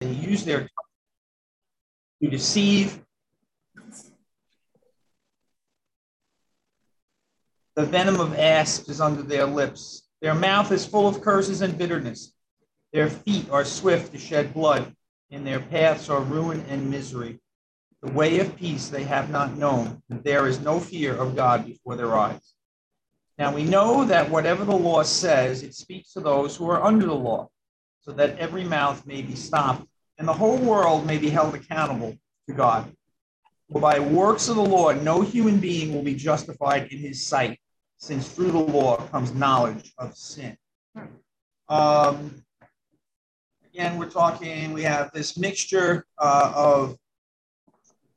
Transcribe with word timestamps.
they 0.00 0.10
use 0.10 0.44
their 0.44 0.60
tongue 0.60 0.68
to 2.22 2.30
deceive. 2.30 3.00
The 7.74 7.84
venom 7.84 8.20
of 8.20 8.38
asps 8.38 8.88
is 8.88 9.00
under 9.00 9.22
their 9.22 9.46
lips. 9.46 10.02
Their 10.22 10.34
mouth 10.34 10.72
is 10.72 10.86
full 10.86 11.06
of 11.06 11.20
curses 11.20 11.60
and 11.60 11.76
bitterness. 11.76 12.32
Their 12.92 13.10
feet 13.10 13.50
are 13.50 13.64
swift 13.64 14.12
to 14.12 14.18
shed 14.18 14.54
blood. 14.54 14.94
In 15.30 15.44
their 15.44 15.60
paths 15.60 16.08
are 16.08 16.20
ruin 16.20 16.64
and 16.68 16.90
misery. 16.90 17.40
The 18.02 18.12
way 18.12 18.38
of 18.38 18.56
peace 18.56 18.88
they 18.88 19.04
have 19.04 19.30
not 19.30 19.56
known. 19.56 20.02
There 20.08 20.46
is 20.46 20.60
no 20.60 20.80
fear 20.80 21.14
of 21.14 21.36
God 21.36 21.66
before 21.66 21.96
their 21.96 22.14
eyes. 22.14 22.54
Now 23.38 23.54
we 23.54 23.64
know 23.64 24.04
that 24.04 24.30
whatever 24.30 24.64
the 24.64 24.76
law 24.76 25.02
says, 25.02 25.62
it 25.62 25.74
speaks 25.74 26.12
to 26.12 26.20
those 26.20 26.56
who 26.56 26.70
are 26.70 26.82
under 26.82 27.06
the 27.06 27.14
law, 27.14 27.50
so 28.06 28.12
that 28.12 28.38
every 28.38 28.64
mouth 28.64 29.04
may 29.06 29.20
be 29.20 29.34
stopped 29.34 29.86
and 30.18 30.26
the 30.26 30.32
whole 30.32 30.58
world 30.58 31.06
may 31.06 31.18
be 31.18 31.28
held 31.28 31.54
accountable 31.54 32.16
to 32.48 32.54
God. 32.54 32.90
For 33.70 33.80
by 33.80 33.98
works 33.98 34.48
of 34.48 34.56
the 34.56 34.62
law, 34.62 34.92
no 34.92 35.22
human 35.22 35.58
being 35.58 35.92
will 35.92 36.02
be 36.02 36.14
justified 36.14 36.92
in 36.92 36.98
his 36.98 37.26
sight, 37.26 37.58
since 37.98 38.28
through 38.28 38.52
the 38.52 38.58
law 38.58 38.96
comes 39.08 39.34
knowledge 39.34 39.92
of 39.98 40.16
sin. 40.16 40.56
Um, 41.68 42.44
again, 43.72 43.98
we're 43.98 44.08
talking, 44.08 44.72
we 44.72 44.84
have 44.84 45.10
this 45.12 45.36
mixture 45.36 46.06
uh, 46.18 46.52
of 46.54 46.96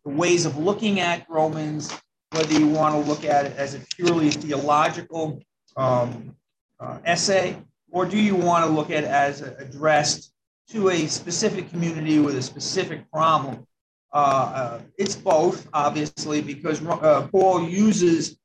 the 0.05 0.11
ways 0.11 0.45
of 0.45 0.58
looking 0.58 0.99
at 0.99 1.25
Romans, 1.27 1.91
whether 2.31 2.53
you 2.53 2.67
want 2.67 2.94
to 2.94 3.09
look 3.09 3.25
at 3.25 3.47
it 3.47 3.58
as 3.58 3.73
a 3.73 3.80
purely 3.95 4.30
theological 4.30 5.41
um, 5.75 6.35
uh, 6.80 6.99
essay, 7.03 7.58
or 7.91 8.05
do 8.05 8.17
you 8.17 8.35
want 8.35 8.66
to 8.66 8.71
look 8.71 8.91
at 8.91 9.03
it 9.03 9.09
as 9.09 9.41
addressed 9.41 10.31
to 10.70 10.89
a 10.89 11.07
specific 11.07 11.70
community 11.70 12.20
with 12.20 12.35
a 12.35 12.41
specific 12.41 13.09
problem? 13.11 13.66
Uh, 14.11 14.17
uh, 14.17 14.81
it's 14.97 15.16
both, 15.16 15.67
obviously, 15.73 16.41
because 16.41 16.83
uh, 16.86 17.28
Paul 17.31 17.67
uses 17.67 18.38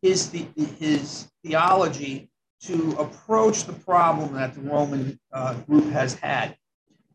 his, 0.00 0.30
the, 0.30 0.46
his 0.78 1.30
theology 1.44 2.30
to 2.62 2.94
approach 2.98 3.64
the 3.64 3.72
problem 3.72 4.34
that 4.34 4.54
the 4.54 4.60
Roman 4.60 5.18
uh, 5.32 5.54
group 5.54 5.90
has 5.92 6.14
had, 6.14 6.56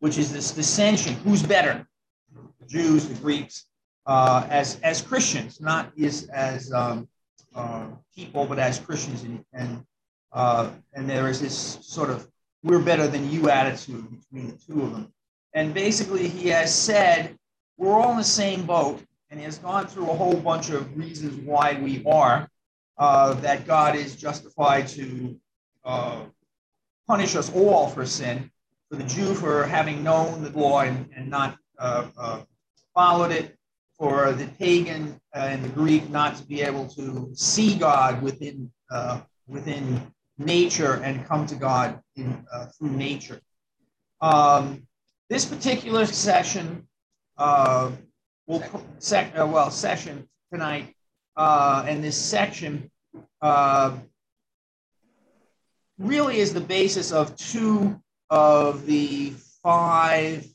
which 0.00 0.18
is 0.18 0.32
this 0.32 0.50
dissension 0.50 1.14
who's 1.14 1.42
better, 1.42 1.86
the 2.60 2.66
Jews, 2.66 3.08
the 3.08 3.14
Greeks, 3.14 3.64
uh, 4.06 4.46
as 4.50 4.80
as 4.82 5.02
Christians, 5.02 5.60
not 5.60 5.92
as 5.98 6.28
as 6.28 6.72
um, 6.72 7.08
uh, 7.54 7.86
people, 8.14 8.46
but 8.46 8.58
as 8.58 8.78
Christians, 8.78 9.22
and 9.22 9.44
and, 9.52 9.84
uh, 10.32 10.70
and 10.94 11.08
there 11.08 11.28
is 11.28 11.40
this 11.40 11.78
sort 11.82 12.10
of 12.10 12.28
we're 12.62 12.80
better 12.80 13.06
than 13.06 13.30
you 13.30 13.50
attitude 13.50 14.06
between 14.10 14.48
the 14.48 14.58
two 14.66 14.82
of 14.82 14.92
them. 14.92 15.12
And 15.54 15.72
basically, 15.72 16.28
he 16.28 16.48
has 16.48 16.74
said 16.74 17.36
we're 17.76 17.92
all 17.92 18.10
in 18.12 18.16
the 18.16 18.24
same 18.24 18.66
boat, 18.66 19.00
and 19.30 19.38
he 19.38 19.44
has 19.44 19.58
gone 19.58 19.86
through 19.86 20.10
a 20.10 20.14
whole 20.14 20.36
bunch 20.36 20.70
of 20.70 20.96
reasons 20.96 21.34
why 21.46 21.78
we 21.80 22.04
are. 22.04 22.48
Uh, 22.98 23.32
that 23.34 23.64
God 23.64 23.94
is 23.94 24.16
justified 24.16 24.88
to 24.88 25.38
uh, 25.84 26.22
punish 27.06 27.36
us 27.36 27.48
all 27.54 27.86
for 27.86 28.04
sin, 28.04 28.50
for 28.90 28.96
the 28.96 29.04
Jew 29.04 29.34
for 29.34 29.64
having 29.64 30.02
known 30.02 30.42
the 30.42 30.50
law 30.50 30.80
and, 30.80 31.08
and 31.14 31.30
not 31.30 31.56
uh, 31.78 32.40
followed 32.92 33.30
it, 33.30 33.56
for 33.98 34.32
the 34.32 34.46
pagan 34.58 35.20
and 35.34 35.64
the 35.64 35.68
Greek 35.68 36.08
not 36.08 36.36
to 36.36 36.44
be 36.44 36.62
able 36.62 36.86
to 36.88 37.30
see 37.34 37.76
God 37.76 38.22
within 38.22 38.70
uh, 38.90 39.20
within 39.46 40.00
nature 40.38 40.94
and 41.02 41.26
come 41.26 41.46
to 41.46 41.54
God 41.54 42.00
in, 42.16 42.44
uh, 42.52 42.66
through 42.66 42.90
nature. 42.90 43.40
Um, 44.20 44.86
this 45.28 45.44
particular 45.44 46.06
session 46.06 46.86
uh, 47.36 47.90
will 48.46 48.62
sec- 48.98 49.38
uh, 49.38 49.46
well 49.46 49.70
session 49.70 50.28
tonight 50.52 50.94
uh, 51.36 51.84
and 51.86 52.02
this 52.02 52.16
section 52.16 52.90
uh, 53.40 53.96
really 55.98 56.38
is 56.38 56.52
the 56.52 56.60
basis 56.60 57.12
of 57.12 57.36
two 57.36 58.00
of 58.30 58.86
the 58.86 59.32
five 59.62 60.46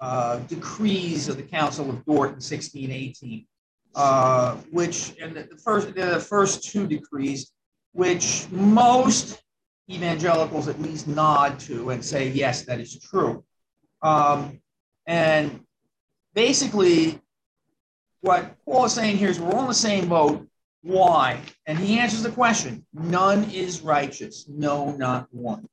uh, 0.00 0.38
decrees 0.40 1.28
of 1.28 1.36
the 1.36 1.42
Council 1.42 1.88
of 1.88 2.04
Dort 2.04 2.30
in 2.30 2.34
1618, 2.34 3.46
uh, 3.94 4.56
which 4.70 5.14
and 5.20 5.34
the 5.34 5.56
first 5.62 5.94
the 5.94 6.20
first 6.20 6.64
two 6.64 6.86
decrees, 6.86 7.52
which 7.96 8.46
most 8.50 9.42
evangelicals 9.90 10.68
at 10.68 10.80
least 10.80 11.08
nod 11.08 11.58
to 11.60 11.90
and 11.90 12.04
say 12.04 12.28
yes, 12.28 12.62
that 12.66 12.78
is 12.78 12.98
true. 12.98 13.42
Um, 14.02 14.60
and 15.06 15.60
basically, 16.34 17.20
what 18.20 18.54
Paul 18.64 18.84
is 18.84 18.92
saying 18.92 19.16
here 19.16 19.30
is 19.30 19.40
we're 19.40 19.52
all 19.52 19.62
in 19.62 19.68
the 19.68 19.74
same 19.74 20.08
boat. 20.08 20.46
Why? 20.82 21.40
And 21.66 21.78
he 21.78 21.98
answers 21.98 22.22
the 22.22 22.30
question: 22.30 22.84
None 22.92 23.50
is 23.50 23.80
righteous, 23.80 24.46
no, 24.46 24.92
not 24.92 25.26
one. 25.32 25.66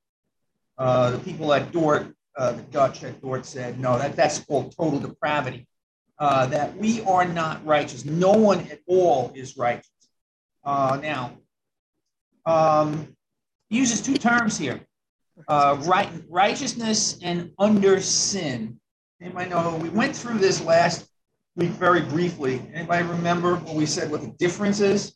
Uh, 0.78 1.12
the 1.12 1.20
people 1.20 1.54
at 1.54 1.72
Dort 1.72 2.16
uh, 2.36 2.54
the 2.54 2.62
Dutch 2.64 3.04
at 3.04 3.22
Dort 3.22 3.46
said, 3.46 3.80
no, 3.80 3.98
that, 3.98 4.16
that's 4.16 4.40
called 4.40 4.76
total 4.76 5.00
depravity. 5.00 5.68
Uh, 6.20 6.46
that 6.48 6.76
we 6.78 7.02
are 7.02 7.26
not 7.26 7.64
righteous. 7.66 8.06
No 8.06 8.32
one 8.32 8.60
at 8.72 8.80
all 8.88 9.32
is 9.36 9.58
righteous. 9.58 9.90
Uh, 10.64 10.98
now, 11.02 11.38
um, 12.46 13.16
uses 13.70 14.02
two 14.02 14.18
terms 14.18 14.58
here 14.58 14.86
uh, 15.48 15.78
right, 15.86 16.10
righteousness 16.30 17.18
and 17.22 17.52
under 17.60 18.00
sin. 18.00 18.80
Anybody 19.22 19.50
know? 19.50 19.78
We 19.82 19.90
went 19.90 20.16
through 20.16 20.38
this 20.40 20.62
last 20.62 21.08
week 21.56 21.70
very 21.72 22.02
briefly. 22.02 22.62
Anybody 22.74 23.08
remember 23.08 23.56
what 23.56 23.76
we 23.76 23.86
said 23.86 24.12
what 24.12 24.22
the 24.22 24.28
difference 24.28 24.80
is? 24.80 25.16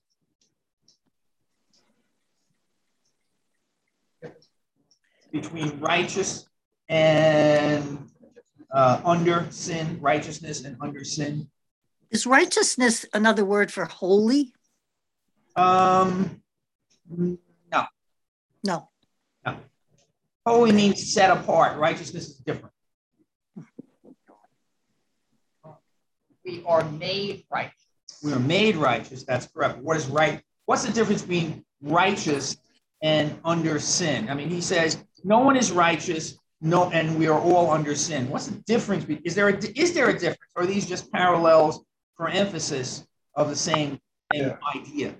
Between 5.32 5.80
righteous 5.80 6.48
and 6.90 8.10
uh, 8.72 9.02
under 9.04 9.48
sin, 9.50 9.98
righteousness 10.00 10.64
and 10.64 10.78
under 10.82 11.04
sin. 11.04 11.50
Is 12.10 12.26
righteousness 12.26 13.06
another 13.14 13.44
word 13.44 13.72
for 13.72 13.86
holy? 13.86 14.54
Um, 15.58 16.42
no. 17.10 17.38
No. 18.64 18.90
No. 19.46 19.56
Holy 20.46 20.72
means 20.72 21.14
set 21.14 21.30
apart. 21.30 21.78
Righteousness 21.78 22.30
is 22.30 22.38
different. 22.38 22.74
We 26.46 26.64
are 26.66 26.90
made 26.92 27.44
righteous. 27.52 27.74
We 28.24 28.32
are 28.32 28.40
made 28.40 28.78
righteous. 28.78 29.24
That's 29.24 29.48
correct. 29.48 29.80
What 29.80 29.98
is 29.98 30.08
right? 30.08 30.42
What's 30.66 30.86
the 30.86 30.94
difference 30.94 31.22
between 31.22 31.66
righteous 31.82 32.58
and 33.04 33.38
under 33.44 33.80
sin? 33.80 34.30
I 34.30 34.34
mean, 34.34 34.50
he 34.50 34.62
says, 34.62 35.04
no 35.24 35.40
one 35.40 35.58
is 35.58 35.72
righteous, 35.72 36.38
no, 36.62 36.90
and 36.92 37.18
we 37.20 37.28
are 37.28 37.40
all 37.40 37.70
under 37.70 37.96
sin. 37.96 38.30
What's 38.30 38.48
the 38.48 38.60
difference? 38.60 39.06
Is 39.26 39.36
there 39.36 39.50
a, 39.50 39.58
is 39.76 39.94
there 39.94 40.10
a 40.10 40.14
difference? 40.14 40.52
Or 40.56 40.64
are 40.64 40.66
these 40.66 40.86
just 40.86 41.12
parallels 41.12 41.84
for 42.16 42.30
emphasis 42.30 43.06
of 43.36 43.50
the 43.50 43.56
same, 43.56 44.00
same 44.34 44.48
yeah. 44.48 44.58
idea? 44.76 45.16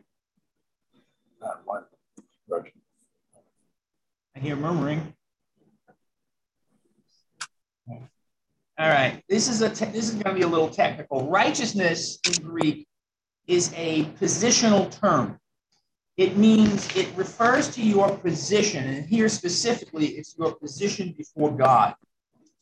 Not 1.42 1.62
one. 1.66 1.84
I 4.36 4.40
hear 4.40 4.56
murmuring. 4.56 5.14
All 8.80 8.90
right, 8.90 9.24
this 9.28 9.48
is 9.48 9.64
a 9.64 9.70
this 9.70 10.10
is 10.10 10.12
going 10.12 10.26
to 10.26 10.34
be 10.36 10.44
a 10.44 10.48
little 10.48 10.70
technical. 10.70 11.28
Righteousness 11.28 12.20
in 12.28 12.46
Greek 12.46 12.88
is 13.48 13.74
a 13.76 14.06
positional 14.22 14.92
term. 15.00 15.40
It 16.18 16.38
means 16.38 16.96
it 16.96 17.10
refers 17.16 17.70
to 17.76 17.82
your 17.82 18.16
position, 18.18 18.84
and 18.84 19.06
here 19.06 19.30
specifically, 19.30 20.08
it's 20.10 20.36
your 20.38 20.54
position 20.56 21.16
before 21.18 21.52
God. 21.52 21.96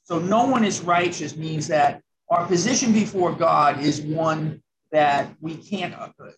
So, 0.04 0.20
no 0.20 0.46
one 0.46 0.64
is 0.64 0.82
righteous 0.82 1.36
means 1.36 1.68
that 1.68 2.02
our 2.30 2.46
position 2.48 2.94
before 2.94 3.34
God 3.34 3.82
is 3.82 4.02
one 4.02 4.62
that 4.96 5.36
we 5.42 5.58
can't, 5.58 5.94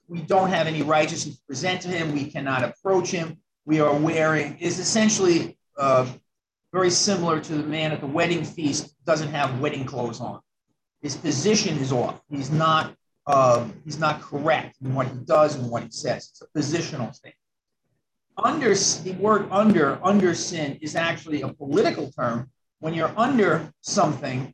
we 0.07 0.19
don't 0.21 0.50
have 0.50 0.65
any 0.65 0.81
righteousness 0.81 1.36
to 1.36 1.42
present 1.45 1.80
to 1.81 1.89
Him. 1.89 2.12
We 2.12 2.25
cannot 2.25 2.63
approach 2.63 3.12
Him. 3.12 3.38
We 3.65 3.80
are 3.81 3.95
wearing 3.95 4.57
is 4.57 4.80
essentially 4.80 5.59
uh, 5.77 6.12
very 6.74 6.89
similar 6.89 7.39
to 7.39 7.54
the 7.54 7.62
man 7.62 7.92
at 7.92 8.01
the 8.01 8.07
wedding 8.07 8.44
feast 8.44 8.95
doesn't 9.06 9.30
have 9.30 9.59
wedding 9.59 9.86
clothes 9.86 10.19
on. 10.19 10.39
His 11.04 11.15
position 11.15 11.77
is 11.77 11.92
off. 11.92 12.19
He's 12.31 12.50
not 12.50 12.95
um, 13.27 13.75
he's 13.86 14.00
not 14.00 14.21
correct 14.21 14.77
in 14.81 14.95
what 14.95 15.06
he 15.06 15.18
does 15.25 15.54
and 15.56 15.69
what 15.69 15.83
he 15.83 15.92
says. 15.92 16.31
It's 16.31 16.42
a 16.42 16.48
positional 16.57 17.15
thing. 17.19 17.33
Under 18.44 18.74
the 18.74 19.15
word 19.19 19.48
under 19.51 20.00
under 20.04 20.33
sin 20.33 20.80
is 20.81 20.95
actually 20.95 21.44
a 21.44 21.50
political 21.50 22.12
term. 22.12 22.50
When 22.80 22.95
you're 22.95 23.13
under 23.15 23.71
something, 23.81 24.51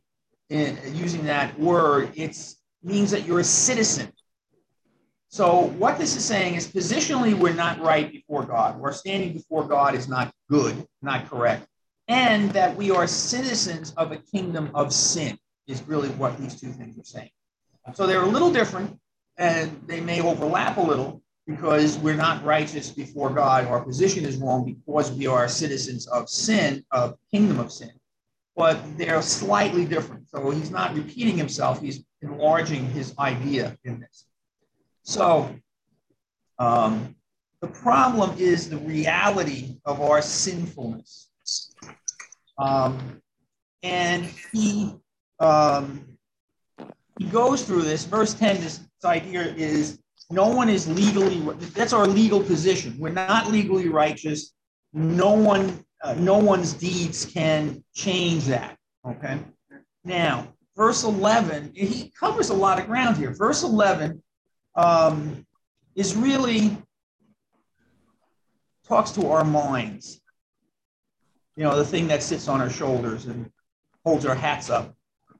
in, 0.50 0.78
using 0.94 1.24
that 1.24 1.58
word, 1.58 2.12
it 2.14 2.36
means 2.84 3.10
that 3.10 3.24
you're 3.26 3.40
a 3.40 3.44
citizen. 3.44 4.12
So 5.28 5.72
what 5.78 5.98
this 5.98 6.16
is 6.16 6.24
saying 6.24 6.54
is 6.54 6.68
positionally, 6.68 7.34
we're 7.34 7.54
not 7.54 7.80
right 7.80 8.10
before 8.12 8.44
God. 8.44 8.78
We're 8.78 8.92
standing 8.92 9.32
before 9.32 9.66
God 9.66 9.94
is 9.94 10.08
not 10.08 10.32
good, 10.48 10.86
not 11.02 11.28
correct. 11.28 11.66
and 12.08 12.50
that 12.50 12.76
we 12.76 12.90
are 12.90 13.06
citizens 13.06 13.92
of 13.96 14.12
a 14.12 14.16
kingdom 14.16 14.70
of 14.74 14.92
sin, 14.92 15.38
is 15.66 15.82
really 15.84 16.08
what 16.10 16.38
these 16.38 16.60
two 16.60 16.70
things 16.72 16.98
are 16.98 17.04
saying. 17.04 17.30
So 17.94 18.06
they're 18.06 18.22
a 18.22 18.26
little 18.26 18.52
different 18.52 18.98
and 19.38 19.80
they 19.86 20.00
may 20.00 20.20
overlap 20.20 20.76
a 20.76 20.80
little 20.80 21.22
because 21.46 21.98
we're 21.98 22.14
not 22.16 22.44
righteous 22.44 22.90
before 22.90 23.30
God. 23.30 23.66
Our 23.66 23.82
position 23.82 24.24
is 24.24 24.36
wrong 24.36 24.64
because 24.64 25.12
we 25.12 25.26
are 25.26 25.48
citizens 25.48 26.06
of 26.06 26.28
sin, 26.28 26.84
of 26.90 27.16
kingdom 27.30 27.58
of 27.60 27.72
sin. 27.72 27.90
But 28.56 28.78
they're 28.96 29.20
slightly 29.22 29.84
different. 29.84 30.28
So 30.28 30.50
he's 30.50 30.70
not 30.70 30.94
repeating 30.94 31.36
himself, 31.36 31.80
he's 31.80 32.04
enlarging 32.24 32.86
his 32.90 33.14
idea 33.18 33.76
in 33.84 34.00
this. 34.00 34.26
So 35.02 35.54
um, 36.58 37.14
the 37.60 37.68
problem 37.68 38.36
is 38.38 38.70
the 38.70 38.78
reality 38.78 39.76
of 39.84 40.00
our 40.00 40.22
sinfulness. 40.22 41.28
Um, 42.58 43.20
and 43.82 44.24
he 44.52 44.94
um, 45.40 46.14
he 47.18 47.26
goes 47.26 47.62
through 47.62 47.82
this. 47.82 48.04
Verse 48.04 48.34
10, 48.34 48.60
this, 48.60 48.78
this 48.78 49.04
idea 49.04 49.42
is 49.42 50.00
no 50.30 50.48
one 50.48 50.68
is 50.68 50.88
legally, 50.88 51.40
that's 51.74 51.92
our 51.92 52.06
legal 52.06 52.42
position. 52.42 52.96
We're 52.98 53.10
not 53.10 53.50
legally 53.50 53.88
righteous. 53.88 54.52
No 54.92 55.32
one, 55.32 55.84
uh, 56.02 56.14
no 56.14 56.38
one's 56.38 56.72
deeds 56.72 57.24
can 57.24 57.84
change 57.94 58.46
that. 58.46 58.76
Okay. 59.06 59.38
Now, 60.04 60.53
verse 60.76 61.04
11, 61.04 61.72
he 61.74 62.12
covers 62.18 62.50
a 62.50 62.54
lot 62.54 62.78
of 62.80 62.86
ground 62.86 63.16
here. 63.16 63.32
Verse 63.32 63.62
11 63.62 64.22
um, 64.74 65.46
is 65.94 66.16
really 66.16 66.76
talks 68.86 69.10
to 69.12 69.28
our 69.28 69.44
minds. 69.44 70.20
You 71.56 71.64
know, 71.64 71.76
the 71.76 71.84
thing 71.84 72.08
that 72.08 72.22
sits 72.22 72.48
on 72.48 72.60
our 72.60 72.70
shoulders 72.70 73.26
and 73.26 73.50
holds 74.04 74.26
our 74.26 74.34
hats 74.34 74.70
up 74.70 74.94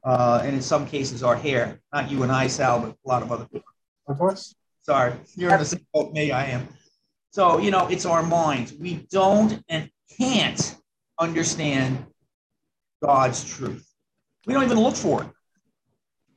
uh, 0.05 0.41
and 0.43 0.55
in 0.55 0.61
some 0.61 0.85
cases 0.85 1.23
our 1.23 1.35
hair. 1.35 1.79
Not 1.93 2.09
you 2.09 2.23
and 2.23 2.31
I, 2.31 2.47
Sal, 2.47 2.79
but 2.79 2.89
a 2.91 3.07
lot 3.07 3.21
of 3.21 3.31
other 3.31 3.45
people. 3.45 3.67
Of 4.07 4.17
course. 4.17 4.55
Sorry, 4.83 5.13
you're 5.35 5.51
in 5.51 5.59
the 5.59 5.65
same 5.65 5.85
boat 5.91 6.13
me. 6.13 6.31
I 6.31 6.45
am. 6.45 6.67
So 7.31 7.57
you 7.57 7.71
know, 7.71 7.87
it's 7.87 8.05
our 8.05 8.21
minds. 8.21 8.73
We 8.73 9.07
don't 9.09 9.63
and 9.67 9.89
can't 10.15 10.75
understand 11.19 12.05
God's 13.03 13.43
truth. 13.43 13.94
We 14.45 14.53
don't 14.53 14.63
even 14.63 14.79
look 14.79 14.95
for 14.95 15.23
it. 15.23 15.29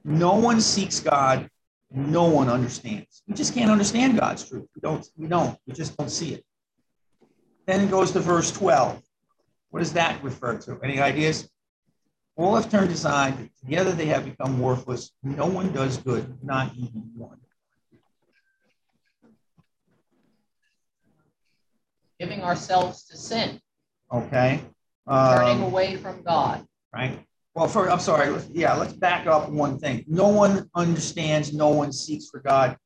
No 0.04 0.34
one 0.34 0.60
seeks 0.60 1.00
God. 1.00 1.48
No 1.90 2.24
one 2.24 2.48
understands. 2.48 3.22
We 3.26 3.34
just 3.34 3.54
can't 3.54 3.70
understand 3.70 4.18
God's 4.18 4.48
truth. 4.48 4.66
We 4.74 4.80
don't. 4.80 5.06
We 5.16 5.26
don't. 5.26 5.58
We 5.66 5.74
just 5.74 5.96
don't 5.96 6.10
see 6.10 6.34
it. 6.34 6.44
Then 7.66 7.82
it 7.82 7.90
goes 7.90 8.12
to 8.12 8.20
verse 8.20 8.50
12. 8.52 9.02
What 9.70 9.80
does 9.80 9.92
that 9.94 10.22
refer 10.22 10.58
to? 10.58 10.78
Any 10.82 11.00
ideas? 11.00 11.48
All 12.36 12.54
have 12.56 12.70
turned 12.70 12.90
aside. 12.90 13.50
Together 13.60 13.92
they 13.92 14.06
have 14.06 14.24
become 14.24 14.58
worthless. 14.58 15.12
No 15.22 15.46
one 15.46 15.72
does 15.72 15.98
good, 15.98 16.38
not 16.42 16.74
even 16.76 17.10
one. 17.16 17.38
Giving 22.20 22.42
ourselves 22.42 23.04
to 23.06 23.16
sin. 23.16 23.60
Okay. 24.12 24.62
Um, 25.06 25.36
Turning 25.36 25.62
away 25.62 25.96
from 25.96 26.22
God. 26.22 26.66
Right. 26.92 27.24
Well, 27.58 27.90
I'm 27.90 27.98
sorry. 27.98 28.40
Yeah, 28.52 28.74
let's 28.74 28.92
back 28.92 29.26
up 29.26 29.48
one 29.48 29.80
thing. 29.80 30.04
No 30.06 30.28
one 30.28 30.70
understands. 30.76 31.52
No 31.52 31.70
one 31.70 31.92
seeks 31.92 32.28
for 32.28 32.38
God. 32.38 32.76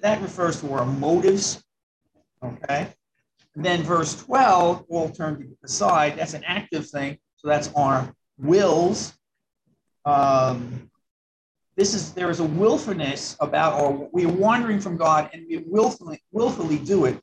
That 0.00 0.22
refers 0.22 0.62
to 0.62 0.72
our 0.72 0.86
motives. 0.86 1.62
Okay. 2.42 2.88
And 3.54 3.62
then 3.62 3.82
verse 3.82 4.16
12, 4.24 4.86
all 4.88 5.10
turned 5.10 5.40
to 5.40 5.48
the 5.60 5.68
side. 5.68 6.16
That's 6.16 6.32
an 6.32 6.42
active 6.44 6.88
thing. 6.88 7.18
So 7.36 7.48
that's 7.48 7.70
our 7.76 8.10
wills. 8.38 9.12
Um, 10.06 10.90
this 11.76 11.92
is 11.92 12.14
there 12.14 12.30
is 12.30 12.40
a 12.40 12.44
willfulness 12.44 13.36
about 13.40 13.74
our 13.74 14.08
we 14.10 14.24
are 14.24 14.32
wandering 14.32 14.80
from 14.80 14.96
God 14.96 15.28
and 15.34 15.44
we 15.46 15.58
willfully 15.66 16.22
willfully 16.32 16.78
do 16.78 17.04
it. 17.04 17.20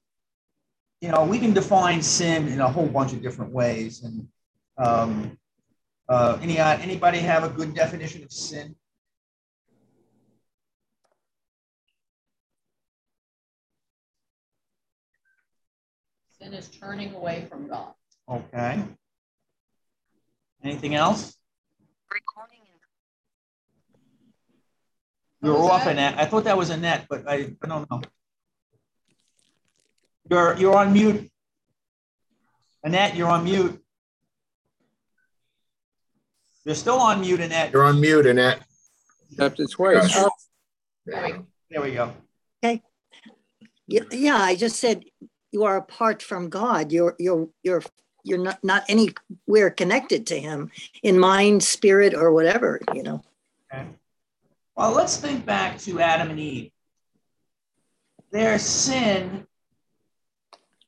You 1.01 1.09
know, 1.09 1.25
we 1.25 1.39
can 1.39 1.51
define 1.51 2.03
sin 2.03 2.47
in 2.47 2.61
a 2.61 2.69
whole 2.69 2.87
bunch 2.87 3.11
of 3.11 3.23
different 3.23 3.53
ways. 3.53 4.03
And 4.03 4.27
um, 4.77 5.39
uh, 6.07 6.37
any 6.41 6.59
uh, 6.59 6.77
anybody 6.77 7.19
have 7.19 7.43
a 7.43 7.49
good 7.49 7.73
definition 7.73 8.23
of 8.23 8.31
sin? 8.31 8.75
Sin 16.39 16.53
is 16.53 16.67
turning 16.67 17.13
away 17.15 17.47
from 17.49 17.67
God. 17.67 17.93
Okay. 18.29 18.83
Anything 20.63 20.95
else? 20.95 21.35
Recording. 22.11 22.59
You're 25.41 25.57
off, 25.57 25.85
Annette. 25.85 26.17
I 26.17 26.25
thought 26.25 26.45
that 26.45 26.57
was 26.57 26.71
Annette, 26.71 27.05
but 27.07 27.29
I, 27.29 27.53
I 27.61 27.67
don't 27.67 27.89
know. 27.89 28.01
You're 30.29 30.57
you're 30.57 30.75
on 30.75 30.91
mute. 30.91 31.31
Annette, 32.83 33.15
you're 33.15 33.27
on 33.27 33.43
mute. 33.43 33.84
You're 36.65 36.75
still 36.75 36.99
on 36.99 37.21
mute, 37.21 37.39
Annette. 37.39 37.71
You're 37.71 37.83
on 37.83 38.01
mute, 38.01 38.25
Annette. 38.25 38.59
Tapped 39.37 39.59
it 39.59 39.69
twice. 39.71 40.11
Oh, 40.17 40.31
There 41.05 41.81
we 41.81 41.91
go. 41.93 42.11
okay. 42.63 42.81
Yeah, 43.87 44.01
yeah, 44.11 44.37
I 44.37 44.55
just 44.55 44.79
said 44.79 45.03
you 45.51 45.63
are 45.63 45.77
apart 45.77 46.23
from 46.23 46.49
God. 46.49 46.91
You're 46.91 47.15
you're 47.19 47.49
you're 47.63 47.83
you're 48.23 48.39
not 48.39 48.63
not 48.63 48.83
anywhere 48.89 49.69
connected 49.69 50.25
to 50.27 50.39
him 50.39 50.71
in 51.03 51.19
mind, 51.19 51.61
spirit, 51.63 52.15
or 52.15 52.31
whatever, 52.31 52.81
you 52.95 53.03
know. 53.03 53.21
Okay. 53.71 53.85
Well, 54.75 54.91
let's 54.91 55.17
think 55.17 55.45
back 55.45 55.77
to 55.79 55.99
Adam 55.99 56.31
and 56.31 56.39
Eve. 56.39 56.71
Their 58.31 58.57
sin, 58.57 59.45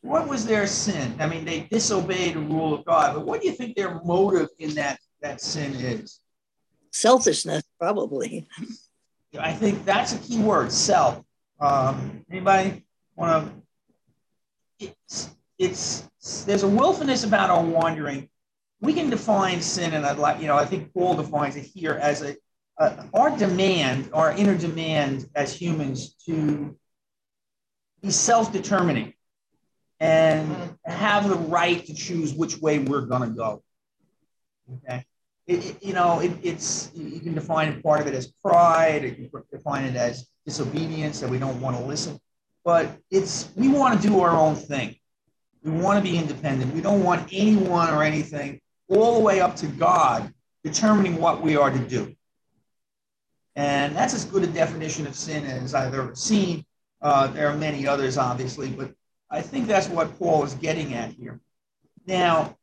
what 0.01 0.27
was 0.27 0.45
their 0.45 0.65
sin? 0.65 1.15
I 1.19 1.27
mean, 1.27 1.45
they 1.45 1.61
disobeyed 1.71 2.33
the 2.35 2.39
rule 2.39 2.73
of 2.73 2.83
God, 2.83 3.13
but 3.13 3.25
what 3.25 3.41
do 3.41 3.47
you 3.47 3.53
think 3.53 3.75
their 3.77 4.01
motive 4.03 4.49
in 4.59 4.73
that, 4.73 4.99
that 5.27 5.41
sin 5.41 5.73
is? 5.73 6.19
Selfishness, 6.91 7.63
probably. 7.79 8.47
I 9.37 9.53
think 9.53 9.85
that's 9.85 10.13
a 10.13 10.17
key 10.19 10.39
word, 10.39 10.71
self. 10.71 11.21
Um, 11.59 12.25
anybody 12.31 12.85
want 13.15 13.51
to? 14.79 14.93
It's, 15.09 15.29
it's 15.59 16.43
there's 16.45 16.63
a 16.63 16.67
willfulness 16.67 17.23
about 17.23 17.49
our 17.49 17.63
wandering. 17.63 18.29
We 18.79 18.93
can 18.93 19.09
define 19.09 19.61
sin, 19.61 19.93
and 19.93 20.05
I'd 20.05 20.17
like 20.17 20.39
you 20.39 20.47
know 20.47 20.55
I 20.55 20.65
think 20.65 20.93
Paul 20.93 21.15
defines 21.15 21.55
it 21.55 21.65
here 21.65 21.93
as 21.93 22.21
a 22.21 22.35
uh, 22.79 23.03
our 23.13 23.35
demand, 23.35 24.09
our 24.13 24.31
inner 24.31 24.55
demand 24.55 25.27
as 25.35 25.53
humans 25.53 26.13
to 26.27 26.77
be 28.03 28.11
self-determining 28.11 29.13
and 29.99 30.77
have 30.85 31.27
the 31.27 31.35
right 31.35 31.83
to 31.87 31.93
choose 31.93 32.35
which 32.35 32.59
way 32.59 32.77
we're 32.77 33.01
going 33.01 33.23
to 33.23 33.35
go. 33.35 33.63
Okay. 34.75 35.05
It, 35.47 35.65
it, 35.65 35.83
you 35.83 35.93
know, 35.93 36.19
it, 36.19 36.31
it's 36.43 36.91
you 36.93 37.19
can 37.19 37.33
define 37.33 37.81
part 37.81 38.01
of 38.01 38.07
it 38.07 38.13
as 38.13 38.27
pride. 38.27 39.03
You 39.03 39.29
can 39.29 39.43
define 39.51 39.85
it 39.85 39.95
as 39.95 40.27
disobedience 40.45 41.19
that 41.21 41.29
we 41.29 41.39
don't 41.39 41.59
want 41.61 41.77
to 41.77 41.83
listen. 41.83 42.19
But 42.65 42.97
it's 43.09 43.49
we 43.55 43.69
want 43.69 43.99
to 43.99 44.07
do 44.07 44.19
our 44.19 44.35
own 44.35 44.55
thing. 44.55 44.95
We 45.63 45.71
want 45.71 46.03
to 46.03 46.11
be 46.11 46.17
independent. 46.17 46.73
We 46.73 46.81
don't 46.81 47.03
want 47.03 47.29
anyone 47.31 47.89
or 47.89 48.03
anything 48.03 48.59
all 48.89 49.15
the 49.15 49.21
way 49.21 49.41
up 49.41 49.55
to 49.57 49.67
God 49.67 50.33
determining 50.63 51.17
what 51.17 51.41
we 51.41 51.55
are 51.55 51.69
to 51.69 51.79
do. 51.79 52.13
And 53.55 53.95
that's 53.95 54.13
as 54.13 54.25
good 54.25 54.43
a 54.43 54.47
definition 54.47 55.07
of 55.07 55.15
sin 55.15 55.45
as 55.45 55.73
I've 55.73 55.93
ever 55.93 56.13
seen. 56.13 56.65
Uh, 57.01 57.27
there 57.27 57.47
are 57.47 57.55
many 57.55 57.87
others, 57.87 58.17
obviously, 58.17 58.69
but 58.69 58.91
I 59.29 59.41
think 59.41 59.67
that's 59.67 59.87
what 59.89 60.17
Paul 60.19 60.43
is 60.43 60.53
getting 60.55 60.93
at 60.93 61.11
here. 61.11 61.39
Now, 62.05 62.55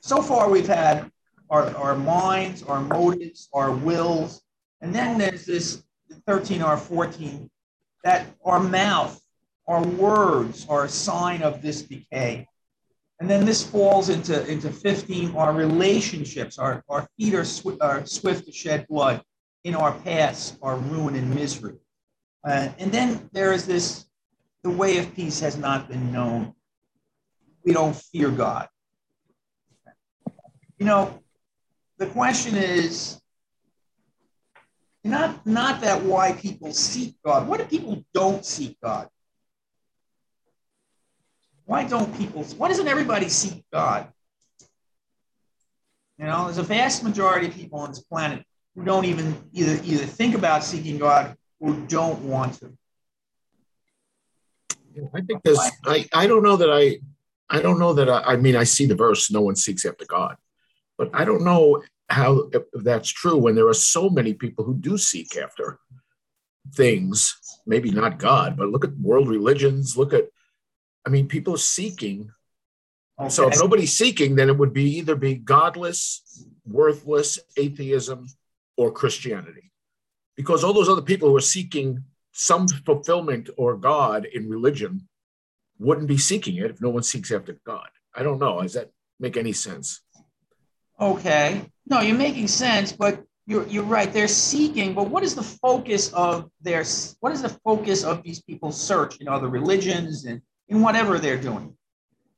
so 0.00 0.22
far 0.22 0.50
we've 0.50 0.66
had 0.66 1.10
our, 1.50 1.74
our 1.76 1.96
minds, 1.96 2.62
our 2.62 2.80
motives, 2.80 3.48
our 3.52 3.70
wills, 3.70 4.42
and 4.80 4.94
then 4.94 5.18
there's 5.18 5.46
this 5.46 5.82
13 6.26 6.62
or 6.62 6.76
14 6.76 7.50
that 8.02 8.26
our 8.44 8.60
mouth 8.60 9.20
our 9.66 9.82
words 9.82 10.66
are 10.68 10.84
a 10.84 10.88
sign 10.88 11.42
of 11.42 11.62
this 11.62 11.82
decay. 11.82 12.46
And 13.20 13.30
then 13.30 13.44
this 13.44 13.64
falls 13.64 14.08
into, 14.08 14.46
into 14.50 14.70
15, 14.70 15.34
our 15.36 15.52
relationships, 15.52 16.58
our, 16.58 16.84
our 16.88 17.08
feet 17.16 17.34
are, 17.34 17.44
sw- 17.44 17.80
are 17.80 18.04
swift 18.04 18.46
to 18.46 18.52
shed 18.52 18.86
blood. 18.88 19.22
In 19.62 19.74
our 19.74 19.92
past, 20.00 20.58
our 20.60 20.76
ruin 20.76 21.14
and 21.14 21.34
misery. 21.34 21.76
Uh, 22.46 22.68
and 22.78 22.92
then 22.92 23.30
there 23.32 23.54
is 23.54 23.64
this 23.64 24.04
the 24.62 24.68
way 24.68 24.98
of 24.98 25.14
peace 25.14 25.40
has 25.40 25.56
not 25.56 25.88
been 25.88 26.12
known. 26.12 26.54
We 27.64 27.72
don't 27.72 27.96
fear 27.96 28.30
God. 28.30 28.68
You 30.76 30.84
know, 30.84 31.18
the 31.98 32.06
question 32.06 32.56
is 32.56 33.20
not, 35.02 35.46
not 35.46 35.82
that 35.82 36.02
why 36.02 36.32
people 36.32 36.72
seek 36.72 37.14
God. 37.24 37.46
What 37.46 37.60
if 37.60 37.68
people 37.68 38.04
don't 38.14 38.44
seek 38.44 38.80
God? 38.82 39.08
Why 41.66 41.84
don't 41.84 42.16
people, 42.18 42.42
why 42.56 42.68
doesn't 42.68 42.88
everybody 42.88 43.28
seek 43.28 43.64
God? 43.72 44.08
You 46.18 46.26
know, 46.26 46.44
there's 46.44 46.58
a 46.58 46.62
vast 46.62 47.02
majority 47.02 47.48
of 47.48 47.54
people 47.54 47.80
on 47.80 47.90
this 47.90 48.00
planet 48.00 48.44
who 48.74 48.84
don't 48.84 49.04
even 49.04 49.36
either 49.52 49.80
either 49.84 50.04
think 50.04 50.34
about 50.34 50.62
seeking 50.62 50.98
God 50.98 51.36
or 51.60 51.72
don't 51.72 52.20
want 52.22 52.60
to. 52.60 52.72
I 55.12 55.20
think 55.22 55.42
there's. 55.42 55.58
I 55.84 56.06
I 56.12 56.26
don't 56.26 56.42
know 56.42 56.56
that 56.56 56.70
I. 56.70 56.98
I 57.50 57.60
don't 57.60 57.78
know 57.78 57.92
that 57.94 58.08
I, 58.08 58.22
I 58.22 58.36
mean 58.36 58.56
I 58.56 58.64
see 58.64 58.86
the 58.86 58.94
verse. 58.94 59.30
No 59.30 59.42
one 59.42 59.56
seeks 59.56 59.84
after 59.84 60.04
God, 60.06 60.36
but 60.98 61.10
I 61.12 61.24
don't 61.24 61.44
know 61.44 61.82
how 62.08 62.50
that's 62.72 63.08
true 63.08 63.36
when 63.36 63.54
there 63.54 63.68
are 63.68 63.74
so 63.74 64.08
many 64.10 64.34
people 64.34 64.64
who 64.64 64.74
do 64.74 64.98
seek 64.98 65.36
after 65.36 65.78
things. 66.74 67.36
Maybe 67.66 67.90
not 67.90 68.18
God, 68.18 68.56
but 68.56 68.68
look 68.68 68.84
at 68.84 68.96
world 68.98 69.28
religions. 69.28 69.96
Look 69.96 70.12
at. 70.12 70.24
I 71.06 71.10
mean, 71.10 71.28
people 71.28 71.54
are 71.54 71.58
seeking. 71.58 72.30
So 73.28 73.48
if 73.48 73.58
nobody's 73.58 73.96
seeking, 73.96 74.34
then 74.34 74.48
it 74.48 74.58
would 74.58 74.72
be 74.72 74.98
either 74.98 75.14
be 75.14 75.36
godless, 75.36 76.22
worthless 76.66 77.38
atheism, 77.56 78.26
or 78.76 78.90
Christianity, 78.90 79.70
because 80.36 80.64
all 80.64 80.72
those 80.72 80.88
other 80.88 81.02
people 81.02 81.28
who 81.28 81.36
are 81.36 81.40
seeking 81.40 82.02
some 82.32 82.66
fulfillment 82.66 83.50
or 83.56 83.76
God 83.76 84.24
in 84.24 84.48
religion 84.48 85.08
wouldn't 85.78 86.08
be 86.08 86.18
seeking 86.18 86.56
it 86.56 86.70
if 86.70 86.80
no 86.80 86.90
one 86.90 87.04
seeks 87.04 87.30
after 87.30 87.56
God. 87.64 87.88
I 88.14 88.24
don't 88.24 88.40
know. 88.40 88.60
Does 88.62 88.74
that 88.74 88.90
make 89.20 89.36
any 89.36 89.52
sense? 89.52 90.00
Okay. 91.00 91.64
No, 91.86 92.00
you're 92.00 92.16
making 92.16 92.48
sense, 92.48 92.92
but 92.92 93.22
you're 93.46 93.66
you're 93.66 93.84
right. 93.84 94.10
They're 94.12 94.28
seeking, 94.28 94.94
but 94.94 95.08
what 95.10 95.22
is 95.22 95.34
the 95.34 95.42
focus 95.42 96.12
of 96.12 96.50
their 96.62 96.84
what 97.20 97.32
is 97.32 97.42
the 97.42 97.48
focus 97.64 98.04
of 98.04 98.22
these 98.22 98.40
people's 98.42 98.80
search 98.80 99.16
in 99.20 99.28
other 99.28 99.48
religions 99.48 100.24
and 100.24 100.40
in 100.68 100.80
whatever 100.80 101.18
they're 101.18 101.40
doing? 101.40 101.76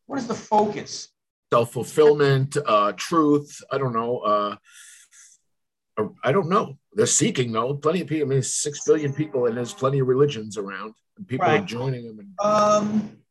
What 0.07 0.19
is 0.19 0.27
the 0.27 0.35
focus? 0.35 1.09
Self 1.53 1.73
fulfillment, 1.73 2.57
uh, 2.67 2.93
truth. 2.97 3.63
I 3.71 3.79
don't 3.79 3.93
know. 3.93 4.19
Uh, 4.19 4.57
uh, 5.99 6.09
I 6.25 6.33
don't 6.33 6.49
know. 6.49 6.77
They're 6.93 7.07
seeking 7.07 7.53
though. 7.53 7.75
Plenty 7.75 8.01
of 8.01 8.09
people. 8.09 8.27
I 8.27 8.31
mean, 8.31 8.43
six 8.43 8.81
billion 8.85 9.13
people, 9.13 9.47
and 9.47 9.57
there's 9.57 9.73
plenty 9.75 10.01
of 10.01 10.09
religions 10.09 10.57
around, 10.59 10.95
and 11.17 11.29
people 11.29 11.47
Right. 11.47 11.63
are 11.63 11.65
joining 11.65 12.07
them. 12.07 12.19
And 12.19 12.35
Um, 12.41 13.23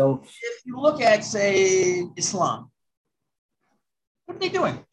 So 0.00 0.22
if 0.22 0.64
you 0.64 0.78
look 0.80 1.02
at, 1.02 1.24
say, 1.24 2.04
Islam, 2.16 2.70
what 4.28 4.36
are 4.36 4.40
they 4.40 4.48
doing? 4.50 4.84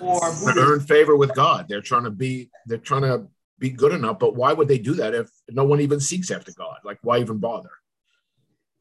Or 0.00 0.20
to 0.20 0.60
earn 0.60 0.80
favor 0.80 1.16
with 1.16 1.34
God. 1.34 1.66
They're 1.68 1.80
trying 1.80 2.04
to 2.04 2.10
be. 2.10 2.50
They're 2.66 2.78
trying 2.78 3.02
to 3.02 3.26
be 3.58 3.70
good 3.70 3.92
enough. 3.92 4.20
But 4.20 4.36
why 4.36 4.52
would 4.52 4.68
they 4.68 4.78
do 4.78 4.94
that 4.94 5.12
if 5.14 5.28
no 5.50 5.64
one 5.64 5.80
even 5.80 5.98
seeks 5.98 6.30
after 6.30 6.52
God? 6.52 6.76
Like, 6.84 6.98
why 7.02 7.18
even 7.18 7.38
bother? 7.38 7.70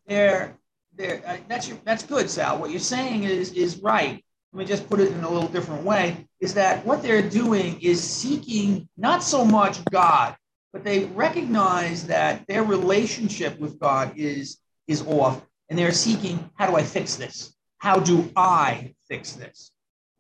they're 0.08 0.58
they're 0.96 1.22
uh, 1.27 1.38
that's 1.48 1.68
your 1.68 1.77
that's 1.84 2.04
good 2.04 2.30
sal 2.30 2.58
what 2.58 2.72
you're 2.72 2.80
saying 2.80 3.24
is 3.24 3.51
is 3.54 3.77
right 3.80 4.24
let 4.54 4.60
me 4.60 4.66
just 4.66 4.89
put 4.89 5.00
it 5.00 5.12
in 5.12 5.24
a 5.24 5.30
little 5.30 5.50
different 5.50 5.84
way 5.84 6.25
is 6.39 6.54
that 6.54 6.84
what 6.86 7.04
they're 7.04 7.27
doing 7.30 7.80
is 7.82 8.01
seeking 8.01 8.88
not 8.98 9.22
so 9.22 9.46
much 9.46 9.84
god 9.86 10.36
but 10.74 10.84
they 10.84 11.06
recognize 11.06 12.08
that 12.08 12.46
their 12.48 12.63
relationship 12.63 13.60
with 13.60 13.80
god 13.80 14.13
is 14.16 14.60
is 14.88 15.06
off 15.06 15.46
and 15.70 15.78
they're 15.78 15.92
seeking 15.92 16.50
how 16.56 16.68
do 16.70 16.76
i 16.76 16.84
fix 16.84 17.16
this? 17.16 17.56
How 17.78 18.00
do 18.00 18.32
i 18.36 18.94
fix 19.08 19.34
this? 19.34 19.72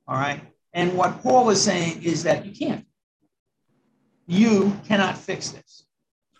All 0.07 0.15
right? 0.15 0.41
And 0.73 0.95
what 0.97 1.21
paul 1.21 1.49
is 1.49 1.61
saying 1.61 2.03
is 2.03 2.23
that 2.23 2.45
you 2.45 2.51
can't. 2.51 2.85
You 4.27 4.77
cannot 4.87 5.17
fix 5.17 5.51
this. 5.51 5.85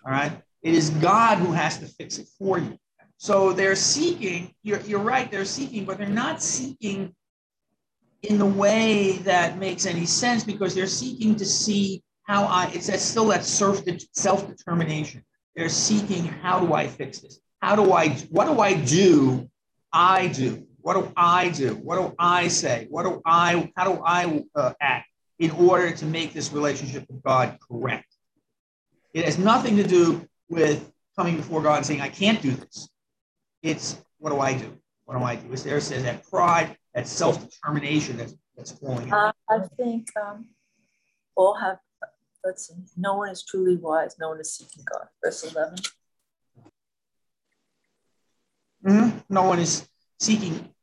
All 0.05 0.11
right? 0.11 0.31
It 0.61 0.73
is 0.73 0.89
god 0.89 1.37
who 1.37 1.51
has 1.51 1.77
to 1.79 1.85
fix 1.85 2.17
it 2.17 2.27
for 2.37 2.57
you. 2.57 2.77
So 3.17 3.51
they're 3.51 3.75
seeking, 3.75 4.53
you're, 4.61 4.79
you're 4.81 4.99
right, 4.99 5.29
they're 5.31 5.45
seeking, 5.45 5.85
but 5.85 5.97
they're 5.97 6.07
not 6.07 6.41
seeking 6.41 7.15
in 8.23 8.37
the 8.37 8.45
way 8.45 9.13
that 9.19 9.57
makes 9.57 9.85
any 9.85 10.05
sense 10.05 10.43
because 10.43 10.75
they're 10.75 10.87
seeking 10.87 11.35
to 11.35 11.45
see 11.45 12.03
how 12.23 12.43
I, 12.45 12.69
it's 12.73 12.91
still 13.01 13.27
that 13.27 13.45
self 13.45 13.81
self-determination. 14.13 15.23
They're 15.55 15.69
seeking, 15.69 16.25
how 16.25 16.59
do 16.59 16.73
I 16.73 16.87
fix 16.87 17.19
this? 17.19 17.39
How 17.61 17.75
do 17.75 17.91
I, 17.91 18.09
what 18.29 18.45
do 18.45 18.59
I 18.59 18.73
do? 18.73 19.49
I 19.91 20.27
do. 20.27 20.67
What 20.81 20.93
do 20.93 21.11
I 21.17 21.49
do? 21.49 21.75
What 21.75 21.97
do 21.97 22.15
I 22.17 22.47
say? 22.47 22.87
What 22.89 23.03
do 23.03 23.21
I, 23.25 23.71
how 23.75 23.93
do 23.93 24.01
I 24.05 24.43
uh, 24.55 24.73
act 24.79 25.09
in 25.39 25.51
order 25.51 25.91
to 25.91 26.05
make 26.05 26.33
this 26.33 26.51
relationship 26.53 27.05
with 27.09 27.21
God 27.23 27.57
correct? 27.67 28.05
It 29.13 29.25
has 29.25 29.37
nothing 29.37 29.75
to 29.77 29.83
do 29.83 30.27
with 30.49 30.91
coming 31.17 31.35
before 31.35 31.61
God 31.61 31.77
and 31.77 31.85
saying, 31.85 32.01
I 32.01 32.09
can't 32.09 32.41
do 32.41 32.51
this. 32.51 32.89
It's 33.63 34.01
what 34.19 34.29
do 34.29 34.39
I 34.39 34.53
do? 34.53 34.77
What 35.05 35.17
do 35.17 35.23
I 35.23 35.35
do? 35.35 35.51
It's 35.51 35.63
there 35.63 35.77
it 35.77 35.81
says 35.81 36.03
that 36.03 36.29
pride, 36.29 36.77
that 36.93 37.07
self-determination 37.07 38.17
that's 38.17 38.35
that's 38.55 38.71
falling. 38.71 39.13
Uh, 39.13 39.31
I 39.49 39.59
think 39.77 40.09
um, 40.17 40.47
all 41.35 41.55
have, 41.55 41.77
let's 42.43 42.67
see, 42.67 42.73
no 42.97 43.15
one 43.15 43.29
is 43.29 43.43
truly 43.43 43.77
wise, 43.77 44.15
no 44.19 44.29
one 44.29 44.39
is 44.39 44.53
seeking 44.53 44.83
God. 44.91 45.07
Verse 45.23 45.43
11. 45.43 45.75
Mhm. 48.85 49.23
No 49.29 49.43
one 49.43 49.59
is 49.59 49.87
seeking. 50.19 50.73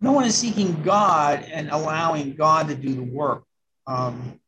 No 0.00 0.12
one 0.12 0.24
is 0.24 0.36
seeking 0.36 0.82
God 0.82 1.42
and 1.44 1.70
allowing 1.70 2.34
God 2.34 2.68
to 2.68 2.74
do 2.74 2.94
the 2.94 3.02
work. 3.02 3.44
Um, 3.86 4.40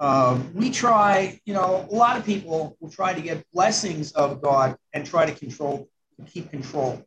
um, 0.00 0.52
we 0.54 0.70
try, 0.70 1.40
you 1.44 1.54
know, 1.54 1.86
a 1.90 1.94
lot 1.94 2.16
of 2.16 2.24
people 2.24 2.76
will 2.80 2.90
try 2.90 3.12
to 3.12 3.20
get 3.20 3.44
blessings 3.52 4.12
of 4.12 4.40
God 4.40 4.76
and 4.92 5.04
try 5.04 5.26
to 5.26 5.32
control, 5.32 5.88
keep 6.26 6.50
control, 6.50 7.04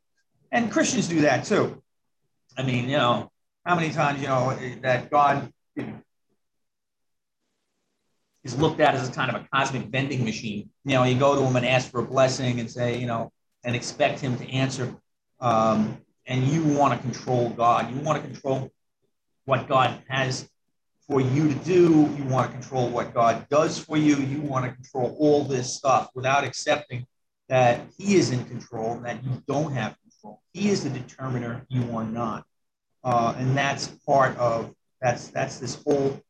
and 0.51 0.71
Christians 0.71 1.07
do 1.07 1.21
that 1.21 1.45
too. 1.45 1.81
I 2.57 2.63
mean, 2.63 2.89
you 2.89 2.97
know, 2.97 3.31
how 3.65 3.75
many 3.75 3.91
times, 3.91 4.21
you 4.21 4.27
know, 4.27 4.57
that 4.81 5.09
God 5.09 5.51
is 8.43 8.57
looked 8.57 8.79
at 8.79 8.95
as 8.95 9.07
a 9.07 9.11
kind 9.11 9.33
of 9.33 9.41
a 9.41 9.47
cosmic 9.53 9.83
vending 9.83 10.25
machine. 10.25 10.69
You 10.83 10.95
know, 10.95 11.03
you 11.03 11.17
go 11.17 11.35
to 11.35 11.41
him 11.41 11.55
and 11.55 11.65
ask 11.65 11.89
for 11.91 12.01
a 12.01 12.05
blessing 12.05 12.59
and 12.59 12.69
say, 12.69 12.99
you 12.99 13.07
know, 13.07 13.31
and 13.63 13.75
expect 13.75 14.19
him 14.19 14.37
to 14.37 14.49
answer. 14.49 14.95
Um, 15.39 15.97
and 16.25 16.43
you 16.43 16.63
want 16.63 16.93
to 16.93 16.99
control 16.99 17.49
God. 17.49 17.93
You 17.93 17.99
want 18.01 18.21
to 18.21 18.27
control 18.27 18.71
what 19.45 19.67
God 19.67 20.01
has 20.07 20.49
for 21.07 21.19
you 21.19 21.47
to 21.49 21.55
do. 21.55 22.13
You 22.17 22.23
want 22.25 22.49
to 22.49 22.57
control 22.57 22.89
what 22.89 23.13
God 23.13 23.47
does 23.49 23.79
for 23.79 23.97
you. 23.97 24.15
You 24.15 24.39
want 24.41 24.65
to 24.65 24.71
control 24.71 25.15
all 25.19 25.43
this 25.43 25.73
stuff 25.75 26.09
without 26.15 26.43
accepting 26.43 27.05
that 27.49 27.81
He 27.97 28.15
is 28.15 28.31
in 28.31 28.45
control 28.45 28.93
and 28.93 29.05
that 29.05 29.23
you 29.23 29.43
don't 29.47 29.73
have 29.73 29.97
control. 30.01 30.41
He 30.53 30.69
is 30.69 30.83
the 30.83 30.89
determiner. 30.89 31.65
You 31.69 31.97
are 31.97 32.05
not. 32.05 32.45
Uh, 33.03 33.33
and 33.37 33.57
that's 33.57 33.87
part 34.05 34.37
of 34.37 34.73
that's 35.01 35.29
that's 35.29 35.57
this 35.57 35.81
whole 35.83 36.21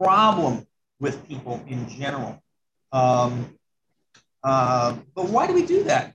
problem 0.00 0.66
with 1.00 1.26
people 1.26 1.64
in 1.66 1.88
general. 1.88 2.42
Um, 2.92 3.58
uh, 4.44 4.96
but 5.14 5.26
why 5.26 5.46
do 5.46 5.54
we 5.54 5.66
do 5.66 5.84
that? 5.84 6.14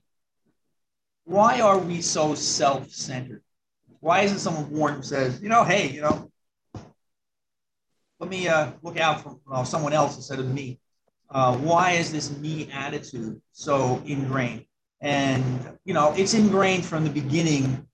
Why 1.24 1.60
are 1.60 1.78
we 1.78 2.02
so 2.02 2.34
self-centered? 2.34 3.42
Why 4.00 4.20
isn't 4.20 4.38
someone 4.38 4.64
born 4.64 4.94
who 4.94 5.02
says, 5.02 5.40
you 5.40 5.48
know, 5.48 5.64
hey, 5.64 5.88
you 5.88 6.02
know, 6.02 6.30
let 8.20 8.30
me 8.30 8.48
uh, 8.48 8.72
look 8.82 8.98
out 8.98 9.22
for 9.22 9.38
uh, 9.50 9.64
someone 9.64 9.92
else 9.92 10.16
instead 10.16 10.38
of 10.38 10.52
me? 10.52 10.78
Uh, 11.30 11.56
why 11.56 11.92
is 11.92 12.12
this 12.12 12.36
me 12.38 12.70
attitude 12.72 13.40
so 13.52 14.02
ingrained? 14.06 14.66
And 15.00 15.78
you 15.84 15.94
know, 15.94 16.14
it's 16.16 16.34
ingrained 16.34 16.84
from 16.84 17.04
the 17.04 17.10
beginning. 17.10 17.86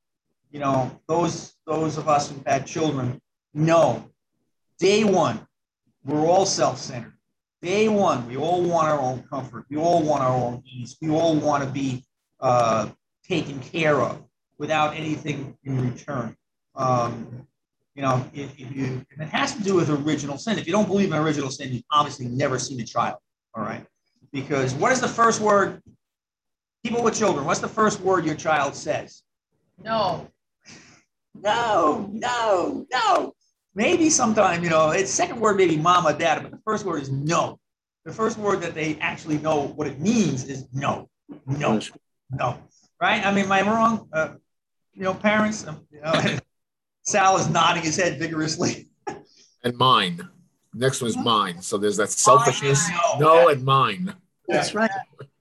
You 0.51 0.61
know, 0.61 1.01
those 1.09 1.55
those 1.67 1.97
of 1.97 2.09
us 2.09 2.31
who've 2.31 2.45
had 2.45 2.67
children 2.67 3.21
know 3.55 4.11
day 4.79 5.05
one 5.05 5.47
we're 6.05 6.27
all 6.27 6.47
self-centered. 6.47 7.13
Day 7.63 7.89
one, 7.89 8.27
we 8.27 8.37
all 8.37 8.63
want 8.63 8.89
our 8.89 8.99
own 8.99 9.23
comfort. 9.25 9.67
We 9.69 9.77
all 9.77 10.03
want 10.03 10.23
our 10.23 10.35
own 10.35 10.63
ease. 10.65 10.97
We 11.03 11.11
all 11.11 11.37
want 11.37 11.63
to 11.63 11.69
be 11.69 12.05
uh, 12.41 12.89
taken 13.31 13.61
care 13.61 14.01
of 14.01 14.23
without 14.59 14.97
anything 14.97 15.57
in 15.65 15.93
return. 15.93 16.37
Um, 16.75 17.47
you 17.95 18.03
know, 18.03 18.29
if, 18.35 18.59
if 18.59 18.75
you, 18.75 19.07
if 19.11 19.21
it 19.21 19.29
has 19.29 19.55
to 19.55 19.63
do 19.63 19.77
with 19.77 19.89
original 19.89 20.37
sin. 20.37 20.59
If 20.59 20.67
you 20.67 20.73
don't 20.73 20.89
believe 20.89 21.13
in 21.13 21.19
original 21.19 21.51
sin, 21.51 21.73
you've 21.73 21.85
obviously 21.93 22.27
never 22.27 22.59
seen 22.59 22.81
a 22.81 22.85
child. 22.85 23.19
All 23.55 23.63
right, 23.63 23.87
because 24.33 24.75
what 24.75 24.91
is 24.93 25.01
the 25.01 25.09
first 25.09 25.41
word? 25.41 25.81
People 26.85 27.03
with 27.03 27.17
children, 27.17 27.45
what's 27.45 27.61
the 27.61 27.69
first 27.69 28.01
word 28.01 28.25
your 28.25 28.35
child 28.35 28.75
says? 28.75 29.23
No, 29.83 30.29
No, 31.35 32.09
no, 32.13 32.87
no. 32.93 33.35
Maybe 33.75 34.11
sometime, 34.11 34.65
you 34.65 34.71
know, 34.71 34.91
it's 34.91 35.11
second 35.11 35.41
word 35.41 35.57
maybe 35.57 35.77
mama, 35.77 36.13
dad, 36.19 36.43
but 36.43 36.51
the 36.51 36.61
first 36.65 36.85
word 36.85 37.03
is 37.03 37.11
no. 37.11 37.59
The 38.05 38.13
first 38.13 38.39
word 38.39 38.61
that 38.63 38.75
they 38.75 38.99
actually 39.01 39.39
know 39.39 39.69
what 39.77 39.87
it 39.87 40.01
means 40.01 40.45
is 40.45 40.67
no, 40.73 41.09
no, 41.47 41.81
no. 42.31 42.59
Right? 43.01 43.25
I 43.25 43.33
mean, 43.33 43.47
am 43.47 43.53
I 43.53 43.63
wrong? 43.63 44.09
Uh, 44.13 44.35
you 44.93 45.03
know, 45.03 45.15
parents. 45.15 45.67
Um, 45.67 45.87
you 45.91 46.01
know, 46.01 46.13
Sal 47.03 47.39
is 47.39 47.49
nodding 47.49 47.83
his 47.83 47.97
head 47.97 48.19
vigorously. 48.19 48.89
And 49.63 49.77
mine. 49.77 50.27
Next 50.73 51.03
one 51.03 51.11
is 51.11 51.19
mine. 51.19 51.61
So 51.61 51.77
there's 51.77 51.99
that 51.99 52.09
selfishness. 52.09 52.83
I 52.89 53.19
know. 53.19 53.43
No, 53.43 53.49
and 53.49 53.63
mine. 53.63 54.15
That's 54.49 54.75
right. 54.75 54.91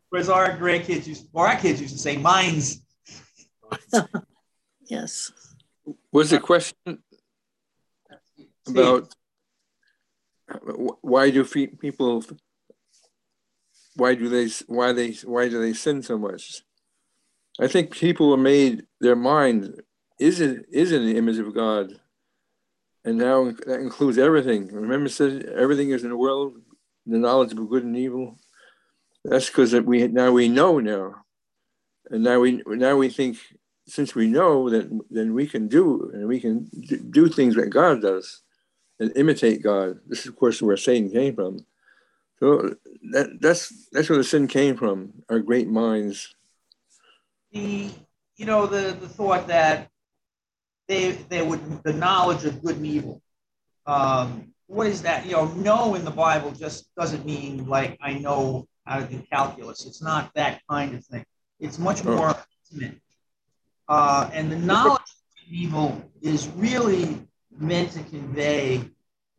Whereas 0.09 0.27
our 0.27 0.57
grandkids 0.57 1.07
used, 1.07 1.29
or 1.31 1.47
our 1.47 1.55
kids 1.55 1.79
used 1.79 1.93
to 1.93 1.99
say, 1.99 2.17
"Mine's." 2.17 2.81
Yes. 4.89 5.31
Was 6.11 6.31
the 6.31 6.39
question 6.39 6.97
about 8.67 9.13
why 11.01 11.29
do 11.29 11.45
people 11.45 12.23
why 13.95 14.15
do 14.15 14.27
they 14.29 14.49
why 14.65 14.93
they 14.93 15.11
why 15.25 15.47
do 15.47 15.61
they 15.61 15.73
sin 15.73 16.01
so 16.01 16.17
much? 16.17 16.63
I 17.59 17.67
think 17.67 17.91
people 17.91 18.33
are 18.33 18.37
made 18.37 18.83
their 19.01 19.15
mind 19.15 19.81
is 20.19 20.39
it 20.39 20.65
is 20.71 20.91
in 20.91 21.05
the 21.05 21.17
image 21.17 21.37
of 21.37 21.53
God, 21.53 21.93
and 23.03 23.17
now 23.17 23.51
that 23.65 23.79
includes 23.79 24.17
everything. 24.17 24.67
Remember, 24.67 25.07
it 25.07 25.11
says 25.11 25.43
everything 25.55 25.91
is 25.91 26.03
in 26.03 26.09
the 26.09 26.17
world, 26.17 26.55
the 27.05 27.17
knowledge 27.17 27.51
of 27.51 27.69
good 27.69 27.83
and 27.83 27.97
evil. 27.97 28.37
That's 29.23 29.47
because 29.47 29.71
that 29.71 29.85
we 29.85 30.07
now 30.07 30.31
we 30.31 30.47
know 30.47 30.79
now, 30.79 31.15
and 32.09 32.23
now 32.23 32.39
we 32.39 32.63
now 32.65 32.95
we 32.95 33.09
think 33.09 33.37
since 33.87 34.15
we 34.15 34.27
know 34.27 34.69
that 34.69 34.87
then 35.09 35.33
we 35.33 35.47
can 35.47 35.67
do 35.67 36.11
and 36.13 36.27
we 36.27 36.39
can 36.39 36.69
do 37.09 37.27
things 37.27 37.55
that 37.55 37.69
God 37.69 38.01
does 38.01 38.41
and 38.99 39.15
imitate 39.17 39.63
God. 39.63 39.99
This 40.07 40.19
is 40.19 40.27
of 40.27 40.35
course 40.35 40.61
where 40.61 40.77
Satan 40.77 41.09
came 41.11 41.35
from. 41.35 41.65
So 42.39 42.75
that, 43.11 43.37
that's 43.41 43.89
that's 43.91 44.09
where 44.09 44.17
the 44.17 44.23
sin 44.23 44.47
came 44.47 44.77
from. 44.77 45.11
Our 45.29 45.39
great 45.39 45.67
minds. 45.67 46.35
The 47.51 47.91
you 48.37 48.45
know 48.45 48.65
the 48.67 48.93
the 48.93 49.07
thought 49.07 49.47
that 49.47 49.89
they 50.87 51.11
they 51.11 51.41
would 51.41 51.83
the 51.83 51.93
knowledge 51.93 52.45
of 52.45 52.61
good 52.63 52.77
and 52.77 52.85
evil. 52.85 53.21
Um, 53.85 54.53
what 54.67 54.87
is 54.87 55.01
that? 55.01 55.25
You 55.25 55.33
know, 55.33 55.45
know 55.45 55.95
in 55.95 56.05
the 56.05 56.11
Bible 56.11 56.51
just 56.51 56.93
doesn't 56.95 57.25
mean 57.25 57.67
like 57.67 57.97
I 58.01 58.13
know 58.13 58.67
how 58.85 58.99
to 58.99 59.05
do 59.05 59.21
calculus. 59.31 59.85
It's 59.85 60.01
not 60.01 60.31
that 60.35 60.61
kind 60.69 60.95
of 60.95 61.05
thing. 61.05 61.25
It's 61.59 61.79
much 61.79 62.05
oh. 62.05 62.15
more 62.15 62.35
intimate. 62.71 63.01
Uh, 63.87 64.29
and 64.33 64.51
the 64.51 64.55
knowledge 64.55 65.01
of 65.01 65.51
evil 65.51 66.11
is 66.21 66.47
really 66.49 67.27
meant 67.57 67.91
to 67.93 68.03
convey, 68.03 68.81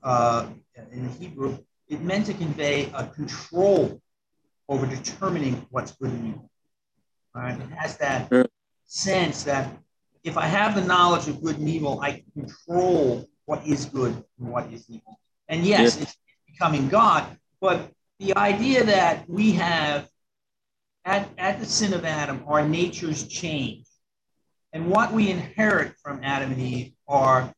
uh, 0.02 0.46
in 0.92 1.06
the 1.06 1.12
Hebrew, 1.12 1.58
it 1.88 2.00
meant 2.00 2.26
to 2.26 2.34
convey 2.34 2.90
a 2.94 3.06
control 3.06 4.00
over 4.68 4.86
determining 4.86 5.66
what's 5.70 5.92
good 5.92 6.10
and 6.10 6.28
evil. 6.28 6.49
Right, 7.34 7.58
it 7.58 7.70
has 7.70 7.96
that 7.98 8.28
mm. 8.30 8.46
sense 8.86 9.44
that 9.44 9.76
if 10.24 10.36
I 10.36 10.46
have 10.46 10.74
the 10.74 10.84
knowledge 10.84 11.28
of 11.28 11.42
good 11.42 11.58
and 11.58 11.68
evil, 11.68 12.00
I 12.00 12.12
can 12.12 12.44
control 12.44 13.28
what 13.46 13.66
is 13.66 13.84
good 13.86 14.12
and 14.38 14.48
what 14.48 14.72
is 14.72 14.84
evil. 14.88 15.18
And 15.48 15.64
yes, 15.64 15.96
yeah. 15.96 16.02
it's 16.02 16.16
becoming 16.46 16.88
God, 16.88 17.24
but 17.60 17.90
the 18.18 18.36
idea 18.36 18.84
that 18.84 19.28
we 19.28 19.52
have 19.52 20.08
at, 21.04 21.28
at 21.38 21.58
the 21.58 21.66
sin 21.66 21.94
of 21.94 22.04
Adam, 22.04 22.44
our 22.46 22.66
natures 22.66 23.26
change. 23.26 23.86
And 24.72 24.88
what 24.88 25.12
we 25.12 25.30
inherit 25.30 25.94
from 26.02 26.20
Adam 26.22 26.52
and 26.52 26.60
Eve 26.60 26.92
are 27.08 27.52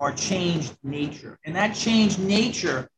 our 0.00 0.12
changed 0.12 0.76
nature. 0.82 1.38
And 1.44 1.54
that 1.54 1.74
changed 1.74 2.18
nature 2.18 2.88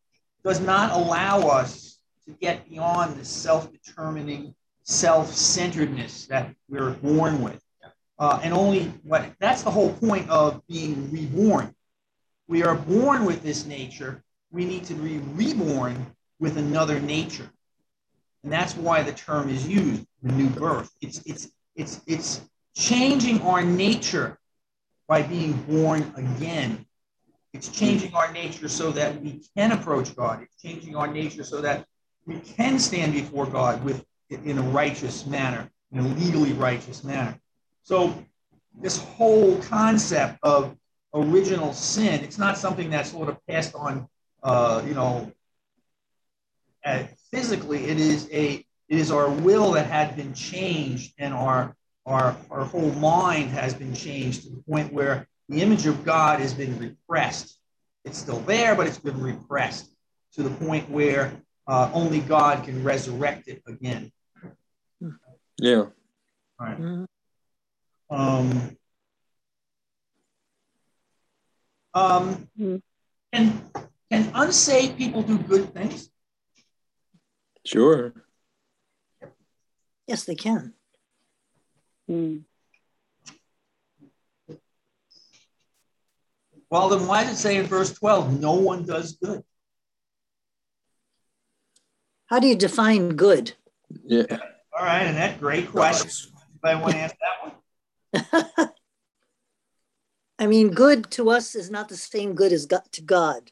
does 0.43 0.61
not 0.61 0.93
allow 0.93 1.41
us 1.49 1.99
to 2.27 2.33
get 2.33 2.69
beyond 2.69 3.17
the 3.17 3.25
self 3.25 3.71
determining, 3.71 4.55
self 4.85 5.33
centeredness 5.35 6.27
that 6.27 6.55
we're 6.69 6.91
born 6.93 7.43
with. 7.43 7.61
Uh, 8.19 8.41
and 8.43 8.55
only 8.55 8.85
what 9.03 9.33
that's 9.41 9.63
the 9.63 9.71
whole 9.71 9.93
point 9.95 10.29
of 10.31 10.65
being 10.69 11.11
reborn. 11.11 11.75
We 12.47 12.63
are 12.63 12.77
born 12.77 13.25
with 13.25 13.43
this 13.43 13.67
nature. 13.67 14.23
We 14.53 14.65
need 14.65 14.85
to 14.85 14.95
be 14.95 15.19
reborn 15.19 16.07
with 16.39 16.57
another 16.57 17.01
nature. 17.01 17.51
And 18.45 18.53
that's 18.53 18.77
why 18.77 19.03
the 19.03 19.13
term 19.13 19.49
is 19.49 19.67
used, 19.67 20.07
the 20.23 20.33
new 20.33 20.49
birth. 20.51 20.91
It's, 21.01 21.23
it's, 21.25 21.49
it's, 21.75 22.03
it's 22.07 22.43
changing 22.77 23.41
our 23.41 23.63
nature 23.65 24.39
by 25.09 25.23
being 25.23 25.55
born 25.63 26.13
again. 26.17 26.87
It's 27.53 27.69
changing 27.69 28.15
our 28.15 28.33
nature 28.33 28.69
so 28.69 28.93
that 28.93 29.21
we 29.23 29.43
can 29.57 29.73
approach 29.73 30.15
God. 30.15 30.43
It's 30.43 30.61
changing 30.61 30.95
our 30.95 31.07
nature 31.07 31.45
so 31.45 31.61
that 31.63 31.87
we 32.27 32.39
can 32.41 32.79
stand 32.79 33.13
before 33.13 33.47
God 33.47 33.83
with 33.83 34.05
in 34.45 34.59
a 34.59 34.63
righteous 34.63 35.27
manner, 35.27 35.71
in 35.93 35.99
a 36.01 36.09
legally 36.09 36.53
righteous 36.53 37.05
manner. 37.05 37.39
So 37.83 38.15
this 38.81 38.99
whole 38.99 39.57
concept 39.63 40.39
of 40.43 40.77
original 41.13 41.73
sin, 41.73 42.25
it's 42.25 42.39
not 42.39 42.59
something 42.59 42.91
that's 42.91 43.11
sort 43.11 43.29
of 43.29 43.39
passed 43.47 43.75
on, 43.75 44.09
uh, 44.43 44.83
you 44.87 44.95
know, 44.95 45.33
physically. 47.31 47.85
It 47.85 47.99
is 47.99 48.29
a 48.33 48.65
it 48.89 48.99
is 48.99 49.11
our 49.11 49.31
will 49.31 49.73
that 49.73 49.87
had 49.87 50.17
been 50.17 50.35
changed, 50.35 51.15
and 51.19 51.33
our 51.33 51.75
our 52.07 52.37
our 52.51 52.65
whole 52.65 52.93
mind 52.93 53.51
has 53.51 53.75
been 53.75 53.95
changed 53.95 54.43
to 54.43 54.51
the 54.51 54.63
point 54.69 54.93
where 54.93 55.27
the 55.49 55.63
image 55.63 55.87
of 55.87 56.05
God 56.05 56.41
has 56.41 56.55
been 56.55 56.79
repressed. 56.79 57.59
It's 58.05 58.19
still 58.19 58.41
there, 58.41 58.75
but 58.75 58.87
it's 58.87 58.99
been 58.99 59.21
repressed 59.21 59.91
to 60.35 60.43
the 60.43 60.51
point 60.51 60.91
where 60.91 61.33
uh, 61.67 61.91
only 61.95 62.21
God 62.21 62.65
can 62.65 62.85
resurrect 62.85 63.49
it 63.49 63.63
again. 63.67 64.13
Yeah. 65.65 65.77
All 65.77 65.91
right. 66.61 66.79
Mm-hmm. 66.79 68.15
Um, 68.15 68.77
um, 71.95 72.49
mm-hmm. 72.61 72.77
can, 73.33 73.63
can 74.13 74.31
unsaved 74.35 74.99
people 74.99 75.23
do 75.23 75.39
good 75.39 75.73
things? 75.73 76.11
Sure. 77.65 78.13
Yes, 80.07 80.25
they 80.25 80.35
can. 80.35 80.75
Mm. 82.11 82.43
Well, 86.69 86.91
then 86.91 87.07
why 87.07 87.25
does 87.25 87.33
it 87.33 87.37
say 87.39 87.57
in 87.57 87.65
verse 87.65 87.95
12, 87.95 88.39
no 88.39 88.53
one 88.53 88.85
does 88.85 89.15
good? 89.15 89.43
How 92.27 92.39
do 92.39 92.49
you 92.49 92.55
define 92.55 93.17
good? 93.17 93.55
Yeah. 94.05 94.37
All 94.77 94.85
right, 94.85 95.03
and 95.03 95.17
that 95.17 95.39
great 95.39 95.71
question. 95.71 96.33
Anybody 96.65 96.83
want 96.83 96.95
to 96.95 96.99
answer 96.99 97.17
that 97.21 98.59
one? 98.59 98.71
I 100.39 100.47
mean, 100.49 100.71
good 100.71 101.11
to 101.13 101.31
us 101.31 101.55
is 101.55 101.71
not 101.71 101.89
the 101.89 101.97
same 101.97 102.35
good 102.35 102.53
as 102.53 102.67
God, 102.67 102.83
to 102.93 103.03
God. 103.03 103.51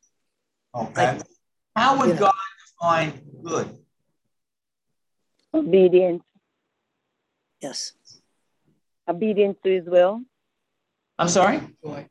Okay. 0.75 1.17
Like, 1.19 1.23
How 1.77 2.01
would 2.01 2.19
God 2.19 2.33
define 2.67 3.23
good? 3.45 3.79
Obedience. 5.55 6.25
Yes. 7.61 7.93
Obedience 9.07 9.59
to 9.63 9.71
his 9.71 9.87
will. 9.87 10.23
I'm 11.19 11.29
sorry? 11.29 11.61
Joy. 11.85 12.09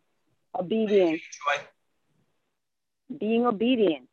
Obedience. 0.57 1.21
Joy. 1.21 1.63
Being 3.19 3.45
obedient 3.45 4.07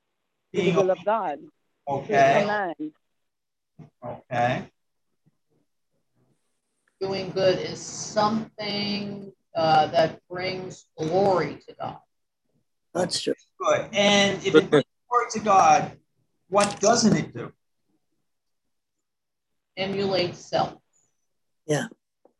Being 0.53 0.67
to 0.67 0.73
the 0.73 0.83
will 0.83 0.91
of 0.91 1.05
God. 1.05 1.39
Okay. 1.87 2.75
Okay. 4.05 4.65
Doing 7.01 7.31
good 7.31 7.59
is 7.59 7.81
something 7.81 9.33
uh, 9.55 9.87
that 9.89 10.21
brings 10.29 10.87
glory 10.97 11.59
to 11.69 11.75
God. 11.75 11.99
That's 12.95 13.21
true. 13.21 13.35
Good. 13.61 13.89
And 13.93 14.45
if 14.45 14.55
it 14.55 14.69
brings 14.71 14.87
glory 15.09 15.27
to 15.33 15.41
God, 15.41 15.93
what 16.49 16.81
doesn't 16.81 17.17
it 17.17 17.33
do? 17.33 17.53
Emulate 19.77 20.35
self. 20.35 20.75
Yeah. 21.67 21.87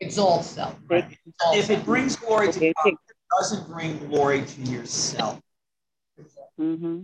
Exalt 0.01 0.45
self. 0.45 0.77
Right? 0.89 1.05
Exalt 1.05 1.57
if 1.57 1.67
self. 1.67 1.79
it 1.79 1.85
brings 1.85 2.17
glory 2.17 2.53
to 2.53 2.61
God, 2.61 2.87
it 2.87 2.97
doesn't 3.39 3.69
bring 3.69 3.99
glory 4.09 4.45
to 4.45 4.61
yourself. 4.63 5.41
Mm-hmm. 6.61 7.03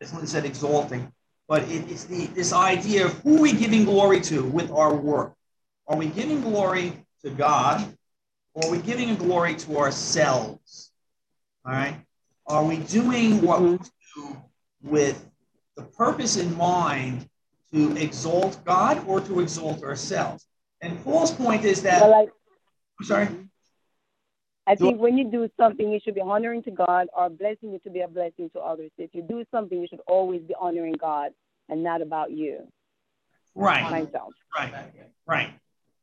This 0.00 0.12
one 0.12 0.26
said 0.26 0.44
exalting, 0.44 1.12
but 1.46 1.62
it, 1.64 1.88
it's 1.90 2.04
the 2.04 2.26
this 2.26 2.52
idea 2.52 3.06
of 3.06 3.12
who 3.18 3.36
are 3.36 3.40
we 3.42 3.52
giving 3.52 3.84
glory 3.84 4.20
to 4.22 4.42
with 4.42 4.70
our 4.70 4.94
work? 4.94 5.34
Are 5.90 5.96
we 5.96 6.06
giving 6.06 6.40
glory 6.40 6.92
to 7.22 7.30
God, 7.30 7.84
or 8.54 8.64
are 8.64 8.70
we 8.70 8.78
giving 8.78 9.14
glory 9.16 9.54
to 9.56 9.76
ourselves? 9.76 10.92
All 11.66 11.72
right. 11.72 11.96
Are 12.46 12.64
we 12.64 12.78
doing 12.78 13.42
what 13.42 13.60
we 13.60 13.78
do 14.14 14.36
with 14.82 15.28
the 15.76 15.82
purpose 15.82 16.36
in 16.36 16.56
mind 16.56 17.28
to 17.72 17.96
exalt 17.96 18.64
God 18.64 19.06
or 19.06 19.20
to 19.20 19.40
exalt 19.40 19.82
ourselves. 19.82 20.46
And 20.80 21.02
Paul's 21.04 21.30
point 21.30 21.64
is 21.64 21.82
that. 21.82 22.02
Well, 22.02 22.14
I, 22.14 22.22
I'm 22.22 23.06
sorry. 23.06 23.28
I 24.66 24.74
think 24.74 25.00
when 25.00 25.18
you 25.18 25.30
do 25.30 25.48
something, 25.56 25.90
you 25.90 25.98
should 26.04 26.14
be 26.14 26.20
honoring 26.20 26.62
to 26.64 26.70
God 26.70 27.08
or 27.16 27.28
blessing 27.28 27.72
you 27.72 27.80
to 27.80 27.90
be 27.90 28.00
a 28.00 28.08
blessing 28.08 28.50
to 28.50 28.60
others. 28.60 28.90
If 28.98 29.10
you 29.14 29.22
do 29.22 29.44
something, 29.50 29.80
you 29.80 29.86
should 29.88 30.00
always 30.06 30.42
be 30.42 30.54
honoring 30.58 30.92
God 30.92 31.32
and 31.68 31.82
not 31.82 32.02
about 32.02 32.30
you. 32.30 32.68
Right. 33.54 33.82
Myself. 33.82 34.32
Right. 34.56 34.72
Right. 35.26 35.54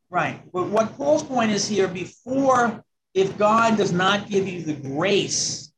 Right. 0.09 0.41
But 0.53 0.67
what 0.67 0.95
Paul's 0.95 1.23
point 1.23 1.51
is 1.51 1.67
here 1.67 1.87
before, 1.87 2.83
if 3.13 3.37
God 3.37 3.77
does 3.77 3.91
not 3.91 4.29
give 4.29 4.47
you 4.47 4.61
the 4.61 4.73
grace 4.73 5.71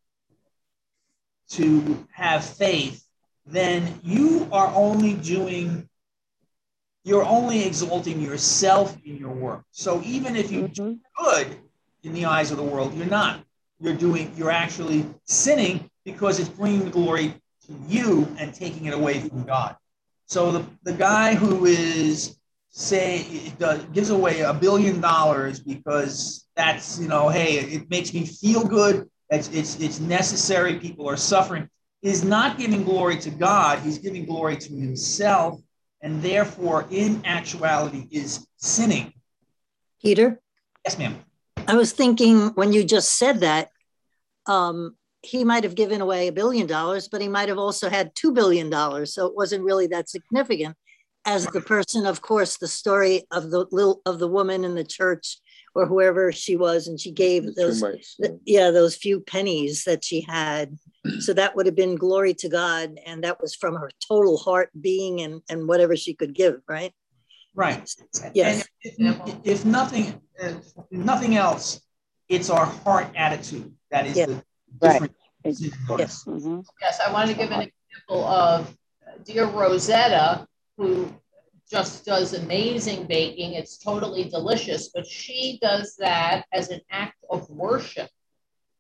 to 1.52 2.08
have 2.12 2.46
faith, 2.46 3.04
then 3.46 4.00
you 4.04 4.48
are 4.52 4.68
only 4.76 5.14
doing 5.16 5.90
you're 7.06 7.24
only 7.24 7.64
exalting 7.66 8.22
yourself 8.22 8.96
in 9.06 9.18
your 9.18 9.34
work. 9.34 9.64
So 9.72 10.02
even 10.04 10.36
if 10.36 10.52
you 10.52 10.68
do 10.68 10.84
Mhm. 10.84 11.00
good 11.18 11.58
in 12.04 12.14
the 12.14 12.26
eyes 12.26 12.52
of 12.52 12.58
the 12.58 12.64
world, 12.64 12.94
you're 12.94 13.08
not. 13.08 13.44
You're 13.80 13.96
doing, 13.96 14.32
you're 14.36 14.52
actually 14.52 15.06
sinning 15.24 15.90
because 16.04 16.40
it's 16.40 16.50
bringing 16.50 16.84
the 16.84 16.92
glory 16.92 17.42
to 17.66 17.74
you 17.88 18.36
and 18.38 18.54
taking 18.54 18.86
it 18.86 18.94
away 18.94 19.22
from 19.22 19.44
God. 19.44 19.78
So 20.28 20.52
the, 20.52 20.66
the 20.84 20.94
guy 20.94 21.36
who 21.36 21.66
is 21.66 22.38
say 22.70 23.22
it 23.22 23.58
does, 23.58 23.84
gives 23.86 24.10
away 24.10 24.42
a 24.42 24.54
billion 24.54 25.02
dollars 25.02 25.60
because 25.60 26.48
that's 26.56 27.00
you 27.00 27.08
know 27.08 27.30
hey 27.30 27.60
it 27.60 27.90
makes 27.90 28.14
me 28.14 28.26
feel 28.26 28.66
good. 28.66 29.10
It's 29.30 29.50
it's 29.50 29.80
it's 29.80 30.00
necessary. 30.00 30.76
People 30.80 31.10
are 31.10 31.18
suffering. 31.18 31.70
Is 32.02 32.24
not 32.24 32.58
giving 32.58 32.84
glory 32.84 33.18
to 33.20 33.30
God. 33.30 33.80
He's 33.80 33.98
giving 33.98 34.26
glory 34.26 34.56
to 34.58 34.74
himself. 34.74 35.60
And 36.02 36.22
therefore 36.22 36.88
in 36.90 37.22
actuality 37.26 38.08
is 38.10 38.48
sinning. 38.58 39.14
Peter, 40.02 40.40
yes 40.86 40.98
ma'am. 40.98 41.20
I 41.68 41.76
was 41.76 41.92
thinking 41.92 42.48
when 42.56 42.72
you 42.72 42.86
just 42.86 43.18
said 43.18 43.42
that, 43.42 43.70
um, 44.46 44.96
he 45.22 45.44
might 45.44 45.64
have 45.66 45.76
given 45.76 46.00
away 46.00 46.28
a 46.28 46.32
billion 46.32 46.66
dollars, 46.66 47.10
but 47.10 47.22
he 47.22 47.28
might 47.28 47.50
have 47.50 47.58
also 47.58 47.90
had 47.90 48.16
two 48.16 48.32
billion 48.32 48.70
dollars. 48.70 49.14
So 49.14 49.26
it 49.26 49.36
wasn't 49.36 49.66
really 49.66 49.88
that 49.88 50.10
significant. 50.10 50.76
As 51.26 51.46
the 51.48 51.62
person, 51.62 52.06
of 52.06 52.22
course, 52.22 52.58
the 52.58 52.68
story 52.68 53.24
of 53.32 53.52
the 53.52 53.66
little 53.72 54.02
of 54.06 54.20
the 54.20 54.28
woman 54.28 54.64
in 54.64 54.76
the 54.76 54.84
church 54.84 55.38
or 55.76 55.86
whoever 55.86 56.32
she 56.32 56.56
was, 56.56 56.88
and 56.88 57.00
she 57.00 57.12
gave 57.12 57.44
Too 57.44 57.54
those 57.56 57.82
much. 57.82 58.18
th- 58.18 58.40
yeah 58.46 58.72
those 58.72 58.96
few 58.96 59.20
pennies 59.20 59.84
that 59.84 60.04
she 60.04 60.22
had 60.22 60.78
so 61.20 61.34
that 61.34 61.56
would 61.56 61.66
have 61.68 61.76
been 61.76 61.96
glory 61.96 62.34
to 62.34 62.50
god 62.50 62.98
and 63.06 63.24
that 63.24 63.40
was 63.42 63.54
from 63.56 63.76
her 63.76 63.92
total 64.06 64.38
heart 64.38 64.70
being 64.82 65.22
and 65.22 65.42
and 65.50 65.68
whatever 65.68 65.96
she 65.96 66.14
could 66.16 66.34
give 66.34 66.56
right 66.68 66.92
right 67.56 67.94
yes 68.34 68.68
and 68.98 69.16
if, 69.28 69.36
if 69.44 69.66
nothing 69.66 70.20
uh, 70.42 70.48
if 70.48 70.74
nothing 70.92 71.36
else 71.38 71.80
it's 72.30 72.50
our 72.50 72.66
heart 72.66 73.08
attitude 73.16 73.72
that 73.92 74.08
is 74.08 74.18
Yeah. 74.18 74.26
the 74.26 74.44
Right. 74.82 74.94
difference 74.94 75.14
It's- 75.44 75.62
in 75.62 75.98
yes 76.00 76.24
Mhm. 76.26 76.66
Yes, 76.82 77.00
I 77.06 77.12
wanted 77.14 77.34
to 77.34 77.40
give 77.40 77.52
an 77.52 77.62
example 77.70 78.24
of 78.26 78.76
dear 79.24 79.46
Rosetta, 79.46 80.48
who 80.80 81.14
just 81.70 82.06
does 82.06 82.34
amazing 82.34 83.06
baking. 83.06 83.54
It's 83.54 83.78
totally 83.78 84.24
delicious, 84.24 84.90
but 84.90 85.06
she 85.06 85.60
does 85.62 85.96
that 85.98 86.46
as 86.54 86.70
an 86.70 86.80
act 86.90 87.18
of 87.30 87.48
worship. 87.50 88.10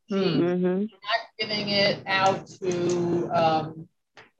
She's 0.07 0.17
Mhm. 0.17 0.89
not 0.89 1.21
giving 1.38 1.69
it 1.69 2.01
out 2.07 2.47
to 2.47 3.29
um, 3.31 3.88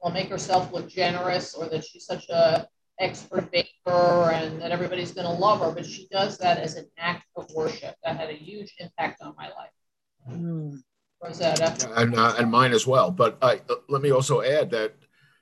well 0.02 0.12
make 0.12 0.28
herself 0.28 0.72
look 0.72 0.88
generous 0.88 1.54
or 1.54 1.68
that 1.68 1.84
she's 1.84 2.06
such 2.06 2.28
a 2.30 2.66
expert 2.98 3.50
baker 3.52 4.30
and 4.32 4.60
that 4.60 4.72
everybody's 4.72 5.12
going 5.12 5.26
to 5.26 5.32
love 5.32 5.60
her, 5.60 5.70
but 5.70 5.86
she 5.86 6.08
does 6.08 6.38
that 6.38 6.58
as 6.58 6.74
an 6.76 6.86
act 6.98 7.26
of 7.36 7.48
worship. 7.52 7.94
That 8.02 8.16
had 8.16 8.30
a 8.30 8.34
huge 8.34 8.74
impact 8.78 9.22
on 9.22 9.34
my 9.36 9.48
life. 9.50 9.70
Hmm. 10.26 10.76
Rosetta. 11.22 11.76
and 11.96 12.14
uh, 12.16 12.34
and 12.38 12.50
mine 12.50 12.72
as 12.72 12.86
well. 12.86 13.10
But 13.10 13.36
I, 13.42 13.60
uh, 13.68 13.76
let 13.88 14.00
me 14.00 14.10
also 14.10 14.40
add 14.40 14.70
that 14.70 14.94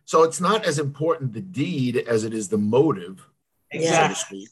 so 0.09 0.23
it's 0.23 0.41
not 0.41 0.65
as 0.65 0.79
important 0.79 1.35
the 1.35 1.43
deed 1.43 1.99
as 1.99 2.25
it 2.25 2.33
is 2.33 2.49
the 2.49 2.57
motive, 2.57 3.19
so 3.71 3.79
to 3.79 3.85
exactly 3.85 4.15
speak. 4.15 4.49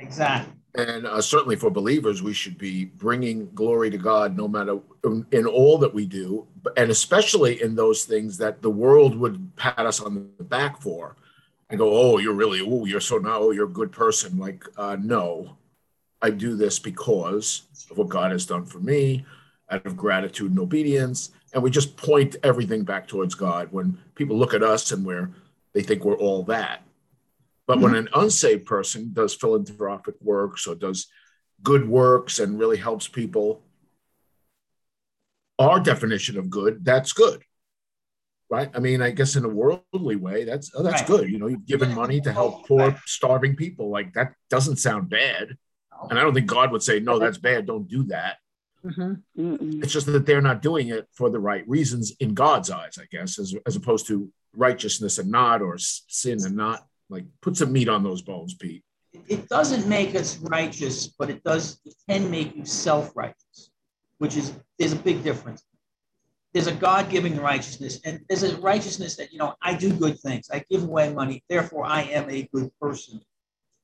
exactly 0.00 0.52
And 0.74 1.06
uh, 1.06 1.22
certainly 1.22 1.56
for 1.56 1.70
believers, 1.70 2.22
we 2.22 2.34
should 2.34 2.58
be 2.58 2.84
bringing 2.84 3.48
glory 3.54 3.88
to 3.88 3.96
God 3.96 4.36
no 4.36 4.46
matter 4.46 4.78
in, 5.04 5.24
in 5.32 5.46
all 5.46 5.78
that 5.78 5.94
we 5.94 6.04
do, 6.04 6.46
and 6.76 6.90
especially 6.90 7.62
in 7.62 7.74
those 7.74 8.04
things 8.04 8.36
that 8.36 8.60
the 8.60 8.68
world 8.68 9.16
would 9.16 9.56
pat 9.56 9.78
us 9.78 9.98
on 9.98 10.30
the 10.36 10.44
back 10.44 10.82
for 10.82 11.16
and 11.70 11.78
go, 11.78 11.88
"Oh, 11.90 12.18
you're 12.18 12.34
really, 12.34 12.60
oh, 12.60 12.84
you're 12.84 13.00
so 13.00 13.16
now, 13.16 13.38
oh, 13.38 13.50
you're 13.52 13.64
a 13.64 13.80
good 13.80 13.90
person." 13.90 14.36
Like, 14.38 14.62
uh, 14.76 14.98
no, 15.00 15.56
I 16.20 16.28
do 16.28 16.54
this 16.54 16.78
because 16.78 17.62
of 17.90 17.96
what 17.96 18.10
God 18.10 18.30
has 18.30 18.44
done 18.44 18.66
for 18.66 18.80
me, 18.80 19.24
out 19.70 19.86
of 19.86 19.96
gratitude 19.96 20.50
and 20.50 20.60
obedience, 20.60 21.30
and 21.52 21.62
we 21.62 21.70
just 21.70 21.96
point 21.96 22.36
everything 22.42 22.84
back 22.84 23.08
towards 23.08 23.34
God. 23.34 23.68
When 23.70 23.98
people 24.14 24.36
look 24.36 24.54
at 24.54 24.62
us 24.62 24.92
and 24.92 25.04
we're, 25.04 25.30
they 25.72 25.82
think 25.82 26.04
we're 26.04 26.18
all 26.18 26.42
that. 26.44 26.82
But 27.66 27.80
when 27.80 27.92
mm-hmm. 27.92 28.06
an 28.14 28.22
unsaved 28.22 28.66
person 28.66 29.10
does 29.12 29.34
philanthropic 29.34 30.14
works 30.20 30.66
or 30.66 30.74
does 30.74 31.06
good 31.62 31.88
works 31.88 32.38
and 32.38 32.58
really 32.58 32.78
helps 32.78 33.08
people, 33.08 33.62
our 35.58 35.80
definition 35.80 36.38
of 36.38 36.48
good, 36.48 36.84
that's 36.84 37.12
good. 37.12 37.42
Right? 38.50 38.70
I 38.74 38.78
mean, 38.78 39.02
I 39.02 39.10
guess 39.10 39.36
in 39.36 39.44
a 39.44 39.48
worldly 39.48 40.16
way, 40.16 40.44
that's 40.44 40.70
oh, 40.74 40.82
that's 40.82 41.02
Right. 41.02 41.08
good. 41.08 41.30
You 41.30 41.38
know, 41.38 41.48
you've 41.48 41.66
given 41.66 41.94
money 41.94 42.18
to 42.22 42.32
help 42.32 42.66
poor, 42.66 42.98
starving 43.04 43.56
people. 43.56 43.90
Like 43.90 44.14
that 44.14 44.32
doesn't 44.48 44.76
sound 44.76 45.10
bad. 45.10 45.58
And 46.08 46.18
I 46.18 46.22
don't 46.22 46.32
think 46.32 46.46
God 46.46 46.72
would 46.72 46.82
say, 46.82 47.00
no, 47.00 47.18
that's 47.18 47.38
bad. 47.38 47.66
Don't 47.66 47.88
do 47.88 48.04
that. 48.04 48.38
Mhm. 48.84 49.22
Mm-mm. 49.36 49.82
It's 49.82 49.92
just 49.92 50.06
that 50.06 50.24
they're 50.26 50.40
not 50.42 50.62
doing 50.62 50.88
it 50.88 51.08
for 51.12 51.30
the 51.30 51.40
right 51.40 51.68
reasons 51.68 52.12
in 52.20 52.34
God's 52.34 52.70
eyes, 52.70 52.98
I 52.98 53.06
guess, 53.10 53.38
as, 53.38 53.54
as 53.66 53.76
opposed 53.76 54.06
to 54.08 54.30
righteousness 54.54 55.18
and 55.18 55.30
not, 55.30 55.62
or 55.62 55.76
sin 55.78 56.38
and 56.44 56.56
not. 56.56 56.86
Like, 57.10 57.24
put 57.40 57.56
some 57.56 57.72
meat 57.72 57.88
on 57.88 58.02
those 58.02 58.22
bones, 58.22 58.54
Pete. 58.54 58.84
it, 59.12 59.22
it 59.28 59.48
doesn't 59.48 59.86
make 59.88 60.14
us 60.14 60.38
righteous, 60.38 61.08
but 61.18 61.30
it 61.30 61.42
does 61.42 61.80
it 61.84 61.94
can 62.08 62.30
make 62.30 62.54
you 62.56 62.64
self-righteous, 62.64 63.70
which 64.18 64.36
is 64.36 64.52
there's 64.78 64.92
a 64.92 64.96
big 64.96 65.22
difference. 65.24 65.64
There's 66.52 66.66
a 66.66 66.74
God-given 66.74 67.38
righteousness, 67.40 68.00
and 68.04 68.20
there's 68.28 68.42
a 68.42 68.56
righteousness 68.58 69.16
that 69.16 69.32
you 69.32 69.38
know 69.38 69.54
I 69.62 69.74
do 69.74 69.92
good 69.92 70.18
things, 70.20 70.48
I 70.52 70.64
give 70.70 70.84
away 70.84 71.12
money, 71.12 71.42
therefore 71.48 71.84
I 71.84 72.02
am 72.02 72.28
a 72.30 72.48
good 72.52 72.70
person. 72.80 73.20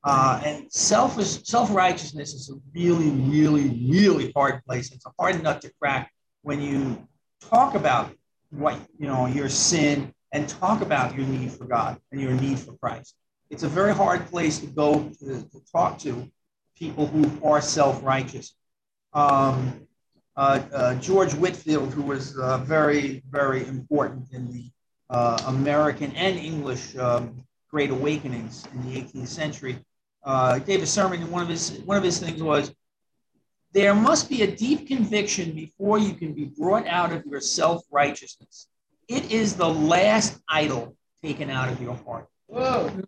Uh, 0.05 0.41
and 0.45 0.71
selfish 0.71 1.43
self-righteousness 1.45 2.35
is 2.35 2.51
a 2.51 2.55
really, 2.79 3.11
really, 3.11 3.89
really 3.89 4.31
hard 4.37 4.63
place. 4.67 4.93
It's 4.93 5.07
a 5.07 5.13
hard 5.19 5.43
nut 5.43 5.63
to 5.63 5.73
crack 5.81 6.13
when 6.43 6.61
you 6.61 7.09
talk 7.41 7.75
about 7.75 8.13
what 8.51 8.79
you 8.99 9.07
know 9.07 9.27
your 9.27 9.49
sin 9.49 10.13
and 10.33 10.49
talk 10.49 10.83
about 10.83 11.17
your 11.17 11.27
need 11.27 11.51
for 11.53 11.65
God 11.65 11.99
and 12.13 12.21
your 12.21 12.33
need 12.33 12.59
for 12.59 12.77
Christ 12.77 13.17
it's 13.51 13.63
a 13.63 13.69
very 13.69 13.95
hard 13.95 14.27
place 14.27 14.59
to 14.59 14.67
go 14.67 15.09
to, 15.21 15.43
to 15.43 15.61
talk 15.71 15.99
to 16.01 16.29
people 16.77 17.07
who 17.07 17.31
are 17.47 17.61
self-righteous. 17.61 18.55
Um, 19.13 19.87
uh, 20.37 20.61
uh, 20.73 20.95
George 20.97 21.35
Whitefield, 21.35 21.95
who 21.95 22.03
was 22.03 22.37
uh, 22.37 22.59
very, 22.59 23.23
very 23.31 23.65
important 23.67 24.33
in 24.33 24.51
the 24.51 24.71
uh, 25.09 25.41
American 25.47 26.11
and 26.17 26.37
English 26.37 26.97
um, 26.97 27.45
Great 27.71 27.91
Awakenings 27.91 28.67
in 28.73 28.91
the 28.91 29.01
18th 29.01 29.29
century, 29.29 29.79
uh, 30.25 30.59
gave 30.59 30.83
a 30.83 30.87
sermon, 30.87 31.23
and 31.23 31.31
one 31.31 31.43
of 31.43 31.49
his 31.49 31.71
one 31.85 31.97
of 31.97 32.03
his 32.03 32.19
things 32.19 32.43
was, 32.43 32.73
"There 33.73 33.95
must 33.95 34.29
be 34.29 34.43
a 34.43 34.51
deep 34.51 34.89
conviction 34.89 35.53
before 35.53 35.99
you 35.99 36.15
can 36.15 36.33
be 36.33 36.45
brought 36.45 36.87
out 36.87 37.13
of 37.13 37.25
your 37.27 37.41
self-righteousness. 37.41 38.69
It 39.09 39.31
is 39.31 39.55
the 39.55 39.69
last 39.69 40.39
idol 40.49 40.97
taken 41.23 41.51
out 41.51 41.69
of 41.69 41.81
your 41.81 41.95
heart." 41.95 42.29
Whoa. 42.47 43.03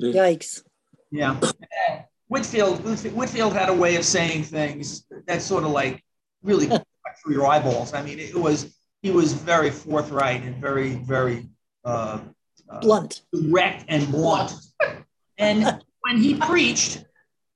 yikes 0.00 0.62
Yeah. 1.10 1.40
Whitefield, 2.28 2.80
Whitefield 3.12 3.52
had 3.52 3.68
a 3.68 3.74
way 3.74 3.96
of 3.96 4.04
saying 4.04 4.44
things 4.44 5.04
that 5.26 5.42
sort 5.42 5.62
of 5.62 5.70
like 5.70 6.02
really 6.42 6.66
cut 6.68 6.84
through 7.22 7.34
your 7.34 7.46
eyeballs. 7.46 7.94
I 7.94 8.02
mean, 8.02 8.18
it 8.18 8.34
was 8.34 8.74
he 9.02 9.10
was 9.10 9.34
very 9.34 9.70
forthright 9.70 10.42
and 10.42 10.56
very, 10.56 10.94
very 10.94 11.46
uh, 11.84 12.20
uh, 12.68 12.80
blunt 12.80 13.22
direct 13.32 13.84
and 13.88 14.10
blunt. 14.10 14.52
And 15.36 15.82
when 16.04 16.18
he 16.18 16.34
preached, 16.34 17.04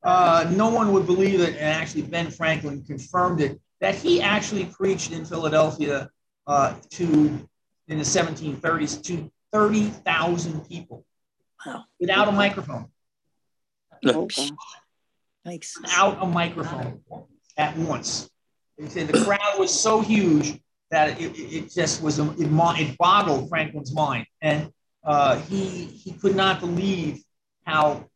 uh, 0.02 0.50
no 0.54 0.70
one 0.70 0.92
would 0.92 1.06
believe 1.06 1.40
it. 1.40 1.54
And 1.56 1.64
actually, 1.64 2.02
Ben 2.02 2.30
Franklin 2.30 2.82
confirmed 2.82 3.40
it 3.40 3.60
that 3.80 3.94
he 3.94 4.22
actually 4.22 4.64
preached 4.64 5.12
in 5.12 5.24
Philadelphia 5.24 6.08
uh, 6.46 6.74
to 6.90 7.46
in 7.88 7.98
the 7.98 8.04
1730s 8.04 9.02
to 9.02 9.30
30,000 9.52 10.68
people 10.68 11.04
wow 11.64 11.84
without 12.00 12.28
a 12.28 12.32
microphone. 12.32 12.86
Oh, 14.06 14.26
gosh. 14.26 14.50
yikes 15.46 15.72
out 15.90 16.18
a 16.20 16.26
microphone 16.26 17.00
at 17.56 17.76
once. 17.76 18.30
He 18.78 18.88
said 18.88 19.08
the 19.08 19.24
crowd 19.24 19.58
was 19.58 19.72
so 19.72 20.00
huge 20.00 20.60
that 20.90 21.20
it, 21.20 21.32
it, 21.38 21.54
it 21.54 21.72
just 21.72 22.02
was 22.02 22.18
a, 22.18 22.30
it, 22.32 22.50
mo- 22.50 22.74
it 22.76 22.96
boggled 22.98 23.48
Franklin's 23.48 23.92
mind, 23.92 24.26
and 24.40 24.70
uh, 25.04 25.38
he 25.40 25.84
he 25.84 26.12
could 26.12 26.36
not 26.36 26.60
believe 26.60 27.22
how 27.64 28.08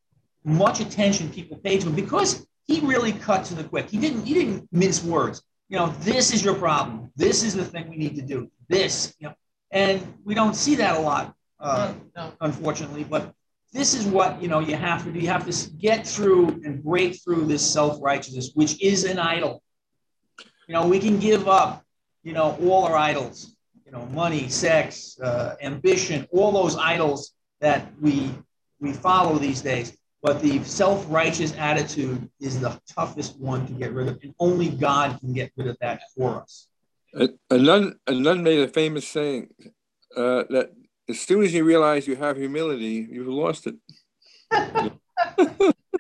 much 0.44 0.80
attention 0.80 1.30
people 1.30 1.56
paid 1.58 1.80
to 1.80 1.88
him 1.88 1.94
because 1.94 2.46
he 2.66 2.80
really 2.80 3.12
cut 3.12 3.44
to 3.46 3.54
the 3.54 3.64
quick. 3.64 3.88
He 3.90 3.98
didn't 3.98 4.24
he 4.24 4.34
didn't 4.34 4.68
mince 4.72 5.02
words. 5.02 5.42
You 5.68 5.78
know, 5.78 5.88
this 6.00 6.32
is 6.32 6.44
your 6.44 6.54
problem. 6.54 7.10
This 7.16 7.42
is 7.42 7.54
the 7.54 7.64
thing 7.64 7.88
we 7.88 7.96
need 7.96 8.16
to 8.16 8.22
do. 8.22 8.50
This, 8.68 9.14
you 9.18 9.28
know, 9.28 9.34
and 9.70 10.14
we 10.24 10.34
don't 10.34 10.54
see 10.54 10.74
that 10.76 10.96
a 10.98 11.00
lot, 11.00 11.34
uh, 11.60 11.94
no. 12.14 12.32
unfortunately. 12.40 13.04
But 13.04 13.32
this 13.72 13.94
is 13.94 14.06
what 14.06 14.40
you 14.42 14.48
know 14.48 14.60
you 14.60 14.76
have 14.76 15.04
to 15.04 15.12
do. 15.12 15.18
You 15.18 15.28
have 15.28 15.48
to 15.50 15.70
get 15.76 16.06
through 16.06 16.60
and 16.64 16.82
break 16.82 17.22
through 17.22 17.46
this 17.46 17.68
self 17.68 17.98
righteousness, 18.02 18.50
which 18.54 18.80
is 18.82 19.04
an 19.04 19.18
idol. 19.18 19.62
You 20.68 20.74
know, 20.74 20.86
we 20.86 20.98
can 20.98 21.18
give 21.18 21.48
up, 21.48 21.84
you 22.22 22.32
know, 22.32 22.56
all 22.62 22.84
our 22.84 22.96
idols. 22.96 23.56
You 23.86 23.92
know, 23.92 24.06
money, 24.06 24.48
sex, 24.48 25.18
uh, 25.20 25.56
ambition, 25.60 26.26
all 26.32 26.50
those 26.52 26.76
idols 26.76 27.32
that 27.60 27.92
we 28.00 28.30
we 28.78 28.92
follow 28.92 29.38
these 29.38 29.62
days. 29.62 29.96
But 30.22 30.40
the 30.40 30.62
self 30.62 31.04
righteous 31.08 31.52
attitude 31.58 32.30
is 32.40 32.60
the 32.60 32.80
toughest 32.88 33.38
one 33.40 33.66
to 33.66 33.72
get 33.72 33.92
rid 33.92 34.06
of, 34.08 34.20
and 34.22 34.32
only 34.38 34.68
God 34.68 35.18
can 35.18 35.32
get 35.32 35.50
rid 35.56 35.66
of 35.66 35.76
that 35.80 36.02
for 36.16 36.40
us. 36.40 36.68
A, 37.14 37.28
a 37.50 37.58
nun, 37.58 37.98
a 38.06 38.12
nun 38.12 38.42
made 38.42 38.60
a 38.60 38.68
famous 38.68 39.06
saying 39.06 39.48
uh, 40.16 40.44
that 40.50 40.72
as 41.08 41.20
soon 41.20 41.42
as 41.42 41.52
you 41.52 41.64
realize 41.64 42.06
you 42.06 42.16
have 42.16 42.36
humility, 42.36 43.06
you've 43.10 43.26
lost 43.26 43.66
it. 43.66 43.74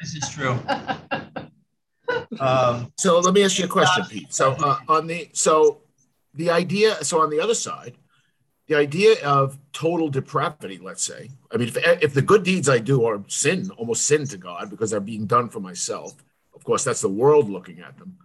this 0.00 0.14
is 0.14 0.28
true. 0.30 0.58
Um, 2.40 2.92
so 2.98 3.20
let 3.20 3.34
me 3.34 3.44
ask 3.44 3.58
you 3.58 3.66
a 3.66 3.68
question, 3.68 4.04
Pete. 4.04 4.32
So 4.32 4.52
uh, 4.52 4.78
on 4.88 5.06
the 5.06 5.28
so 5.32 5.82
the 6.34 6.50
idea 6.50 7.02
so 7.04 7.20
on 7.20 7.30
the 7.30 7.40
other 7.40 7.54
side, 7.54 7.96
the 8.68 8.74
idea 8.76 9.22
of 9.24 9.58
total 9.72 10.08
depravity, 10.08 10.78
let's 10.78 11.04
say. 11.04 11.30
I 11.50 11.56
mean, 11.56 11.68
if, 11.68 11.76
if 11.76 12.14
the 12.14 12.22
good 12.22 12.42
deeds 12.42 12.68
I 12.68 12.78
do 12.78 13.04
are 13.04 13.22
sin, 13.28 13.70
almost 13.76 14.06
sin 14.06 14.26
to 14.26 14.36
God 14.36 14.70
because 14.70 14.90
they're 14.90 15.00
being 15.00 15.26
done 15.26 15.48
for 15.48 15.60
myself. 15.60 16.14
Of 16.54 16.64
course, 16.64 16.84
that's 16.84 17.00
the 17.00 17.08
world 17.08 17.50
looking 17.50 17.80
at 17.80 17.98
them. 17.98 18.16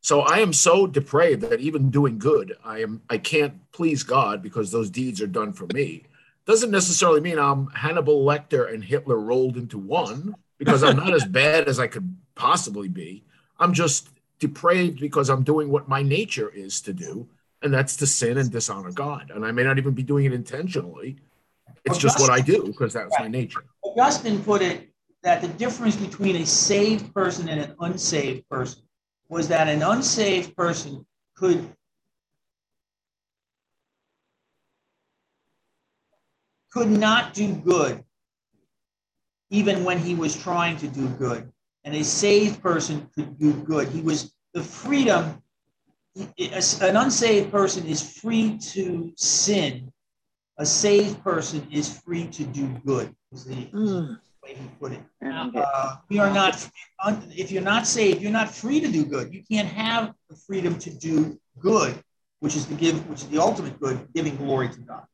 So 0.00 0.22
I 0.22 0.38
am 0.38 0.52
so 0.52 0.88
depraved 0.88 1.42
that 1.42 1.60
even 1.60 1.90
doing 1.90 2.18
good, 2.18 2.56
I 2.64 2.80
am 2.80 3.02
I 3.08 3.18
can't 3.18 3.54
please 3.70 4.02
God 4.02 4.42
because 4.42 4.70
those 4.70 4.90
deeds 4.90 5.22
are 5.22 5.28
done 5.28 5.52
for 5.52 5.66
me. 5.72 6.02
Doesn't 6.44 6.72
necessarily 6.72 7.20
mean 7.20 7.38
I'm 7.38 7.68
Hannibal 7.68 8.24
Lecter 8.24 8.74
and 8.74 8.82
Hitler 8.82 9.18
rolled 9.18 9.56
into 9.56 9.78
one 9.78 10.34
because 10.58 10.82
I'm 10.82 10.96
not 10.96 11.14
as 11.14 11.24
bad 11.28 11.68
as 11.68 11.78
I 11.78 11.86
could 11.86 12.16
possibly 12.34 12.88
be. 12.88 13.22
I'm 13.60 13.72
just 13.72 14.08
depraved 14.40 14.98
because 14.98 15.30
I'm 15.30 15.44
doing 15.44 15.70
what 15.70 15.88
my 15.88 16.02
nature 16.02 16.48
is 16.48 16.80
to 16.80 16.92
do, 16.92 17.28
and 17.62 17.72
that's 17.72 17.96
to 17.96 18.06
sin 18.06 18.38
and 18.38 18.50
dishonor 18.50 18.92
God. 18.92 19.30
And 19.34 19.44
I 19.44 19.52
may 19.52 19.62
not 19.62 19.78
even 19.78 19.94
be 19.94 20.02
doing 20.02 20.24
it 20.24 20.32
intentionally. 20.32 21.16
It's 21.84 21.98
just 21.98 22.20
what 22.20 22.30
I 22.30 22.40
do 22.40 22.64
because 22.64 22.92
that's 22.92 23.18
my 23.18 23.28
nature. 23.28 23.64
Augustine 23.82 24.42
put 24.42 24.62
it 24.62 24.90
that 25.22 25.40
the 25.40 25.48
difference 25.48 25.96
between 25.96 26.36
a 26.36 26.46
saved 26.46 27.14
person 27.14 27.48
and 27.48 27.60
an 27.60 27.74
unsaved 27.80 28.48
person 28.48 28.82
was 29.28 29.48
that 29.48 29.68
an 29.68 29.82
unsaved 29.82 30.56
person 30.56 31.06
could 31.34 31.72
could 36.70 36.90
not 36.90 37.34
do 37.34 37.54
good 37.54 38.02
even 39.50 39.84
when 39.84 39.98
he 39.98 40.14
was 40.14 40.34
trying 40.34 40.76
to 40.76 40.88
do 40.88 41.06
good 41.08 41.50
and 41.84 41.94
a 41.94 42.02
saved 42.02 42.62
person 42.62 43.08
could 43.14 43.38
do 43.38 43.52
good 43.52 43.88
he 43.88 44.00
was 44.00 44.34
the 44.54 44.62
freedom 44.62 45.42
an 46.16 46.96
unsaved 46.96 47.50
person 47.50 47.86
is 47.86 48.18
free 48.18 48.58
to 48.58 49.12
sin 49.16 49.92
a 50.58 50.66
saved 50.66 51.22
person 51.24 51.66
is 51.72 51.98
free 52.00 52.26
to 52.26 52.44
do 52.44 52.68
good 52.84 53.14
is 53.32 53.44
the 53.44 53.54
mm. 53.54 54.18
way 54.42 54.54
he 54.54 54.68
put 54.78 54.92
it. 54.92 55.00
Uh, 55.24 55.96
we 56.08 56.18
are 56.18 56.30
not 56.30 56.68
if 57.30 57.50
you're 57.50 57.62
not 57.62 57.86
saved 57.86 58.20
you're 58.20 58.30
not 58.30 58.48
free 58.54 58.80
to 58.80 58.88
do 58.88 59.04
good. 59.04 59.32
You 59.32 59.42
can't 59.50 59.68
have 59.68 60.14
the 60.28 60.36
freedom 60.36 60.78
to 60.80 60.90
do 60.90 61.38
good 61.58 62.00
which 62.40 62.56
is 62.56 62.66
to 62.66 62.74
give 62.74 63.08
which 63.08 63.22
is 63.22 63.28
the 63.28 63.38
ultimate 63.38 63.80
good 63.80 64.08
giving 64.14 64.36
glory 64.36 64.68
to 64.68 64.80
god. 64.80 65.04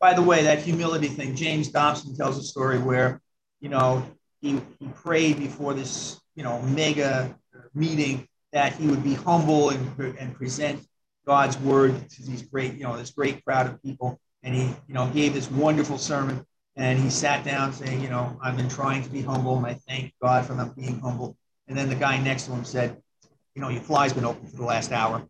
By 0.00 0.14
the 0.14 0.22
way, 0.22 0.42
that 0.44 0.60
humility 0.60 1.08
thing, 1.08 1.36
James 1.36 1.68
Dobson 1.68 2.16
tells 2.16 2.38
a 2.38 2.42
story 2.42 2.78
where, 2.78 3.20
you 3.60 3.68
know, 3.68 4.02
he, 4.40 4.58
he 4.78 4.88
prayed 4.94 5.38
before 5.38 5.74
this, 5.74 6.18
you 6.34 6.42
know, 6.42 6.62
mega 6.62 7.36
meeting 7.74 8.26
that 8.52 8.74
he 8.74 8.86
would 8.86 9.04
be 9.04 9.14
humble 9.14 9.70
and, 9.70 10.16
and 10.18 10.34
present 10.34 10.84
God's 11.26 11.58
word 11.58 12.08
to 12.10 12.22
these 12.22 12.42
great, 12.42 12.74
you 12.74 12.82
know, 12.82 12.96
this 12.96 13.10
great 13.10 13.44
crowd 13.44 13.66
of 13.66 13.82
people. 13.82 14.20
And 14.42 14.54
he, 14.54 14.62
you 14.88 14.94
know, 14.94 15.08
gave 15.08 15.34
this 15.34 15.50
wonderful 15.50 15.98
sermon. 15.98 16.44
And 16.76 16.98
he 16.98 17.10
sat 17.10 17.44
down 17.44 17.72
saying, 17.72 18.00
you 18.00 18.08
know, 18.08 18.38
I've 18.42 18.56
been 18.56 18.68
trying 18.68 19.02
to 19.02 19.10
be 19.10 19.22
humble 19.22 19.56
and 19.58 19.66
I 19.66 19.74
thank 19.74 20.14
God 20.22 20.46
for 20.46 20.54
not 20.54 20.74
being 20.76 20.98
humble. 21.00 21.36
And 21.68 21.76
then 21.76 21.88
the 21.88 21.94
guy 21.94 22.20
next 22.22 22.44
to 22.44 22.52
him 22.52 22.64
said, 22.64 22.96
you 23.54 23.62
know, 23.62 23.68
your 23.68 23.82
fly's 23.82 24.12
been 24.12 24.24
open 24.24 24.46
for 24.46 24.56
the 24.56 24.64
last 24.64 24.92
hour. 24.92 25.26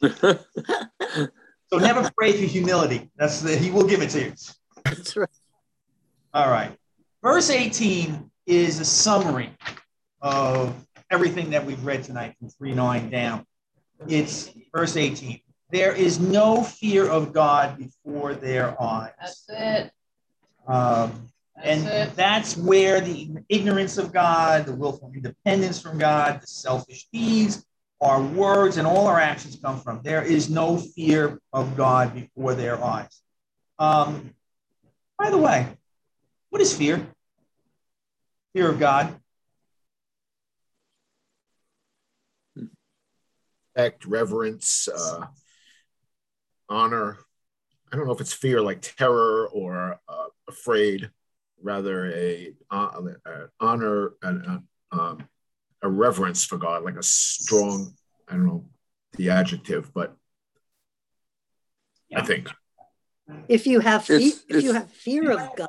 So 1.74 1.80
never 1.80 2.08
pray 2.16 2.30
for 2.30 2.44
humility. 2.44 3.10
That's 3.16 3.40
the, 3.40 3.56
he 3.56 3.72
will 3.72 3.86
give 3.86 4.00
it 4.00 4.10
to 4.10 4.20
you. 4.26 4.32
That's 4.84 5.16
right. 5.16 5.28
All 6.32 6.48
right. 6.48 6.70
Verse 7.20 7.50
18 7.50 8.30
is 8.46 8.78
a 8.78 8.84
summary 8.84 9.50
of 10.22 10.72
everything 11.14 11.50
that 11.50 11.64
we've 11.64 11.84
read 11.84 12.02
tonight 12.02 12.34
from 12.40 12.48
3 12.48 12.74
9 12.74 13.08
down. 13.08 13.46
It's 14.08 14.50
verse 14.74 14.96
18. 14.96 15.40
There 15.70 15.92
is 15.94 16.18
no 16.18 16.64
fear 16.64 17.08
of 17.08 17.32
God 17.32 17.78
before 17.78 18.34
their 18.34 18.80
eyes. 18.82 19.12
That's 19.20 19.44
it. 19.48 19.92
Um, 20.66 21.30
That's 21.54 21.68
and 21.68 21.86
it. 21.86 22.16
that's 22.16 22.56
where 22.56 23.00
the 23.00 23.30
ignorance 23.48 23.96
of 23.96 24.12
God, 24.12 24.66
the 24.66 24.74
willful 24.74 25.12
independence 25.14 25.80
from 25.80 25.98
God, 25.98 26.40
the 26.40 26.48
selfish 26.48 27.06
deeds, 27.12 27.64
our 28.00 28.20
words 28.20 28.76
and 28.76 28.86
all 28.86 29.06
our 29.06 29.20
actions 29.20 29.56
come 29.62 29.80
from. 29.80 30.00
There 30.02 30.22
is 30.22 30.50
no 30.50 30.78
fear 30.78 31.38
of 31.52 31.76
God 31.76 32.12
before 32.12 32.54
their 32.54 32.82
eyes. 32.82 33.20
Um, 33.78 34.34
by 35.16 35.30
the 35.30 35.38
way, 35.38 35.68
what 36.50 36.60
is 36.60 36.76
fear? 36.76 37.06
Fear 38.52 38.70
of 38.70 38.80
God. 38.80 39.14
Respect, 43.76 44.04
reverence, 44.06 44.88
uh, 44.88 45.26
honor. 46.68 47.18
I 47.92 47.96
don't 47.96 48.06
know 48.06 48.12
if 48.12 48.20
it's 48.20 48.32
fear 48.32 48.60
like 48.60 48.82
terror 48.82 49.48
or 49.48 49.98
uh, 50.08 50.26
afraid, 50.48 51.10
rather 51.60 52.06
a 52.12 52.54
uh, 52.70 53.00
honor 53.58 54.12
and 54.22 54.62
um, 54.92 55.28
a 55.82 55.88
reverence 55.88 56.44
for 56.44 56.56
God, 56.56 56.84
like 56.84 56.96
a 56.96 57.02
strong, 57.02 57.94
I 58.28 58.34
don't 58.34 58.46
know 58.46 58.64
the 59.16 59.30
adjective, 59.30 59.92
but 59.92 60.16
yeah. 62.10 62.20
I 62.20 62.22
think 62.22 62.48
if 63.48 63.66
you 63.66 63.80
have 63.80 64.04
fe- 64.04 64.16
it's, 64.16 64.44
if 64.48 64.62
you 64.62 64.72
have 64.72 64.90
fear 64.90 65.32
of 65.32 65.56
God, 65.56 65.68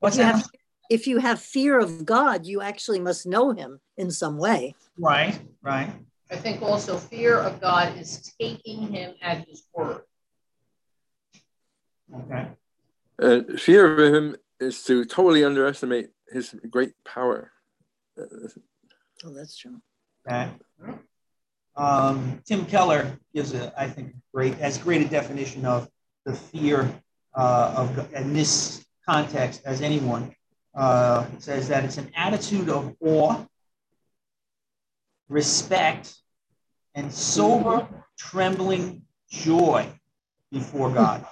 what's 0.00 0.16
if 0.16 0.20
you 0.20 0.26
that? 0.26 0.34
have 0.36 0.50
if 0.90 1.06
you 1.06 1.18
have 1.18 1.40
fear 1.40 1.78
of 1.78 2.04
God, 2.04 2.46
you 2.46 2.60
actually 2.60 2.98
must 2.98 3.26
know 3.26 3.52
Him 3.52 3.80
in 3.96 4.10
some 4.10 4.38
way. 4.38 4.74
Right, 4.98 5.40
right. 5.62 5.90
I 6.32 6.36
think 6.36 6.62
also 6.62 6.96
fear 6.96 7.36
of 7.38 7.60
God 7.60 7.96
is 7.98 8.32
taking 8.40 8.90
Him 8.90 9.14
at 9.20 9.46
His 9.46 9.64
word. 9.74 10.00
Okay. 12.14 12.48
Uh, 13.20 13.40
fear 13.58 14.08
of 14.08 14.14
Him 14.14 14.36
is 14.58 14.82
to 14.84 15.04
totally 15.04 15.44
underestimate 15.44 16.08
His 16.32 16.54
great 16.70 16.92
power. 17.04 17.52
Oh, 18.18 19.34
that's 19.34 19.56
true. 19.56 19.80
Okay. 20.26 20.50
Um, 21.76 22.40
Tim 22.46 22.64
Keller 22.64 23.18
gives 23.34 23.52
a, 23.54 23.72
I 23.78 23.88
think, 23.88 24.14
great 24.32 24.58
as 24.58 24.78
great 24.78 25.02
a 25.02 25.08
definition 25.08 25.66
of 25.66 25.88
the 26.24 26.32
fear 26.32 26.90
uh, 27.34 27.74
of 27.76 28.14
in 28.14 28.32
this 28.32 28.84
context 29.06 29.62
as 29.66 29.82
anyone. 29.82 30.34
Uh, 30.74 31.26
says 31.38 31.68
that 31.68 31.84
it's 31.84 31.98
an 31.98 32.10
attitude 32.16 32.70
of 32.70 32.94
awe, 33.00 33.44
respect, 35.28 36.21
and 36.94 37.12
sober, 37.12 37.86
trembling 38.18 39.02
joy 39.30 39.86
before 40.50 40.90
God. 40.90 41.26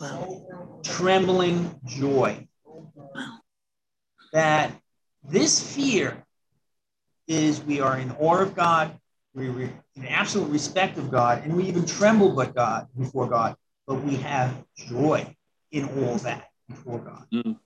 Wow. 0.00 0.80
Trembling 0.82 1.78
joy. 1.84 2.46
That 4.32 4.72
this 5.24 5.74
fear 5.74 6.24
is 7.26 7.62
we 7.62 7.80
are 7.80 7.98
in 7.98 8.10
awe 8.12 8.38
of 8.38 8.54
God, 8.54 8.98
we 9.34 9.48
are 9.48 9.60
in 9.96 10.06
absolute 10.06 10.50
respect 10.50 10.98
of 10.98 11.10
God, 11.10 11.42
and 11.44 11.56
we 11.56 11.64
even 11.64 11.84
tremble 11.86 12.30
but 12.30 12.54
God 12.54 12.88
before 12.98 13.28
God, 13.28 13.56
but 13.86 14.02
we 14.02 14.16
have 14.16 14.64
joy 14.76 15.36
in 15.72 15.84
all 15.84 16.16
that 16.16 16.48
before 16.68 16.98
God. 16.98 17.26
Mm. 17.32 17.56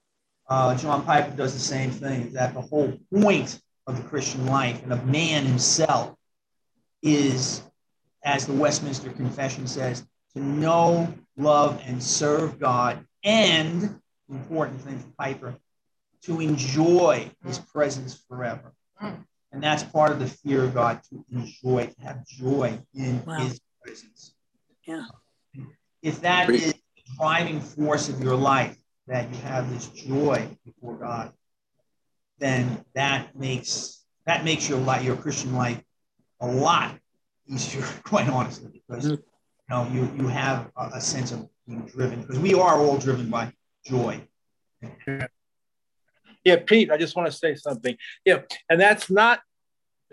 Uh, 0.49 0.77
John 0.77 1.05
Piper 1.05 1.35
does 1.37 1.55
the 1.55 1.61
same 1.61 1.90
thing, 1.90 2.33
that 2.33 2.55
the 2.55 2.61
whole 2.61 2.92
point 3.14 3.61
of 3.87 3.97
the 3.97 4.09
Christian 4.09 4.47
life 4.47 4.83
and 4.83 4.92
of 4.92 5.07
man 5.07 5.44
himself 5.44 6.14
is, 7.05 7.62
as 8.25 8.47
the 8.47 8.53
Westminster 8.53 9.11
Confession 9.11 9.67
says, 9.67 10.05
to 10.35 10.40
know, 10.40 11.14
love, 11.37 11.81
and 11.87 12.03
serve 12.03 12.59
God, 12.59 13.07
and 13.23 14.01
important 14.29 14.81
thing 14.81 14.99
for 14.99 15.11
Piper, 15.17 15.55
to 16.23 16.40
enjoy 16.40 17.31
his 17.45 17.59
presence 17.59 18.25
forever. 18.29 18.73
And 19.01 19.62
that's 19.62 19.85
part 19.85 20.11
of 20.11 20.19
the 20.19 20.27
fear 20.27 20.64
of 20.64 20.75
God 20.75 21.01
to 21.11 21.25
enjoy, 21.31 21.87
to 21.87 22.01
have 22.03 22.27
joy 22.27 22.81
in 22.95 23.25
Wow. 23.25 23.37
his 23.40 23.61
presence. 23.83 24.35
Yeah. 24.85 25.07
If 26.03 26.23
that 26.23 26.51
is 26.51 26.73
the 26.73 27.03
driving 27.17 27.61
force 27.61 28.09
of 28.09 28.21
your 28.21 28.35
life, 28.37 28.77
that 29.07 29.31
you 29.31 29.40
have 29.43 29.71
this 29.71 29.87
joy 29.88 30.49
before 30.64 30.97
God, 30.97 31.33
then 32.38 32.85
that 32.95 33.37
makes 33.37 34.05
that 34.27 34.43
makes 34.43 34.69
your 34.69 34.79
life, 34.79 35.05
your 35.05 35.17
Christian 35.17 35.55
life, 35.55 35.83
a 36.44 36.52
lot 36.52 36.98
easier, 37.46 37.85
quite 38.04 38.28
honestly, 38.28 38.83
because 38.88 39.09
you 39.11 39.18
know 39.68 39.88
you 39.92 40.11
you 40.16 40.28
have 40.28 40.70
a, 40.76 40.90
a 40.94 41.00
sense 41.00 41.33
of 41.33 41.48
being 41.66 41.83
driven, 41.87 42.20
because 42.20 42.38
we 42.38 42.54
are 42.54 42.78
all 42.78 42.98
driven 42.98 43.30
by 43.30 43.52
joy 43.87 44.20
Yeah, 46.44 46.57
Pete, 46.66 46.90
I 46.90 46.96
just 46.96 47.16
want 47.16 47.30
to 47.30 47.37
say 47.37 47.54
something. 47.54 47.96
Yeah, 48.24 48.42
and 48.68 48.80
that's 48.80 49.11
not 49.11 49.40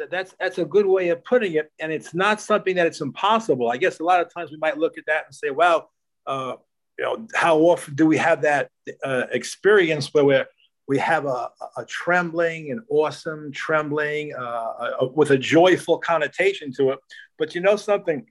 that's 0.09 0.33
that's 0.39 0.57
a 0.57 0.65
good 0.65 0.85
way 0.85 1.09
of 1.09 1.23
putting 1.23 1.53
it, 1.53 1.71
and 1.79 1.91
it's 1.91 2.13
not 2.13 2.41
something 2.41 2.75
that 2.75 2.87
it's 2.87 3.01
impossible. 3.01 3.69
I 3.69 3.77
guess 3.77 3.99
a 3.99 4.03
lot 4.03 4.21
of 4.21 4.33
times 4.33 4.51
we 4.51 4.57
might 4.57 4.77
look 4.77 4.97
at 4.97 5.05
that 5.07 5.25
and 5.25 5.35
say, 5.35 5.49
"Well, 5.49 5.91
uh, 6.25 6.55
you 6.97 7.05
know, 7.05 7.27
how 7.35 7.59
often 7.59 7.95
do 7.95 8.05
we 8.05 8.17
have 8.17 8.41
that 8.43 8.69
uh, 9.03 9.23
experience 9.31 10.13
where 10.13 10.25
we're 10.25 10.47
we 10.91 10.97
have 10.97 11.25
a, 11.25 11.49
a 11.77 11.85
trembling, 11.85 12.69
an 12.71 12.83
awesome 12.89 13.49
trembling 13.53 14.33
uh, 14.37 14.97
a, 14.99 15.07
with 15.07 15.31
a 15.31 15.37
joyful 15.37 15.97
connotation 15.97 16.73
to 16.73 16.89
it. 16.89 16.99
But 17.39 17.55
you 17.55 17.61
know 17.61 17.77
something, 17.77 18.25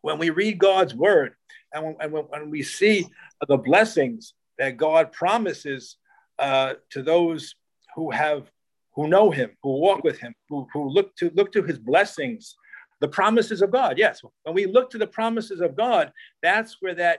when 0.00 0.16
we 0.16 0.30
read 0.30 0.56
God's 0.58 0.94
word 0.94 1.34
and 1.74 1.84
when, 1.84 1.96
and 2.00 2.10
when 2.30 2.48
we 2.48 2.62
see 2.62 3.06
the 3.46 3.58
blessings 3.58 4.32
that 4.56 4.78
God 4.78 5.12
promises 5.12 5.98
uh, 6.38 6.74
to 6.92 7.02
those 7.02 7.54
who 7.94 8.10
have 8.10 8.50
who 8.94 9.06
know 9.06 9.30
Him, 9.30 9.50
who 9.62 9.72
walk 9.78 10.02
with 10.02 10.18
Him, 10.18 10.32
who, 10.48 10.66
who 10.72 10.88
look 10.88 11.14
to 11.16 11.30
look 11.34 11.52
to 11.52 11.62
His 11.62 11.78
blessings, 11.78 12.56
the 13.00 13.08
promises 13.08 13.60
of 13.60 13.70
God. 13.70 13.98
Yes, 13.98 14.22
when 14.44 14.54
we 14.54 14.64
look 14.64 14.88
to 14.92 14.98
the 14.98 15.06
promises 15.06 15.60
of 15.60 15.76
God, 15.76 16.10
that's 16.42 16.78
where 16.80 16.94
that 16.94 17.18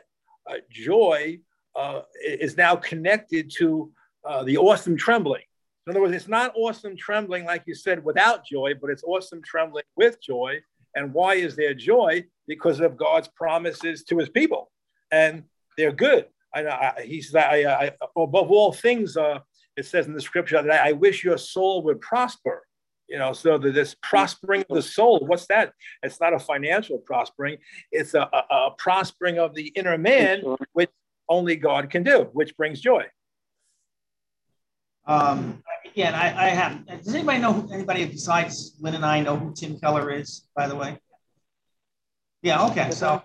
uh, 0.50 0.56
joy 0.72 1.38
uh, 1.76 2.02
is 2.26 2.58
now 2.58 2.76
connected 2.76 3.52
to 3.60 3.92
uh, 4.26 4.44
the 4.44 4.58
awesome 4.58 4.98
trembling. 4.98 5.44
In 5.86 5.92
other 5.92 6.02
words, 6.02 6.14
it's 6.14 6.28
not 6.28 6.54
awesome 6.56 6.96
trembling, 6.96 7.46
like 7.46 7.64
you 7.66 7.74
said, 7.74 8.04
without 8.04 8.46
joy, 8.46 8.74
but 8.80 8.90
it's 8.90 9.04
awesome 9.04 9.42
trembling 9.42 9.86
with 9.96 10.22
joy. 10.22 10.60
And 10.96 11.14
why 11.14 11.36
is 11.36 11.56
there 11.56 11.74
joy? 11.74 12.26
Because 12.48 12.80
of 12.80 12.98
God's 12.98 13.28
promises 13.28 14.04
to 14.06 14.18
his 14.18 14.30
people. 14.30 14.72
And 15.12 15.44
they're 15.78 15.92
good. 15.92 16.26
I, 16.54 16.66
I, 16.66 17.02
he 17.06 17.22
says, 17.22 17.36
I, 17.36 17.64
I, 17.66 17.92
above 18.18 18.52
all 18.52 18.74
things, 18.74 19.18
uh, 19.18 19.40
it 19.78 19.86
says 19.86 20.08
in 20.08 20.14
the 20.14 20.22
scripture 20.22 20.62
that 20.62 20.72
I, 20.72 20.90
I 20.90 20.92
wish 20.92 21.24
your 21.24 21.38
soul 21.38 21.84
would 21.84 22.02
prosper. 22.02 22.66
You 23.08 23.18
know, 23.18 23.34
so 23.34 23.58
that 23.58 23.74
this 23.74 23.96
prospering 24.04 24.64
of 24.70 24.76
the 24.76 24.84
soul, 24.84 25.26
what's 25.26 25.48
that? 25.48 25.74
It's 26.04 26.20
not 26.20 26.36
a 26.36 26.40
financial 26.40 27.00
prospering, 27.00 27.58
it's 27.92 28.14
a, 28.14 28.30
a, 28.32 28.56
a 28.56 28.72
prospering 28.78 29.40
of 29.40 29.56
the 29.56 29.70
inner 29.70 29.98
man, 29.98 30.44
which 30.74 30.92
only 31.28 31.56
God 31.56 31.90
can 31.90 32.04
do, 32.04 32.30
which 32.34 32.56
brings 32.56 32.80
joy. 32.80 33.06
Um, 35.10 35.64
again, 35.84 36.14
I, 36.14 36.46
I 36.46 36.50
have. 36.50 36.86
Does 36.86 37.16
anybody 37.16 37.40
know 37.40 37.52
who, 37.52 37.74
anybody 37.74 38.06
besides 38.06 38.76
Lynn 38.80 38.94
and 38.94 39.04
I 39.04 39.22
know 39.22 39.36
who 39.36 39.54
Tim 39.56 39.80
Keller 39.80 40.12
is? 40.12 40.48
By 40.56 40.68
the 40.68 40.76
way. 40.76 41.00
Yeah. 42.44 42.68
Okay. 42.68 42.92
So, 42.92 43.22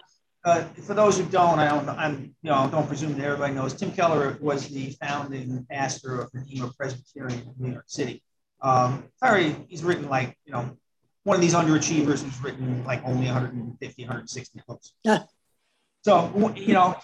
uh, 0.47 0.62
for 0.87 0.94
those 0.94 1.18
who 1.18 1.27
don't, 1.27 1.59
I 1.59 1.68
don't. 1.68 1.85
Know, 1.85 1.94
I'm. 1.97 2.35
You 2.42 2.51
know, 2.51 2.68
don't 2.70 2.88
presume 2.88 3.12
that 3.18 3.25
everybody 3.25 3.53
knows. 3.53 3.75
Tim 3.75 3.92
Keller 3.92 4.38
was 4.40 4.66
the 4.68 4.97
founding 5.03 5.66
pastor 5.70 6.23
of 6.23 6.31
Redeemer 6.33 6.70
Presbyterian 6.75 7.40
in 7.40 7.55
New 7.59 7.73
York 7.73 7.85
City. 7.87 8.23
Um, 8.62 9.05
very. 9.23 9.55
He's 9.68 9.85
written 9.85 10.09
like 10.09 10.38
you 10.47 10.53
know, 10.53 10.79
one 11.25 11.35
of 11.35 11.42
these 11.42 11.55
underachievers 11.55 12.23
who's 12.23 12.42
written 12.42 12.83
like 12.85 13.05
only 13.05 13.27
150, 13.27 14.03
160 14.05 14.62
books. 14.66 14.94
So, 16.04 16.52
you 16.54 16.74
know, 16.74 16.98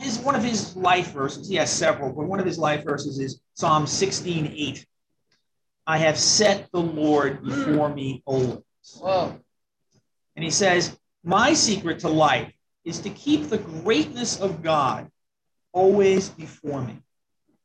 his, 0.00 0.18
one 0.18 0.34
of 0.34 0.42
his 0.42 0.74
life 0.74 1.12
verses, 1.12 1.48
he 1.48 1.54
has 1.54 1.70
several, 1.70 2.12
but 2.12 2.26
one 2.26 2.40
of 2.40 2.46
his 2.46 2.58
life 2.58 2.82
verses 2.82 3.20
is 3.20 3.40
Psalm 3.54 3.86
16, 3.86 4.54
8. 4.56 4.86
I 5.86 5.98
have 5.98 6.18
set 6.18 6.68
the 6.72 6.80
Lord 6.80 7.44
before 7.44 7.88
me 7.88 8.24
always. 8.26 8.58
Whoa. 9.00 9.38
And 10.34 10.44
he 10.44 10.50
says, 10.50 10.98
My 11.22 11.54
secret 11.54 12.00
to 12.00 12.08
life 12.08 12.52
is 12.84 12.98
to 13.00 13.10
keep 13.10 13.44
the 13.44 13.58
greatness 13.58 14.40
of 14.40 14.64
God 14.64 15.08
always 15.72 16.28
before 16.28 16.82
me, 16.82 16.98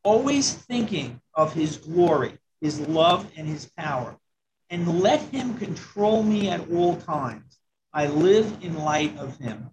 always 0.03 0.53
thinking 0.53 1.19
of 1.33 1.51
his 1.55 1.77
glory, 1.77 2.37
his 2.61 2.79
love, 2.79 3.27
and 3.35 3.47
his 3.47 3.71
power, 3.75 4.17
and 4.69 4.99
let 4.99 5.19
him 5.19 5.57
control 5.57 6.21
me 6.21 6.49
at 6.49 6.69
all 6.69 6.97
times. 6.97 7.57
I 7.91 8.05
live 8.05 8.59
in 8.61 8.77
light 8.77 9.17
of 9.17 9.37
him 9.39 9.71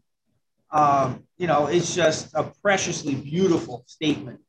um, 0.72 1.24
you 1.36 1.46
know, 1.46 1.66
it's 1.66 1.94
just 1.94 2.30
a 2.34 2.44
preciously 2.44 3.14
beautiful 3.14 3.82
statement 3.86 4.40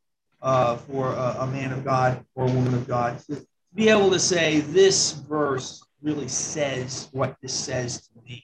uh, 0.42 0.78
for 0.78 1.14
a, 1.14 1.38
a, 1.40 1.48
man 1.48 1.72
of 1.72 1.84
God 1.84 2.24
or 2.36 2.48
a 2.48 2.52
woman 2.52 2.74
of 2.74 2.88
God 2.88 3.20
to 3.28 3.46
be 3.74 3.90
able 3.90 4.12
to 4.12 4.20
say 4.20 4.60
this 4.60 5.12
verse 5.12 5.84
really 6.02 6.28
says 6.28 7.10
what 7.12 7.36
this 7.42 7.54
says 7.54 8.08
to 8.08 8.22
me. 8.24 8.44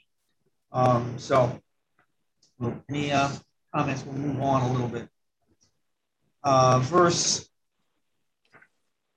Um, 0.72 1.16
so, 1.18 1.60
any 2.90 3.12
uh, 3.12 3.30
comments? 3.74 4.04
We'll 4.06 4.16
move 4.16 4.42
on 4.42 4.62
a 4.62 4.72
little 4.72 4.88
bit. 4.88 5.08
Uh, 6.44 6.80
verse. 6.80 7.48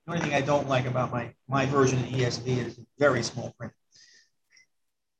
The 0.05 0.13
only 0.13 0.23
thing 0.23 0.33
I 0.33 0.41
don't 0.41 0.67
like 0.67 0.85
about 0.85 1.11
my 1.11 1.33
my 1.47 1.65
version 1.65 1.99
of 1.99 2.05
ESV 2.05 2.47
is 2.47 2.79
very 2.97 3.23
small 3.23 3.53
print. 3.57 3.73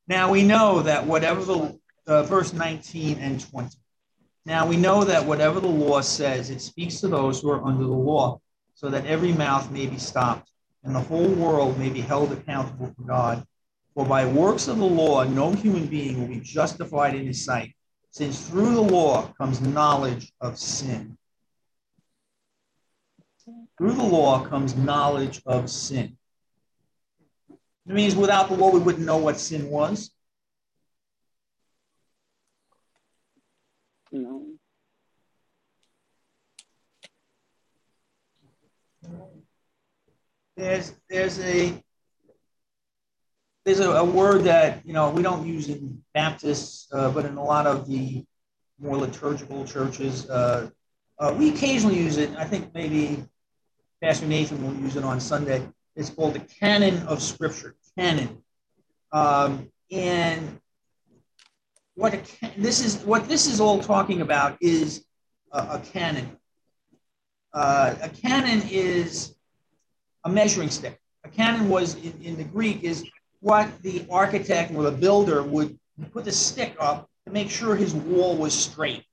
Now 0.08 0.30
we 0.30 0.42
know 0.42 0.82
that 0.82 1.06
whatever 1.06 1.44
the 1.44 1.78
uh, 2.06 2.22
verse 2.24 2.52
19 2.52 3.18
and 3.18 3.40
20. 3.50 3.76
Now 4.44 4.66
we 4.66 4.76
know 4.76 5.04
that 5.04 5.24
whatever 5.24 5.60
the 5.60 5.68
law 5.68 6.00
says, 6.00 6.50
it 6.50 6.60
speaks 6.60 7.00
to 7.00 7.08
those 7.08 7.40
who 7.40 7.50
are 7.50 7.64
under 7.64 7.84
the 7.84 7.92
law, 7.92 8.40
so 8.74 8.88
that 8.90 9.06
every 9.06 9.32
mouth 9.32 9.70
may 9.70 9.86
be 9.86 9.98
stopped, 9.98 10.50
and 10.82 10.94
the 10.94 11.00
whole 11.00 11.28
world 11.28 11.78
may 11.78 11.90
be 11.90 12.00
held 12.00 12.32
accountable 12.32 12.88
to 12.88 13.02
God. 13.04 13.46
For 13.94 14.04
by 14.04 14.26
works 14.26 14.68
of 14.68 14.78
the 14.78 14.84
law, 14.84 15.22
no 15.24 15.52
human 15.52 15.86
being 15.86 16.20
will 16.20 16.28
be 16.28 16.40
justified 16.40 17.14
in 17.14 17.26
his 17.26 17.44
sight, 17.44 17.74
since 18.10 18.48
through 18.48 18.74
the 18.74 18.82
law 18.82 19.32
comes 19.38 19.60
knowledge 19.60 20.32
of 20.40 20.58
sin. 20.58 21.16
Through 23.78 23.94
the 23.94 24.02
law 24.02 24.46
comes 24.46 24.76
knowledge 24.76 25.42
of 25.46 25.70
sin. 25.70 26.16
It 27.86 27.94
means 27.94 28.14
without 28.14 28.48
the 28.48 28.54
law, 28.54 28.70
we 28.70 28.80
wouldn't 28.80 29.04
know 29.04 29.18
what 29.18 29.38
sin 29.38 29.68
was. 29.68 30.10
No. 34.12 34.44
There's 40.54 40.94
there's 41.08 41.40
a 41.40 41.82
there's 43.64 43.80
a, 43.80 43.90
a, 43.90 44.04
word 44.04 44.44
that 44.44 44.84
you 44.84 44.92
know 44.92 45.08
we 45.10 45.22
don't 45.22 45.46
use 45.46 45.68
in 45.68 46.02
Baptists, 46.12 46.88
uh, 46.92 47.10
but 47.10 47.24
in 47.24 47.36
a 47.36 47.42
lot 47.42 47.66
of 47.66 47.88
the 47.88 48.24
more 48.78 48.98
liturgical 48.98 49.64
churches, 49.64 50.28
uh, 50.28 50.68
uh, 51.18 51.34
we 51.38 51.48
occasionally 51.48 51.98
use 51.98 52.18
it. 52.18 52.30
I 52.36 52.44
think 52.44 52.74
maybe 52.74 53.24
Pastor 54.02 54.26
Nathan 54.26 54.62
will 54.62 54.78
use 54.82 54.96
it 54.96 55.04
on 55.04 55.20
Sunday. 55.20 55.66
It's 55.96 56.10
called 56.10 56.34
the 56.34 56.40
canon 56.40 57.02
of 57.06 57.22
Scripture. 57.22 57.76
Canon, 57.96 58.42
um, 59.12 59.70
and 59.90 60.60
what 61.94 62.14
a, 62.14 62.22
this 62.56 62.84
is 62.84 63.04
what 63.04 63.28
this 63.28 63.46
is 63.46 63.60
all 63.60 63.80
talking 63.80 64.20
about 64.20 64.56
is 64.60 65.04
a, 65.52 65.58
a 65.58 65.82
canon. 65.92 66.36
Uh, 67.52 67.94
a 68.00 68.08
canon 68.08 68.66
is 68.70 69.34
a 70.24 70.30
measuring 70.30 70.70
stick. 70.70 70.98
A 71.24 71.28
canon 71.28 71.68
was 71.68 71.96
in, 71.96 72.18
in 72.22 72.36
the 72.36 72.44
Greek 72.44 72.82
is 72.82 73.04
what 73.40 73.68
the 73.82 74.06
architect 74.10 74.72
or 74.74 74.82
the 74.84 74.90
builder 74.90 75.42
would 75.42 75.78
put 76.12 76.24
the 76.24 76.32
stick 76.32 76.74
up 76.80 77.08
to 77.26 77.32
make 77.32 77.50
sure 77.50 77.76
his 77.76 77.94
wall 77.94 78.36
was 78.36 78.54
straight. 78.54 79.04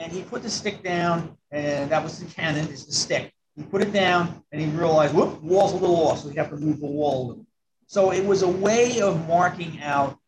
And 0.00 0.12
he 0.12 0.22
put 0.22 0.42
the 0.42 0.50
stick 0.50 0.82
down, 0.82 1.36
and 1.50 1.90
that 1.90 2.02
was 2.02 2.18
the 2.18 2.26
canon, 2.26 2.68
is 2.68 2.86
the 2.86 2.92
stick. 2.92 3.32
He 3.56 3.64
put 3.64 3.82
it 3.82 3.92
down, 3.92 4.42
and 4.52 4.60
he 4.60 4.68
realized, 4.68 5.14
whoop, 5.14 5.42
wall's 5.42 5.72
a 5.72 5.76
little 5.76 5.96
off, 5.96 6.20
so 6.20 6.28
he 6.28 6.36
have 6.36 6.50
to 6.50 6.56
move 6.56 6.80
the 6.80 6.86
wall 6.86 7.18
a 7.18 7.26
little. 7.28 7.46
So 7.86 8.12
it 8.12 8.24
was 8.24 8.42
a 8.42 8.48
way 8.48 9.00
of 9.00 9.26
marking 9.26 9.80
out 9.82 10.18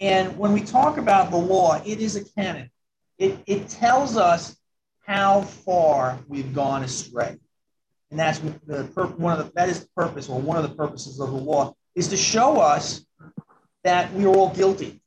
and 0.00 0.36
when 0.36 0.52
we 0.52 0.60
talk 0.60 0.98
about 0.98 1.30
the 1.30 1.36
law, 1.36 1.80
it 1.84 2.00
is 2.00 2.16
a 2.16 2.24
canon. 2.24 2.70
It, 3.18 3.38
it 3.46 3.68
tells 3.68 4.16
us 4.16 4.56
how 5.06 5.42
far 5.42 6.18
we've 6.28 6.54
gone 6.54 6.82
astray. 6.82 7.36
And 8.10 8.20
that's 8.20 8.38
the 8.38 8.84
one 9.16 9.38
of 9.38 9.44
the, 9.44 9.52
that 9.54 9.68
is 9.68 9.80
the 9.80 9.88
purpose, 9.96 10.28
or 10.28 10.40
one 10.40 10.56
of 10.56 10.68
the 10.68 10.74
purposes 10.74 11.18
of 11.18 11.30
the 11.30 11.36
law, 11.36 11.74
is 11.94 12.08
to 12.08 12.16
show 12.16 12.60
us 12.60 13.04
that 13.84 14.12
we 14.12 14.24
are 14.24 14.34
all 14.34 14.54
guilty, 14.54 15.00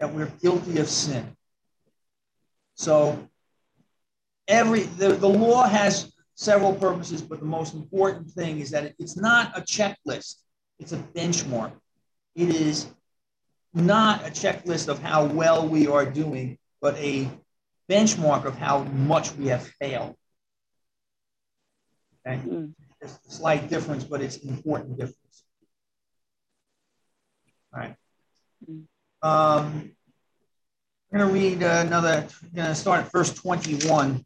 that 0.00 0.12
we're 0.12 0.30
guilty 0.42 0.78
of 0.78 0.88
sin. 0.88 1.36
So 2.74 3.28
every 4.48 4.80
the, 4.80 5.10
the 5.14 5.28
law 5.28 5.66
has 5.66 6.12
several 6.34 6.74
purposes, 6.74 7.22
but 7.22 7.40
the 7.40 7.46
most 7.46 7.74
important 7.74 8.30
thing 8.30 8.60
is 8.60 8.70
that 8.70 8.84
it, 8.84 8.94
it's 8.98 9.16
not 9.16 9.56
a 9.56 9.62
checklist, 9.62 10.36
it's 10.78 10.92
a 10.92 10.98
benchmark. 10.98 11.72
It 12.36 12.50
is 12.50 12.86
not 13.72 14.26
a 14.26 14.30
checklist 14.30 14.88
of 14.88 15.00
how 15.00 15.24
well 15.24 15.66
we 15.66 15.86
are 15.86 16.04
doing, 16.04 16.58
but 16.82 16.96
a 16.98 17.28
benchmark 17.90 18.44
of 18.44 18.56
how 18.56 18.84
much 18.84 19.34
we 19.34 19.46
have 19.46 19.66
failed. 19.80 20.14
Okay? 22.26 22.40
Mm. 22.46 22.74
It's 23.00 23.18
a 23.26 23.30
slight 23.30 23.70
difference, 23.70 24.04
but 24.04 24.20
it's 24.20 24.36
an 24.38 24.50
important 24.50 24.98
difference. 24.98 25.44
All 27.72 27.80
right. 27.80 27.96
Mm. 28.70 28.84
Um, 29.22 29.92
We're 31.10 31.18
going 31.18 31.28
to 31.28 31.34
read 31.34 31.62
uh, 31.62 31.84
another, 31.86 32.28
I'm 32.42 32.50
going 32.54 32.68
to 32.68 32.74
start 32.74 33.06
at 33.06 33.12
verse 33.12 33.32
21 33.32 34.24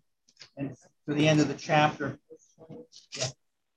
and 0.56 0.76
to 1.08 1.14
the 1.14 1.28
end 1.28 1.40
of 1.40 1.46
the 1.46 1.54
chapter. 1.54 2.18
Yeah. 3.16 3.26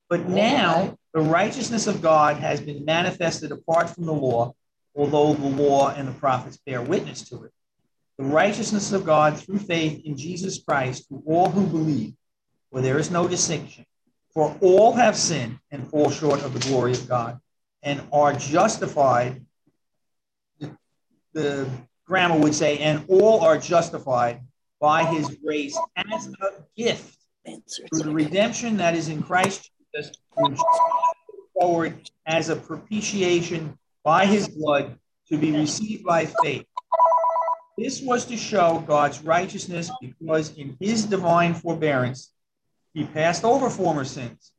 But 0.10 0.28
now 0.28 0.98
the 1.14 1.22
righteousness 1.22 1.86
of 1.88 2.02
God 2.02 2.38
has 2.38 2.60
been 2.60 2.84
manifested 2.86 3.52
apart 3.52 3.90
from 3.90 4.06
the 4.06 4.14
law, 4.14 4.54
although 4.96 5.34
the 5.34 5.48
law 5.48 5.94
and 5.94 6.08
the 6.08 6.14
prophets 6.14 6.58
bear 6.66 6.82
witness 6.82 7.30
to 7.30 7.44
it. 7.44 7.52
The 8.18 8.24
righteousness 8.24 8.92
of 8.92 9.06
God 9.06 9.38
through 9.38 9.60
faith 9.60 10.04
in 10.06 10.18
Jesus 10.18 10.64
Christ 10.64 11.08
to 11.10 11.22
all 11.26 11.50
who 11.50 11.66
believe, 11.68 12.14
for 12.72 12.82
there 12.82 12.98
is 12.98 13.12
no 13.12 13.28
distinction. 13.28 13.86
For 14.34 14.58
all 14.62 14.94
have 14.94 15.16
sinned 15.16 15.60
and 15.70 15.88
fall 15.88 16.10
short 16.10 16.42
of 16.42 16.54
the 16.54 16.68
glory 16.68 16.94
of 16.94 17.08
God 17.08 17.40
and 17.84 18.02
are 18.12 18.34
justified. 18.34 19.46
The, 20.60 20.76
the 21.34 21.70
grammar 22.06 22.40
would 22.40 22.56
say, 22.56 22.80
and 22.80 23.06
all 23.08 23.42
are 23.42 23.60
justified 23.60 24.42
by 24.80 25.06
his 25.06 25.30
grace 25.44 25.78
as 25.96 26.28
a 26.28 26.64
gift 26.76 27.18
through 27.46 28.04
the 28.04 28.12
redemption 28.12 28.78
that 28.78 28.96
is 28.96 29.10
in 29.10 29.22
Christ 29.22 29.70
Jesus, 29.96 30.16
forward 31.54 32.10
as 32.26 32.50
a 32.50 32.56
propitiation 32.56 33.78
by 34.04 34.26
his 34.26 34.48
blood 34.48 34.98
to 35.30 35.38
be 35.38 35.52
received 35.52 36.04
by 36.04 36.26
faith. 36.42 36.66
This 37.78 38.02
was 38.02 38.26
to 38.26 38.38
show 38.38 38.84
God's 38.86 39.24
righteousness 39.24 39.90
because 40.02 40.56
in 40.56 40.78
his 40.80 41.06
divine 41.06 41.54
forbearance 41.54 42.32
he 42.94 43.06
passed 43.06 43.44
over 43.44 43.70
former 43.70 44.06
sins. 44.06 44.52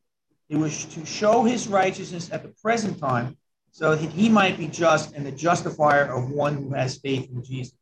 It 0.49 0.57
was 0.57 0.85
to 0.85 1.05
show 1.05 1.43
his 1.43 1.67
righteousness 1.67 2.29
at 2.31 2.43
the 2.43 2.53
present 2.61 2.99
time 2.99 3.37
so 3.71 3.95
that 3.95 4.09
he 4.11 4.29
might 4.29 4.57
be 4.57 4.67
just 4.67 5.13
and 5.15 5.25
the 5.25 5.31
justifier 5.31 6.05
of 6.05 6.29
one 6.29 6.55
who 6.55 6.73
has 6.73 6.97
faith 6.97 7.29
in 7.29 7.43
Jesus. 7.43 7.73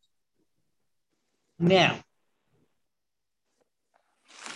Now, 1.60 2.00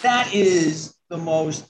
that 0.01 0.33
is 0.33 0.95
the 1.09 1.17
most 1.17 1.69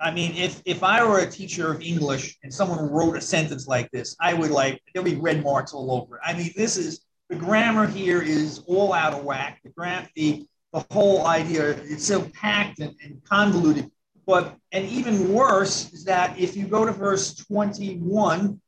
I 0.00 0.10
mean, 0.10 0.34
if 0.36 0.62
if 0.64 0.82
I 0.82 1.04
were 1.04 1.20
a 1.20 1.30
teacher 1.30 1.72
of 1.72 1.80
English 1.80 2.36
and 2.42 2.52
someone 2.52 2.90
wrote 2.90 3.16
a 3.16 3.20
sentence 3.20 3.66
like 3.66 3.90
this, 3.90 4.16
I 4.20 4.34
would 4.34 4.50
like 4.50 4.82
there'll 4.92 5.08
be 5.08 5.16
red 5.16 5.42
marks 5.42 5.72
all 5.72 5.92
over 5.92 6.16
it. 6.16 6.22
I 6.24 6.34
mean, 6.34 6.52
this 6.56 6.76
is 6.76 7.00
the 7.28 7.36
grammar 7.36 7.86
here 7.86 8.20
is 8.20 8.60
all 8.66 8.92
out 8.92 9.14
of 9.14 9.24
whack. 9.24 9.60
The 9.64 9.70
gram 9.70 10.06
the 10.14 10.46
the 10.72 10.84
whole 10.90 11.26
idea 11.26 11.70
it's 11.70 12.06
so 12.06 12.22
packed 12.34 12.80
and, 12.80 12.94
and 13.02 13.22
convoluted. 13.24 13.90
But 14.26 14.56
and 14.72 14.84
even 14.86 15.32
worse 15.32 15.92
is 15.92 16.04
that 16.04 16.38
if 16.38 16.56
you 16.56 16.66
go 16.66 16.84
to 16.84 16.92
verse 16.92 17.34
21 17.34 18.60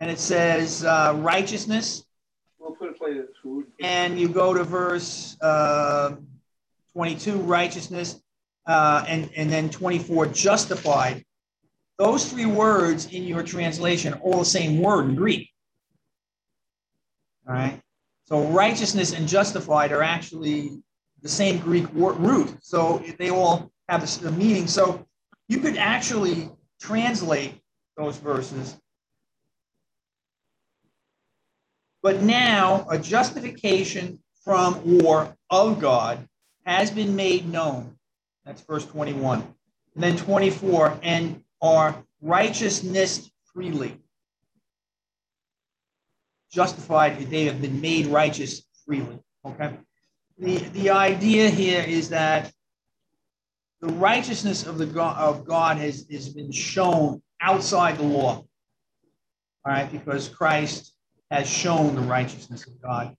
and 0.00 0.10
it 0.10 0.18
says 0.18 0.84
uh, 0.84 1.14
righteousness, 1.16 2.04
we'll 2.58 2.72
put 2.72 2.90
a 2.90 2.92
plate 2.92 3.16
of 3.16 3.28
food. 3.42 3.66
And 3.80 4.18
you 4.18 4.28
go 4.28 4.54
to 4.54 4.62
verse 4.62 5.36
uh, 5.40 6.16
22, 6.92 7.38
righteousness 7.38 8.20
uh, 8.66 9.04
and, 9.08 9.30
and 9.36 9.50
then 9.50 9.70
24, 9.70 10.26
justified. 10.26 11.24
Those 11.98 12.30
three 12.30 12.46
words 12.46 13.06
in 13.06 13.24
your 13.24 13.42
translation 13.42 14.14
are 14.14 14.20
all 14.20 14.38
the 14.38 14.44
same 14.44 14.80
word 14.80 15.06
in 15.06 15.14
Greek. 15.14 15.50
All 17.46 17.54
right. 17.54 17.80
So 18.24 18.42
righteousness 18.48 19.12
and 19.12 19.28
justified 19.28 19.92
are 19.92 20.02
actually 20.02 20.70
the 21.22 21.28
same 21.28 21.58
Greek 21.58 21.86
root. 21.92 22.56
So 22.62 23.02
they 23.18 23.30
all 23.30 23.70
have 23.88 24.00
the 24.22 24.32
meaning. 24.32 24.66
So 24.66 25.06
you 25.48 25.58
could 25.58 25.76
actually 25.76 26.50
translate 26.80 27.60
those 27.96 28.16
verses. 28.16 28.76
But 32.02 32.22
now 32.22 32.86
a 32.90 32.98
justification 32.98 34.18
from 34.42 35.02
or 35.04 35.36
of 35.50 35.80
God 35.80 36.28
has 36.66 36.90
been 36.90 37.16
made 37.16 37.48
known 37.48 37.96
that's 38.44 38.62
verse 38.62 38.84
21. 38.86 39.40
And 39.94 40.02
then 40.02 40.16
24, 40.16 40.98
and 41.02 41.42
are 41.62 42.04
righteousness 42.20 43.30
freely. 43.52 43.96
Justified, 46.52 47.18
they 47.30 47.44
have 47.44 47.60
been 47.60 47.80
made 47.80 48.06
righteous 48.06 48.62
freely. 48.84 49.18
Okay. 49.44 49.76
The, 50.38 50.56
the 50.56 50.90
idea 50.90 51.48
here 51.48 51.82
is 51.86 52.08
that 52.10 52.52
the 53.80 53.92
righteousness 53.94 54.66
of 54.66 54.78
the 54.78 54.86
God, 54.86 55.16
of 55.18 55.44
God 55.44 55.76
has, 55.76 56.06
has 56.10 56.28
been 56.28 56.50
shown 56.50 57.22
outside 57.40 57.98
the 57.98 58.04
law. 58.04 58.44
All 59.66 59.72
right, 59.72 59.90
because 59.90 60.28
Christ 60.28 60.94
has 61.30 61.48
shown 61.48 61.94
the 61.94 62.02
righteousness 62.02 62.66
of 62.66 62.80
God. 62.80 63.16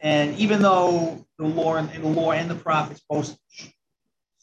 And 0.00 0.36
even 0.36 0.62
though 0.62 1.26
the 1.38 1.46
law 1.46 1.76
and, 1.76 1.90
the 1.90 2.08
law 2.08 2.32
and 2.32 2.50
the 2.50 2.54
prophets 2.54 3.02
both 3.08 3.36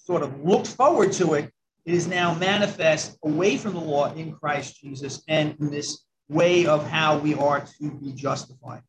sort 0.10 0.24
of 0.24 0.44
looked 0.44 0.66
forward 0.66 1.12
to 1.12 1.36
it, 1.36 1.52
it 1.86 1.94
is 1.94 2.08
now 2.08 2.34
manifest 2.34 3.16
away 3.24 3.58
from 3.58 3.74
the 3.74 3.80
law 3.80 4.12
in 4.14 4.34
Christ 4.34 4.82
Jesus 4.82 5.22
and 5.28 5.56
in 5.60 5.70
this 5.70 6.04
way 6.30 6.66
of 6.66 6.90
how 6.90 7.20
we 7.20 7.36
are 7.36 7.64
to 7.80 7.92
be 7.92 8.12
justified. 8.14 8.82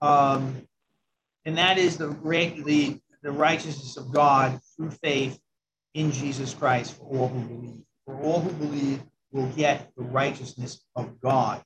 Um, 0.00 0.62
and 1.44 1.58
that 1.58 1.78
is 1.78 1.96
the 1.96 2.10
the, 2.64 3.00
the 3.24 3.32
righteousness 3.32 3.96
of 3.96 4.12
God 4.12 4.60
through 4.76 4.92
faith 5.02 5.36
in 5.94 6.12
Jesus 6.12 6.54
Christ 6.54 6.96
for 6.96 7.06
all 7.06 7.26
who 7.26 7.40
believe. 7.40 7.82
For 8.04 8.14
all 8.20 8.40
who 8.40 8.52
believe 8.52 9.02
will 9.32 9.48
get 9.48 9.90
the 9.96 10.04
righteousness 10.04 10.80
of 10.94 11.20
God 11.20 11.60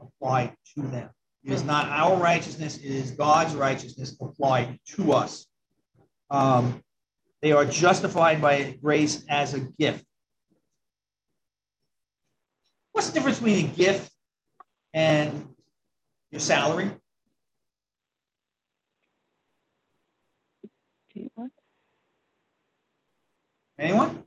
applied 0.00 0.56
to 0.74 0.80
them. 0.80 1.10
It 1.44 1.52
is 1.52 1.64
not 1.64 1.90
our 1.90 2.16
righteousness, 2.16 2.78
it 2.78 2.90
is 2.90 3.10
God's 3.10 3.54
righteousness 3.54 4.16
applied 4.18 4.78
to 4.94 5.12
us. 5.12 5.46
Um, 6.30 6.82
they 7.42 7.52
are 7.52 7.64
justified 7.64 8.40
by 8.40 8.78
grace 8.82 9.24
as 9.28 9.54
a 9.54 9.60
gift. 9.60 10.04
What's 12.92 13.08
the 13.08 13.14
difference 13.14 13.38
between 13.38 13.66
a 13.66 13.68
gift 13.68 14.10
and 14.94 15.48
your 16.30 16.40
salary? 16.40 16.90
Anyone? 23.78 24.24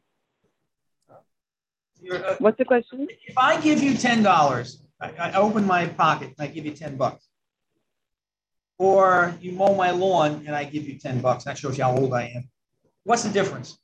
Uh, 1.10 2.36
What's 2.40 2.58
the 2.58 2.66
question? 2.66 3.08
If 3.26 3.38
I 3.38 3.60
give 3.60 3.82
you 3.82 3.96
ten 3.96 4.22
dollars, 4.22 4.82
I, 5.02 5.12
I, 5.20 5.34
open 5.34 5.66
my 5.66 5.88
pocket 5.88 6.34
and 6.38 6.48
I 6.48 6.48
give 6.48 6.66
you 6.66 6.72
ten 6.72 6.98
bucks, 6.98 7.28
or 8.78 9.36
you 9.42 9.52
mow 9.52 9.74
my 9.76 9.92
lawn 9.92 10.44
and 10.46 10.56
I 10.56 10.64
give 10.66 10.88
you 10.88 11.00
ten 11.00 11.20
bucks. 11.20 11.46
That 11.46 11.58
shows 11.58 11.78
you 11.78 11.84
how 11.84 11.98
old 11.98 12.14
I 12.14 12.32
am. 12.36 12.50
What's 13.10 13.24
the 13.24 13.32
difference? 13.32 13.76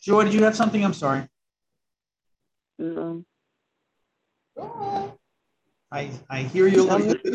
Joy, 0.00 0.24
did 0.24 0.32
you 0.32 0.44
have 0.44 0.56
something? 0.56 0.82
I'm 0.82 0.94
sorry. 0.94 1.28
No. 2.78 3.22
I, 5.92 6.10
I 6.30 6.40
hear 6.44 6.66
you 6.66 6.84
a 6.84 6.96
little 6.96 7.16
bit. 7.22 7.34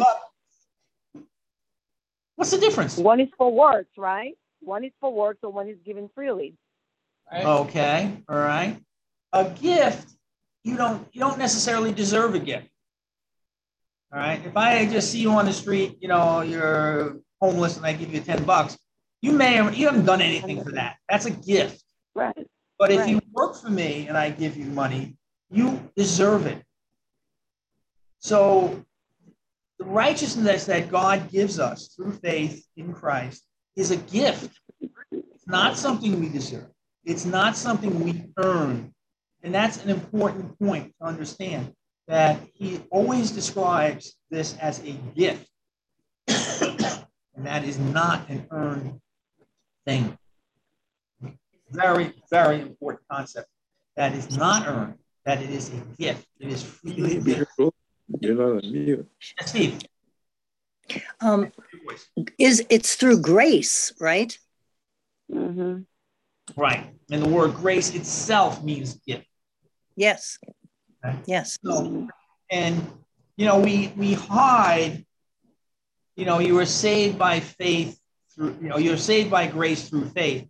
What's 2.38 2.50
the 2.50 2.58
difference? 2.58 2.98
One 2.98 3.20
is 3.20 3.30
for 3.38 3.54
works, 3.54 3.92
right? 4.00 4.34
One 4.62 4.84
is 4.84 4.94
for 5.00 5.14
works, 5.14 5.42
so 5.42 5.50
one 5.50 5.68
is 5.68 5.78
given 5.86 6.10
freely. 6.16 6.56
Right. 7.32 7.46
Okay, 7.46 8.24
all 8.28 8.36
right. 8.36 8.82
A 9.34 9.48
gift, 9.52 10.10
you 10.64 10.76
don't 10.76 11.08
you 11.12 11.22
don't 11.22 11.38
necessarily 11.38 11.92
deserve 11.92 12.34
a 12.34 12.40
gift. 12.40 12.68
All 14.12 14.18
right. 14.18 14.44
If 14.44 14.58
I 14.58 14.88
just 14.88 15.12
see 15.12 15.20
you 15.20 15.30
on 15.34 15.46
the 15.46 15.54
street, 15.54 16.00
you 16.02 16.08
know, 16.08 16.42
you're 16.42 17.20
homeless 17.40 17.78
and 17.78 17.86
I 17.86 17.94
give 17.94 18.12
you 18.12 18.22
10 18.22 18.44
bucks, 18.44 18.76
you 19.22 19.32
may 19.32 19.54
have, 19.54 19.76
you 19.76 19.88
haven't 19.88 20.06
done 20.06 20.22
anything 20.22 20.64
for 20.64 20.72
that. 20.72 20.98
That's 21.10 21.26
a 21.26 21.32
gift. 21.32 21.84
Right. 22.16 22.48
But 22.78 22.92
if 22.92 23.00
right. 23.00 23.10
you 23.10 23.22
work 23.34 23.56
for 23.56 23.70
me 23.70 24.08
and 24.08 24.18
I 24.18 24.30
give 24.30 24.56
you 24.56 24.66
money, 24.66 25.18
you 25.52 25.92
deserve 25.96 26.46
it. 26.46 26.64
So 28.20 28.86
the 29.78 29.86
righteousness 29.86 30.66
that 30.66 30.90
God 30.90 31.30
gives 31.32 31.60
us 31.60 31.94
through 31.96 32.14
faith 32.14 32.66
in 32.78 32.94
Christ 32.94 33.44
is 33.76 33.92
a 33.92 33.98
gift. 33.98 34.58
It's 35.12 35.48
not 35.48 35.78
something 35.78 36.20
we 36.20 36.30
deserve. 36.30 36.70
It's 37.04 37.26
not 37.26 37.58
something 37.58 38.02
we 38.04 38.26
earn. 38.38 38.94
And 39.44 39.54
that's 39.54 39.84
an 39.84 39.90
important 39.90 40.58
point 40.60 40.94
to 41.00 41.08
understand 41.08 41.74
that 42.08 42.40
he 42.54 42.82
always 42.92 43.32
describes 43.32 44.16
this 44.30 44.58
as 44.58 44.80
a 44.84 44.92
gift. 45.16 45.50
and 46.28 47.46
that 47.46 47.64
is 47.64 47.80
not 47.80 48.28
an 48.30 48.48
earned 48.52 49.00
thing. 49.90 50.18
Very, 51.72 52.14
very 52.30 52.62
important 52.62 53.04
concept. 53.10 53.48
That 53.96 54.14
is 54.14 54.38
not 54.38 54.68
earned, 54.68 54.96
that 55.26 55.42
it 55.42 55.50
is 55.50 55.70
a 55.70 55.80
gift. 56.02 56.26
It 56.40 56.50
is 56.50 56.64
freely 56.64 57.20
given. 57.20 57.46
You're 58.22 58.36
not 58.36 58.64
on 58.64 58.72
mute. 58.72 59.08
Steve. 59.42 59.80
Um, 61.22 61.52
is 62.40 62.66
it's 62.70 62.96
through 62.96 63.22
grace, 63.22 63.94
right? 64.00 64.38
Mm-hmm. 65.32 65.82
Right. 66.56 66.88
And 67.12 67.22
the 67.22 67.30
word 67.30 67.54
grace 67.54 67.94
itself 67.94 68.64
means 68.64 68.96
gift. 69.06 69.28
Yes. 69.96 70.40
Okay. 71.06 71.16
Yes. 71.26 71.60
So, 71.64 72.08
and 72.50 72.76
you 73.38 73.46
know, 73.46 73.60
we 73.60 73.94
we 73.96 74.14
hide 74.14 75.06
you 76.20 76.26
know, 76.26 76.40
you 76.40 76.54
were 76.54 76.66
saved 76.66 77.18
by 77.18 77.40
faith 77.40 77.99
through, 78.40 78.56
you 78.62 78.70
know, 78.70 78.78
you're 78.78 78.98
saved 78.98 79.30
by 79.30 79.48
grace 79.48 79.90
through 79.90 80.06
faith. 80.10 80.48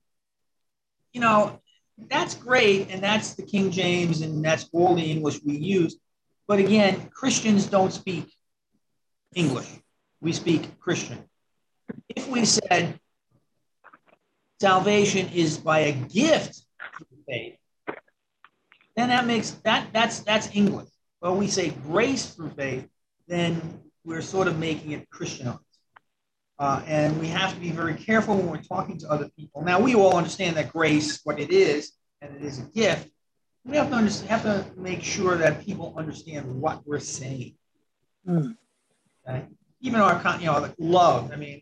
You 1.12 1.22
know, 1.22 1.60
that's 1.98 2.36
great, 2.36 2.92
and 2.92 3.04
that's 3.04 3.34
the 3.34 3.42
King 3.42 3.72
James, 3.72 4.22
and 4.22 4.46
that's 4.46 4.70
all 4.72 4.94
the 4.94 5.12
English 5.12 5.40
we 5.44 5.58
use. 5.58 5.98
But 6.48 6.60
again, 6.60 7.10
Christians 7.12 7.66
don't 7.66 7.92
speak 7.92 8.32
English. 9.34 9.68
We 10.22 10.34
speak 10.34 10.80
Christian. 10.80 11.18
If 12.16 12.28
we 12.28 12.46
said 12.46 13.00
salvation 14.62 15.30
is 15.30 15.58
by 15.58 15.80
a 15.80 15.92
gift 15.92 16.62
through 16.98 17.18
faith, 17.28 17.56
then 18.96 19.10
that 19.10 19.26
makes 19.26 19.52
that 19.64 19.88
that's 19.94 20.20
that's 20.20 20.50
English. 20.54 20.90
Well, 21.22 21.36
we 21.36 21.48
say 21.48 21.70
grace 21.70 22.34
through 22.34 22.50
faith, 22.52 22.88
then 23.28 23.82
we're 24.06 24.22
sort 24.22 24.48
of 24.48 24.60
making 24.60 24.92
it 24.92 25.10
Christianized. 25.10 25.60
Uh, 26.60 26.84
and 26.88 27.18
we 27.20 27.28
have 27.28 27.54
to 27.54 27.60
be 27.60 27.72
very 27.72 27.94
careful 27.94 28.36
when 28.36 28.48
we're 28.48 28.62
talking 28.62 28.98
to 28.98 29.10
other 29.10 29.30
people. 29.38 29.64
Now, 29.64 29.80
we 29.80 29.96
all 29.96 30.18
understand 30.18 30.58
that 30.58 30.74
grace, 30.74 31.22
what 31.24 31.40
it 31.40 31.52
is, 31.52 31.94
and 32.22 32.36
it 32.36 32.44
is 32.44 32.60
a 32.60 32.64
gift. 32.64 33.10
We 33.64 33.78
have 33.78 33.90
to 33.90 33.96
understand, 33.96 34.30
have 34.30 34.44
to 34.44 34.66
make 34.76 35.02
sure 35.02 35.38
that 35.38 35.66
people 35.66 35.94
understand 35.96 36.54
what 36.62 36.86
we're 36.86 37.00
saying. 37.00 37.56
Mm. 38.28 38.58
Okay? 39.28 39.46
Even 39.80 40.02
our, 40.02 40.22
you 40.40 40.48
know, 40.48 40.60
like 40.60 40.76
love. 40.78 41.32
I 41.32 41.38
mean, 41.38 41.62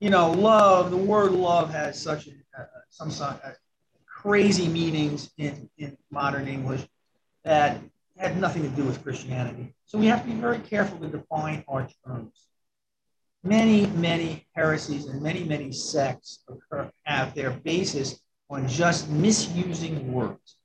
you 0.00 0.10
know, 0.10 0.32
love. 0.32 0.90
The 0.90 0.98
word 0.98 1.32
love 1.32 1.70
has 1.70 2.00
such 2.00 2.26
a, 2.26 2.32
uh, 2.58 2.66
some 2.90 3.10
sort 3.10 3.42
of 3.42 3.56
crazy 4.06 4.68
meanings 4.68 5.30
in 5.38 5.70
in 5.78 5.96
modern 6.10 6.46
English 6.46 6.86
that 7.44 7.80
had 8.18 8.38
nothing 8.38 8.62
to 8.62 8.68
do 8.68 8.84
with 8.84 9.02
Christianity. 9.02 9.74
So 9.86 9.98
we 9.98 10.06
have 10.06 10.22
to 10.22 10.28
be 10.28 10.34
very 10.34 10.58
careful 10.58 10.98
to 10.98 11.08
define 11.08 11.64
our 11.68 11.88
terms 12.06 12.48
many, 13.44 13.86
many 13.88 14.46
heresies 14.54 15.06
and 15.06 15.22
many, 15.22 15.44
many 15.44 15.70
sects 15.70 16.42
occur, 16.48 16.90
have 17.04 17.34
their 17.34 17.50
basis 17.50 18.20
on 18.50 18.66
just 18.66 19.08
misusing 19.10 20.12
words. 20.12 20.56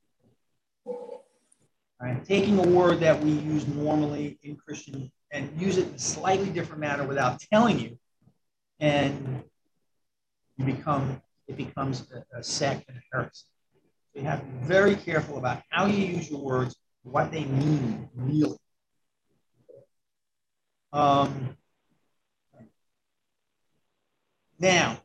Right? 2.01 2.23
Taking 2.23 2.57
a 2.59 2.67
word 2.67 3.01
that 3.01 3.21
we 3.21 3.32
use 3.32 3.67
normally 3.67 4.39
in 4.41 4.55
Christian 4.55 5.11
and 5.32 5.61
use 5.61 5.77
it 5.77 5.88
in 5.88 5.93
a 5.93 5.99
slightly 5.99 6.49
different 6.49 6.80
manner 6.80 7.03
without 7.03 7.41
telling 7.51 7.77
you, 7.80 7.99
and 8.80 9.43
you 10.57 10.65
become 10.65 11.21
it 11.47 11.57
becomes 11.57 12.05
a, 12.13 12.38
a 12.38 12.43
sect 12.43 12.88
and 12.88 12.97
a 12.97 13.01
heresy. 13.11 13.45
So 14.13 14.21
you 14.21 14.27
have 14.27 14.39
to 14.39 14.45
be 14.45 14.65
very 14.65 14.95
careful 14.95 15.38
about 15.38 15.61
how 15.69 15.88
you 15.88 16.05
use 16.05 16.30
your 16.30 16.39
words, 16.39 16.75
what 17.03 17.32
they 17.32 17.43
mean 17.43 18.07
really. 18.15 18.57
Um, 20.93 21.57
now, 24.60 24.99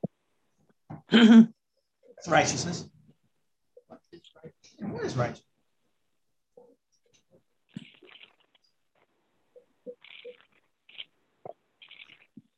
it's 1.10 2.28
righteousness. 2.28 2.88
What 3.88 4.00
is 4.12 4.22
righteousness? 4.36 4.80
What 4.92 5.04
is 5.04 5.16
righteousness? 5.16 5.44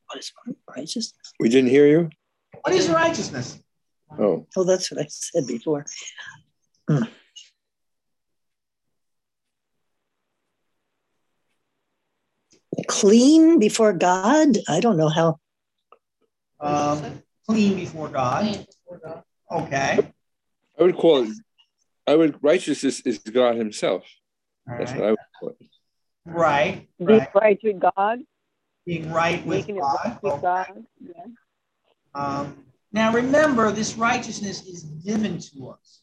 What 0.09 0.19
is 0.19 0.33
righteousness? 0.77 1.33
We 1.41 1.49
didn't 1.49 1.71
hear 1.71 1.87
you. 1.87 2.11
What 2.63 2.75
is 2.75 2.89
righteousness? 2.89 3.61
Oh, 4.19 4.47
Oh, 4.57 4.65
that's 4.65 4.91
what 4.91 5.03
I 5.03 5.07
said 5.09 5.47
before. 5.47 5.85
Mm. 6.89 7.09
Clean 12.87 13.59
before 13.59 13.93
God? 13.93 14.57
I 14.69 14.81
don't 14.81 14.97
know 14.97 15.09
how. 15.09 15.39
Um, 16.61 17.23
clean 17.47 17.77
before 17.77 18.09
God. 18.09 18.43
Clean 18.43 18.67
before 18.67 19.01
God. 19.05 19.23
Okay. 19.51 19.99
I 20.79 20.83
would 20.83 20.97
call 20.97 21.23
it. 21.23 21.37
I 22.07 22.15
would 22.15 22.43
righteousness 22.43 23.01
is 23.01 23.19
God 23.19 23.57
Himself. 23.57 24.05
All 24.69 24.79
That's 24.79 24.93
right. 24.93 25.01
what 25.01 25.07
I 25.07 25.11
would 25.11 25.19
call 25.39 25.49
it. 25.51 25.67
Right. 26.25 26.89
Being 26.99 27.19
Right. 27.21 27.35
right 27.35 27.61
with 27.63 27.81
God, 27.81 28.19
Being 28.85 29.13
right 29.13 29.45
with 29.47 29.57
making 29.59 29.81
God. 29.81 29.97
right 30.05 30.23
with 30.23 30.33
Okay. 30.35 30.43
God. 30.43 30.85
Yeah. 31.01 31.25
Um, 32.15 32.65
now 32.93 33.13
remember, 33.13 33.71
this 33.71 33.95
righteousness 33.97 34.67
is 34.67 34.83
given 34.83 35.39
to 35.39 35.69
us. 35.69 36.01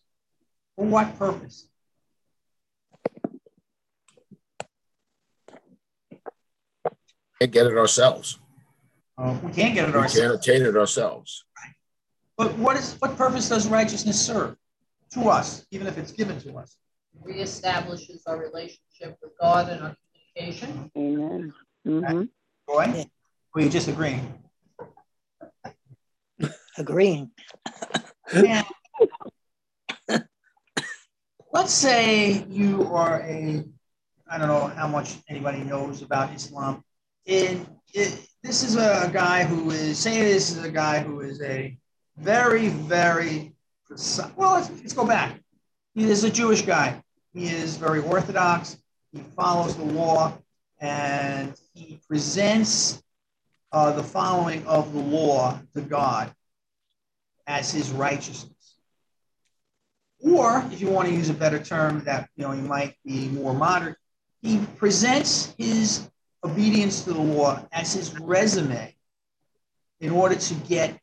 For 0.75 0.85
what 0.85 1.17
purpose? 1.17 1.67
Can't 7.39 7.51
get 7.51 7.65
it 7.65 7.77
ourselves. 7.77 8.39
Uh, 9.17 9.37
we 9.43 9.51
can't 9.51 9.75
get 9.75 9.87
it 9.89 9.93
We 9.93 9.99
ourselves. 10.01 10.19
can't 10.19 10.33
attain 10.57 10.61
it 10.67 10.75
ourselves. 10.77 11.45
But 12.37 12.57
what 12.57 12.75
is 12.77 12.95
what 12.99 13.15
purpose 13.15 13.47
does 13.49 13.67
righteousness 13.67 14.19
serve 14.19 14.55
to 15.11 15.29
us, 15.29 15.65
even 15.71 15.85
if 15.87 15.97
it's 15.99 16.11
given 16.11 16.39
to 16.41 16.55
us? 16.57 16.75
Reestablishes 17.23 18.21
our 18.25 18.39
relationship 18.39 19.17
with 19.21 19.31
God 19.39 19.69
and 19.69 19.81
our 19.83 19.95
communication. 20.35 20.91
Amen. 20.97 21.53
hmm 21.85 22.23
Joy? 22.67 22.91
Yeah. 22.95 23.03
Or 23.55 23.61
you 23.61 23.69
just 23.69 23.87
agreeing? 23.87 24.33
Agreeing. 26.79 27.29
Now, 28.33 28.63
let's 31.51 31.71
say 31.73 32.43
you 32.49 32.87
are 32.91 33.21
a, 33.21 33.63
I 34.27 34.37
don't 34.39 34.47
know 34.47 34.67
how 34.75 34.87
much 34.87 35.17
anybody 35.29 35.59
knows 35.59 36.01
about 36.01 36.33
Islam. 36.33 36.83
In 37.27 37.67
it, 37.93 38.27
this 38.43 38.61
is 38.61 38.75
a 38.75 39.09
guy 39.13 39.45
who 39.45 39.71
is, 39.71 39.97
say 39.97 40.21
this 40.21 40.51
is 40.51 40.63
a 40.63 40.69
guy 40.69 40.99
who 40.99 41.21
is 41.21 41.41
a 41.41 41.77
very, 42.17 42.67
very, 42.67 43.53
well, 44.35 44.55
let's, 44.55 44.69
let's 44.69 44.93
go 44.93 45.05
back. 45.05 45.39
He 45.95 46.09
is 46.09 46.25
a 46.25 46.29
Jewish 46.29 46.61
guy. 46.61 47.01
He 47.33 47.47
is 47.47 47.77
very 47.77 48.01
orthodox. 48.01 48.77
He 49.13 49.19
follows 49.19 49.77
the 49.77 49.85
law 49.85 50.37
and 50.81 51.53
he 51.73 51.99
presents 52.07 53.01
uh, 53.71 53.93
the 53.93 54.03
following 54.03 54.67
of 54.67 54.91
the 54.93 54.99
law 54.99 55.59
to 55.73 55.81
God 55.81 56.33
as 57.47 57.71
his 57.71 57.91
righteousness. 57.91 58.75
Or, 60.19 60.65
if 60.71 60.81
you 60.81 60.89
want 60.89 61.07
to 61.07 61.13
use 61.13 61.29
a 61.29 61.33
better 61.33 61.59
term 61.59 62.03
that 62.05 62.29
you 62.35 62.43
know 62.43 62.51
he 62.51 62.61
might 62.61 62.95
be 63.05 63.27
more 63.29 63.53
modern, 63.53 63.95
he 64.41 64.59
presents 64.77 65.53
his 65.57 66.09
obedience 66.43 67.03
to 67.03 67.13
the 67.13 67.21
law 67.21 67.65
as 67.71 67.93
his 67.93 68.19
resume 68.19 68.95
in 70.01 70.11
order 70.11 70.35
to 70.35 70.53
get 70.55 70.99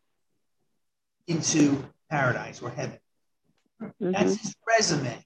into 1.27 1.83
paradise 2.11 2.61
or 2.61 2.71
heaven. 2.71 2.99
hmm 3.81 4.13
That's 4.13 4.37
his 4.41 4.55
resume. 4.69 5.25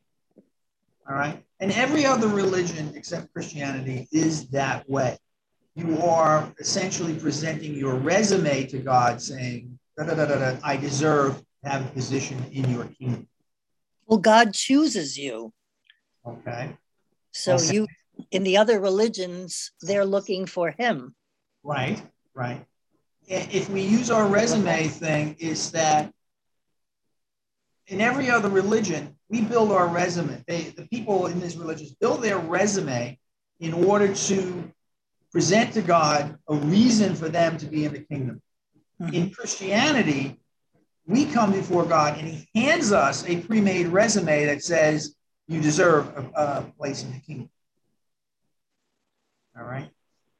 All 1.08 1.16
right. 1.16 1.42
And 1.60 1.72
every 1.72 2.06
other 2.06 2.28
religion 2.28 2.92
except 2.94 3.32
Christianity 3.32 4.08
is 4.12 4.48
that 4.50 4.88
way. 4.88 5.18
You 5.74 6.00
are 6.02 6.52
essentially 6.58 7.18
presenting 7.18 7.74
your 7.74 7.94
resume 7.94 8.66
to 8.66 8.78
God 8.78 9.20
saying, 9.20 9.78
da, 9.96 10.04
da, 10.04 10.14
da, 10.14 10.26
da, 10.26 10.38
da, 10.38 10.58
I 10.62 10.76
deserve 10.76 11.42
to 11.64 11.70
have 11.70 11.84
a 11.84 11.88
position 11.90 12.44
in 12.52 12.70
your 12.70 12.84
kingdom. 12.84 13.28
Well, 14.06 14.18
God 14.20 14.54
chooses 14.54 15.18
you. 15.18 15.52
Okay. 16.26 16.76
So 17.32 17.54
Okay. 17.56 17.74
you, 17.74 17.86
in 18.30 18.42
the 18.42 18.56
other 18.56 18.80
religions, 18.80 19.72
they're 19.80 20.04
looking 20.04 20.46
for 20.46 20.74
him. 20.76 21.14
Right. 21.62 22.02
Right. 22.34 22.64
If 23.26 23.70
we 23.70 23.80
use 23.80 24.10
our 24.10 24.26
resume 24.26 24.88
thing, 24.88 25.36
is 25.38 25.70
that 25.70 26.12
in 27.86 28.00
every 28.00 28.30
other 28.30 28.48
religion, 28.48 29.16
we 29.28 29.40
build 29.40 29.72
our 29.72 29.86
resume. 29.86 30.42
They, 30.46 30.62
the 30.76 30.86
people 30.88 31.26
in 31.26 31.40
these 31.40 31.56
religions 31.56 31.94
build 31.94 32.22
their 32.22 32.38
resume 32.38 33.18
in 33.60 33.72
order 33.72 34.12
to 34.14 34.72
present 35.32 35.72
to 35.74 35.82
God 35.82 36.38
a 36.48 36.54
reason 36.54 37.14
for 37.14 37.28
them 37.28 37.56
to 37.58 37.66
be 37.66 37.84
in 37.84 37.92
the 37.92 38.00
kingdom. 38.00 38.42
Hmm. 39.00 39.14
In 39.14 39.30
Christianity, 39.30 40.38
we 41.06 41.26
come 41.26 41.52
before 41.52 41.84
God 41.84 42.18
and 42.18 42.28
He 42.28 42.48
hands 42.54 42.92
us 42.92 43.26
a 43.26 43.40
pre 43.40 43.60
made 43.60 43.88
resume 43.88 44.46
that 44.46 44.62
says, 44.62 45.16
You 45.48 45.60
deserve 45.60 46.08
a, 46.16 46.40
a 46.40 46.72
place 46.78 47.02
in 47.02 47.12
the 47.12 47.20
kingdom. 47.20 47.50
All 49.56 49.64
right. 49.64 49.88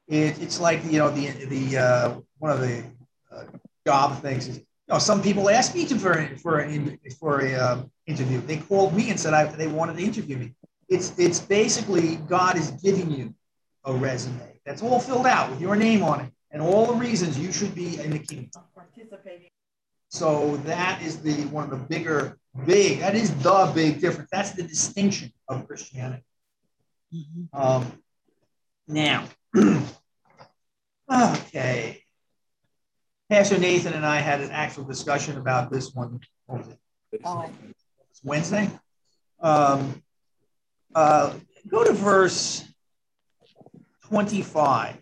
It, 0.07 0.41
it's 0.41 0.59
like, 0.59 0.83
you 0.85 0.99
know, 0.99 1.09
the, 1.09 1.45
the 1.45 1.77
uh, 1.77 2.19
one 2.37 2.51
of 2.51 2.59
the 2.61 2.83
uh, 3.31 3.45
job 3.87 4.21
things 4.21 4.47
is, 4.47 4.57
you 4.57 4.65
know, 4.89 4.99
some 4.99 5.21
people 5.21 5.49
ask 5.49 5.73
me 5.73 5.85
to 5.87 5.97
for, 5.97 6.13
for 6.37 6.59
an 6.59 6.99
for 7.19 7.41
a 7.41 7.53
uh, 7.53 7.83
interview. 8.05 8.39
They 8.41 8.57
called 8.57 8.93
me 8.93 9.09
and 9.09 9.19
said 9.19 9.33
I, 9.33 9.45
they 9.45 9.67
wanted 9.67 9.97
to 9.97 10.03
interview 10.03 10.37
me. 10.37 10.53
It's 10.89 11.17
it's 11.17 11.39
basically 11.39 12.17
God 12.17 12.57
is 12.57 12.71
giving 12.71 13.09
you 13.09 13.33
a 13.85 13.93
resume 13.93 14.59
that's 14.65 14.83
all 14.83 14.99
filled 14.99 15.25
out 15.25 15.49
with 15.49 15.61
your 15.61 15.75
name 15.75 16.03
on 16.03 16.21
it 16.21 16.31
and 16.51 16.61
all 16.61 16.85
the 16.85 16.93
reasons 16.93 17.39
you 17.39 17.51
should 17.51 17.73
be 17.73 17.99
in 17.99 18.11
the 18.11 18.19
kingdom. 18.19 18.49
Participating. 18.75 19.49
So 20.09 20.57
that 20.57 21.01
is 21.01 21.21
the 21.21 21.33
one 21.47 21.63
of 21.63 21.71
the 21.71 21.77
bigger 21.77 22.37
big. 22.65 22.99
That 22.99 23.15
is 23.15 23.33
the 23.41 23.71
big 23.73 24.01
difference. 24.01 24.29
That's 24.31 24.51
the 24.51 24.63
distinction 24.63 25.33
of 25.47 25.67
Christianity. 25.67 26.23
Mhm. 27.13 27.47
Um, 27.53 28.03
now, 28.87 29.25
okay, 31.11 32.03
Pastor 33.29 33.57
Nathan 33.57 33.93
and 33.93 34.05
I 34.05 34.17
had 34.17 34.41
an 34.41 34.51
actual 34.51 34.83
discussion 34.83 35.37
about 35.37 35.71
this 35.71 35.93
one. 35.93 36.19
What 36.45 36.59
was 36.59 36.67
it? 36.69 37.21
Oh, 37.23 37.49
It's 38.11 38.21
Wednesday. 38.23 38.69
Um, 39.39 40.03
uh, 40.93 41.33
go 41.67 41.83
to 41.83 41.91
verse 41.93 42.63
25. 44.05 44.97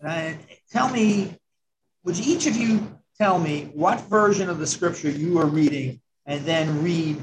And 0.00 0.10
I, 0.10 0.38
tell 0.70 0.88
me, 0.88 1.36
would 2.04 2.18
each 2.18 2.46
of 2.46 2.56
you 2.56 2.98
tell 3.18 3.38
me 3.38 3.70
what 3.74 4.00
version 4.02 4.48
of 4.48 4.58
the 4.58 4.66
scripture 4.66 5.10
you 5.10 5.38
are 5.38 5.46
reading 5.46 6.00
and 6.26 6.44
then 6.44 6.82
read 6.82 7.20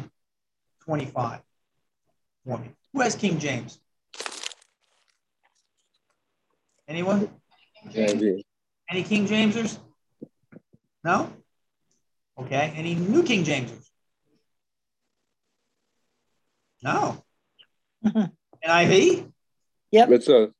25 0.81 1.41
for 2.45 2.57
me? 2.59 2.69
Who 2.93 3.01
has 3.01 3.15
King 3.15 3.39
James? 3.39 3.79
Anyone? 6.89 7.29
NIV. 7.89 8.43
Any 8.89 9.03
King 9.03 9.27
Jamesers? 9.27 9.77
No? 11.03 11.31
Okay. 12.39 12.73
Any 12.75 12.95
New 12.95 13.21
King 13.21 13.43
Jamesers? 13.45 13.87
No. 16.81 17.23
NIV? 18.65 19.31
What's 19.91 20.27
up? 20.29 20.51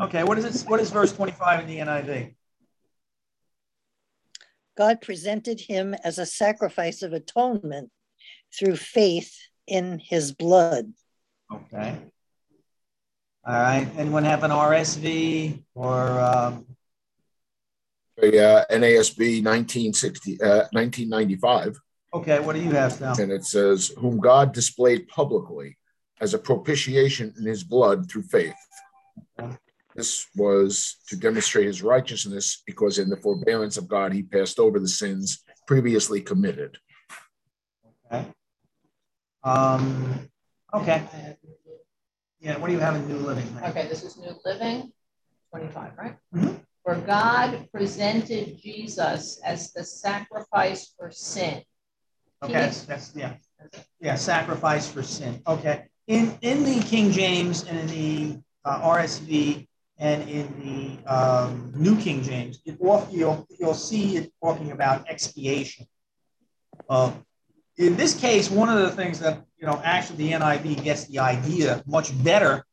Okay. 0.00 0.24
What 0.24 0.38
is 0.38 0.44
it? 0.46 0.68
What 0.68 0.80
is 0.80 0.90
verse 0.90 1.12
25 1.12 1.60
in 1.60 1.66
the 1.66 1.78
NIV? 1.78 2.34
God 4.78 5.02
presented 5.02 5.60
him 5.60 5.94
as 6.04 6.18
a 6.18 6.26
sacrifice 6.26 7.02
of 7.02 7.12
atonement 7.12 7.90
through 8.58 8.76
faith 8.76 9.36
in 9.66 9.98
his 9.98 10.32
blood. 10.32 10.92
Okay. 11.52 11.98
All 13.46 13.54
right. 13.54 13.88
Anyone 13.96 14.24
have 14.24 14.42
an 14.42 14.50
RSV 14.50 15.62
or 15.76 16.18
um, 16.18 16.66
uh, 18.20 18.64
NASB 18.72 19.44
1960, 19.44 20.42
uh, 20.42 20.66
1995, 20.72 21.78
okay? 22.12 22.40
What 22.40 22.56
do 22.56 22.62
you 22.62 22.72
have 22.72 23.00
now? 23.00 23.14
and 23.16 23.30
it 23.30 23.44
says, 23.44 23.92
"Whom 23.98 24.18
God 24.18 24.52
displayed 24.52 25.06
publicly 25.06 25.78
as 26.20 26.34
a 26.34 26.38
propitiation 26.38 27.32
in 27.38 27.44
His 27.44 27.62
blood 27.62 28.10
through 28.10 28.24
faith." 28.24 28.56
This 29.94 30.26
was 30.34 30.96
to 31.08 31.16
demonstrate 31.16 31.68
His 31.68 31.84
righteousness, 31.84 32.64
because 32.66 32.98
in 32.98 33.08
the 33.08 33.16
forbearance 33.16 33.76
of 33.76 33.86
God 33.86 34.12
He 34.12 34.24
passed 34.24 34.58
over 34.58 34.80
the 34.80 34.88
sins 34.88 35.44
previously 35.68 36.20
committed. 36.20 36.78
Okay. 38.10 38.26
Um, 39.44 40.28
okay. 40.74 41.04
Yeah. 42.40 42.58
What 42.58 42.68
do 42.68 42.72
you 42.72 42.80
have 42.80 42.96
in 42.96 43.08
New 43.08 43.18
Living? 43.18 43.46
Okay, 43.64 43.88
this 43.88 44.02
is 44.02 44.16
New 44.18 44.34
Living, 44.44 44.92
25, 45.50 45.92
right? 45.96 46.16
Mhm. 46.34 46.60
For 46.84 46.94
God 46.94 47.68
presented 47.72 48.58
Jesus 48.58 49.40
as 49.44 49.72
the 49.72 49.82
sacrifice 49.82 50.94
for 50.96 51.10
sin. 51.10 51.62
Okay. 52.42 52.52
That's, 52.52 52.84
that's 52.84 53.16
yeah. 53.16 53.34
Yeah. 54.00 54.14
Sacrifice 54.14 54.88
for 54.88 55.02
sin. 55.02 55.42
Okay. 55.46 55.86
In 56.06 56.38
in 56.42 56.62
the 56.62 56.80
King 56.82 57.10
James 57.10 57.64
and 57.64 57.78
in 57.78 57.86
the 57.88 58.42
uh, 58.64 58.82
RSV 58.82 59.66
and 59.98 60.28
in 60.28 60.46
the 60.60 61.12
um, 61.12 61.72
New 61.74 61.96
King 61.96 62.22
James, 62.22 62.60
it, 62.64 62.78
you'll 63.10 63.46
you'll 63.58 63.74
see 63.74 64.18
it 64.18 64.32
talking 64.42 64.70
about 64.70 65.08
expiation. 65.08 65.86
Um, 66.88 67.24
in 67.78 67.96
this 67.96 68.14
case, 68.14 68.50
one 68.50 68.68
of 68.68 68.78
the 68.78 68.90
things 68.90 69.18
that 69.20 69.45
you 69.58 69.66
know 69.66 69.80
actually 69.84 70.16
the 70.16 70.32
NIV 70.32 70.82
gets 70.82 71.06
the 71.06 71.18
idea 71.18 71.82
much 71.86 72.12
better 72.22 72.64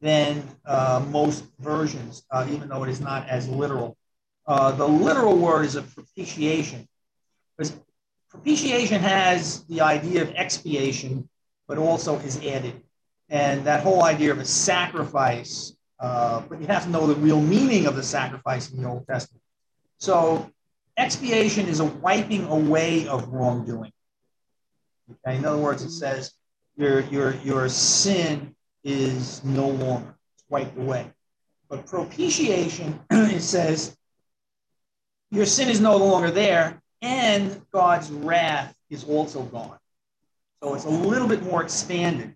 than 0.00 0.42
uh, 0.64 1.04
most 1.10 1.44
versions, 1.58 2.24
uh, 2.30 2.46
even 2.50 2.68
though 2.68 2.82
it 2.84 2.90
is 2.90 3.00
not 3.00 3.28
as 3.28 3.48
literal. 3.48 3.96
Uh, 4.46 4.72
the 4.72 4.86
literal 4.86 5.36
word 5.36 5.66
is 5.66 5.76
a 5.76 5.82
propitiation, 5.82 6.88
because 7.56 7.78
propitiation 8.30 9.00
has 9.00 9.64
the 9.64 9.80
idea 9.80 10.22
of 10.22 10.30
expiation, 10.34 11.28
but 11.68 11.76
also 11.78 12.18
is 12.20 12.38
added, 12.44 12.80
and 13.28 13.64
that 13.64 13.82
whole 13.82 14.04
idea 14.04 14.32
of 14.32 14.38
a 14.38 14.44
sacrifice. 14.44 15.76
Uh, 15.98 16.40
but 16.48 16.58
you 16.60 16.66
have 16.66 16.84
to 16.84 16.90
know 16.90 17.06
the 17.06 17.14
real 17.16 17.40
meaning 17.40 17.86
of 17.86 17.94
the 17.94 18.02
sacrifice 18.02 18.70
in 18.70 18.82
the 18.82 18.88
Old 18.88 19.06
Testament. 19.06 19.42
So 19.98 20.50
expiation 20.96 21.66
is 21.66 21.80
a 21.80 21.84
wiping 21.84 22.46
away 22.46 23.06
of 23.06 23.28
wrongdoing. 23.28 23.92
Okay? 25.26 25.36
In 25.36 25.44
other 25.44 25.58
words, 25.58 25.82
it 25.82 25.90
says 25.90 26.32
your, 26.76 27.00
your, 27.02 27.34
your 27.44 27.68
sin 27.68 28.54
is 28.84 29.44
no 29.44 29.68
longer 29.68 30.14
wiped 30.48 30.78
away. 30.78 31.10
But 31.68 31.86
propitiation, 31.86 32.98
it 33.10 33.42
says 33.42 33.96
your 35.30 35.46
sin 35.46 35.68
is 35.68 35.80
no 35.80 35.96
longer 35.96 36.30
there 36.30 36.80
and 37.02 37.62
God's 37.72 38.10
wrath 38.10 38.74
is 38.90 39.04
also 39.04 39.42
gone. 39.44 39.78
So 40.62 40.74
it's 40.74 40.84
a 40.84 40.90
little 40.90 41.28
bit 41.28 41.42
more 41.42 41.62
expanded. 41.62 42.34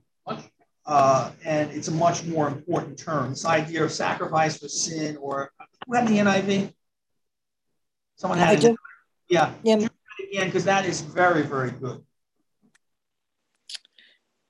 Uh, 0.86 1.30
and 1.44 1.70
it's 1.70 1.88
a 1.88 1.92
much 1.92 2.24
more 2.24 2.46
important 2.46 2.98
term. 2.98 3.30
This 3.30 3.46
idea 3.46 3.84
of 3.84 3.90
sacrifice 3.90 4.58
for 4.58 4.68
sin, 4.68 5.16
or 5.16 5.50
who 5.86 5.94
had 5.94 6.06
the 6.06 6.18
NIV? 6.18 6.74
Someone 8.16 8.38
had 8.38 8.62
it. 8.62 8.76
Yeah. 9.30 9.52
Yeah. 9.62 9.76
Again, 10.30 10.46
because 10.46 10.64
that 10.66 10.84
is 10.84 11.00
very, 11.00 11.42
very 11.42 11.70
good. 11.70 12.04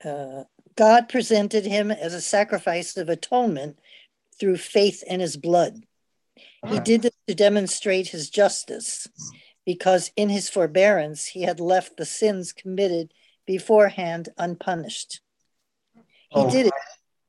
Uh, 0.04 0.44
God 0.76 1.08
presented 1.08 1.64
him 1.64 1.90
as 1.90 2.14
a 2.14 2.20
sacrifice 2.20 2.96
of 2.96 3.08
atonement 3.08 3.78
through 4.38 4.56
faith 4.56 5.02
in 5.06 5.20
his 5.20 5.36
blood. 5.36 5.84
He 6.68 6.80
did 6.80 7.02
this 7.02 7.12
to 7.28 7.34
demonstrate 7.34 8.08
his 8.08 8.30
justice, 8.30 9.06
because 9.64 10.10
in 10.16 10.28
his 10.28 10.48
forbearance 10.48 11.26
he 11.26 11.42
had 11.42 11.60
left 11.60 11.96
the 11.96 12.04
sins 12.04 12.52
committed 12.52 13.12
beforehand 13.46 14.30
unpunished. 14.38 15.20
He 16.30 16.40
Oh, 16.40 16.50
did 16.50 16.66
it, 16.66 16.72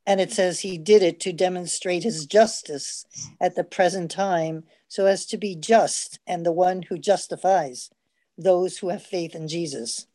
and 0.05 0.19
it 0.19 0.31
says 0.31 0.61
he 0.61 0.77
did 0.77 1.03
it 1.03 1.19
to 1.21 1.33
demonstrate 1.33 2.03
his 2.03 2.25
justice 2.25 3.05
at 3.39 3.55
the 3.55 3.63
present 3.63 4.09
time, 4.09 4.63
so 4.87 5.05
as 5.05 5.25
to 5.27 5.37
be 5.37 5.55
just 5.55 6.19
and 6.25 6.45
the 6.45 6.51
one 6.51 6.83
who 6.83 6.97
justifies 6.97 7.89
those 8.37 8.77
who 8.77 8.89
have 8.89 9.03
faith 9.03 9.35
in 9.35 9.47
Jesus. 9.47 10.07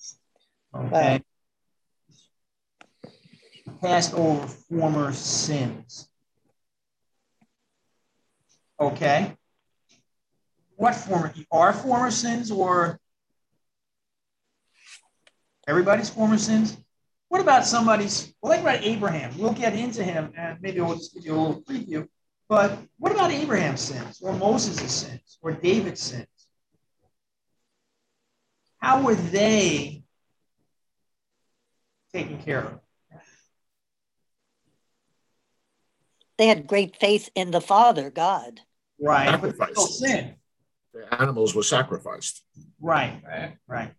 Okay. 0.75 1.23
Passed 3.81 4.13
over 4.15 4.47
former 4.47 5.13
sins. 5.13 6.09
Okay. 8.79 9.35
What 10.77 10.95
former, 10.95 11.33
are 11.51 11.73
former 11.73 12.11
sins 12.11 12.51
or 12.51 12.99
everybody's 15.67 16.11
former 16.11 16.37
sins? 16.37 16.77
What 17.29 17.41
about 17.41 17.65
somebody's, 17.65 18.35
well, 18.43 18.51
like 18.51 18.61
about 18.61 18.85
Abraham? 18.85 19.39
We'll 19.39 19.53
get 19.53 19.75
into 19.75 20.03
him 20.05 20.33
and 20.37 20.61
maybe 20.61 20.81
we'll 20.81 20.97
just 20.97 21.15
give 21.15 21.25
you 21.25 21.35
a 21.35 21.39
little 21.39 21.63
preview. 21.63 22.09
But 22.49 22.79
what 22.99 23.13
about 23.13 23.31
Abraham's 23.31 23.81
sins 23.81 24.21
or 24.21 24.35
Moses' 24.35 24.93
sins 24.93 25.39
or 25.41 25.53
David's 25.53 26.03
sins? 26.03 26.27
How 28.79 29.03
were 29.03 29.15
they 29.15 30.03
taken 32.13 32.43
care 32.43 32.65
of? 32.65 32.81
They 36.41 36.47
had 36.47 36.67
great 36.67 36.97
faith 36.97 37.29
in 37.35 37.51
the 37.51 37.61
Father, 37.61 38.09
God. 38.09 38.63
Right. 38.99 39.27
But 39.27 39.51
Sacrifice. 39.59 39.71
still 39.73 39.87
sin. 39.87 40.35
The 40.95 41.21
animals 41.21 41.55
were 41.55 41.63
sacrificed. 41.63 42.43
Right, 42.81 43.21
Right. 43.29 43.59
right. 43.69 43.93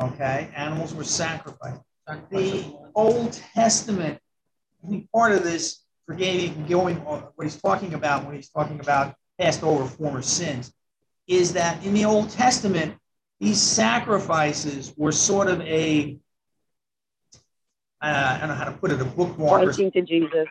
Okay. 0.00 0.48
Animals 0.56 0.94
were 0.94 1.04
sacrificed. 1.04 1.82
The 2.30 2.64
Old 2.94 3.34
Testament, 3.34 4.18
I 4.82 4.88
think 4.88 5.12
part 5.12 5.32
of 5.32 5.44
this, 5.44 5.80
forgetting 6.06 6.64
going 6.66 6.96
on 7.00 7.24
what 7.34 7.44
he's 7.44 7.60
talking 7.60 7.92
about 7.92 8.24
when 8.24 8.36
he's 8.36 8.48
talking 8.48 8.80
about 8.80 9.14
passed 9.38 9.62
over 9.62 9.84
former 9.84 10.22
sins, 10.22 10.72
is 11.26 11.52
that 11.52 11.84
in 11.84 11.92
the 11.92 12.06
Old 12.06 12.30
Testament, 12.30 12.96
these 13.38 13.60
sacrifices 13.60 14.94
were 14.96 15.12
sort 15.12 15.46
of 15.46 15.60
a, 15.60 16.16
uh, 18.00 18.36
I 18.36 18.38
don't 18.38 18.48
know 18.48 18.54
how 18.54 18.64
to 18.64 18.72
put 18.72 18.92
it, 18.92 19.00
a 19.02 19.04
bookmark. 19.04 19.60
or 19.60 19.66
Pointing 19.66 19.92
to 19.92 20.00
Jesus. 20.00 20.48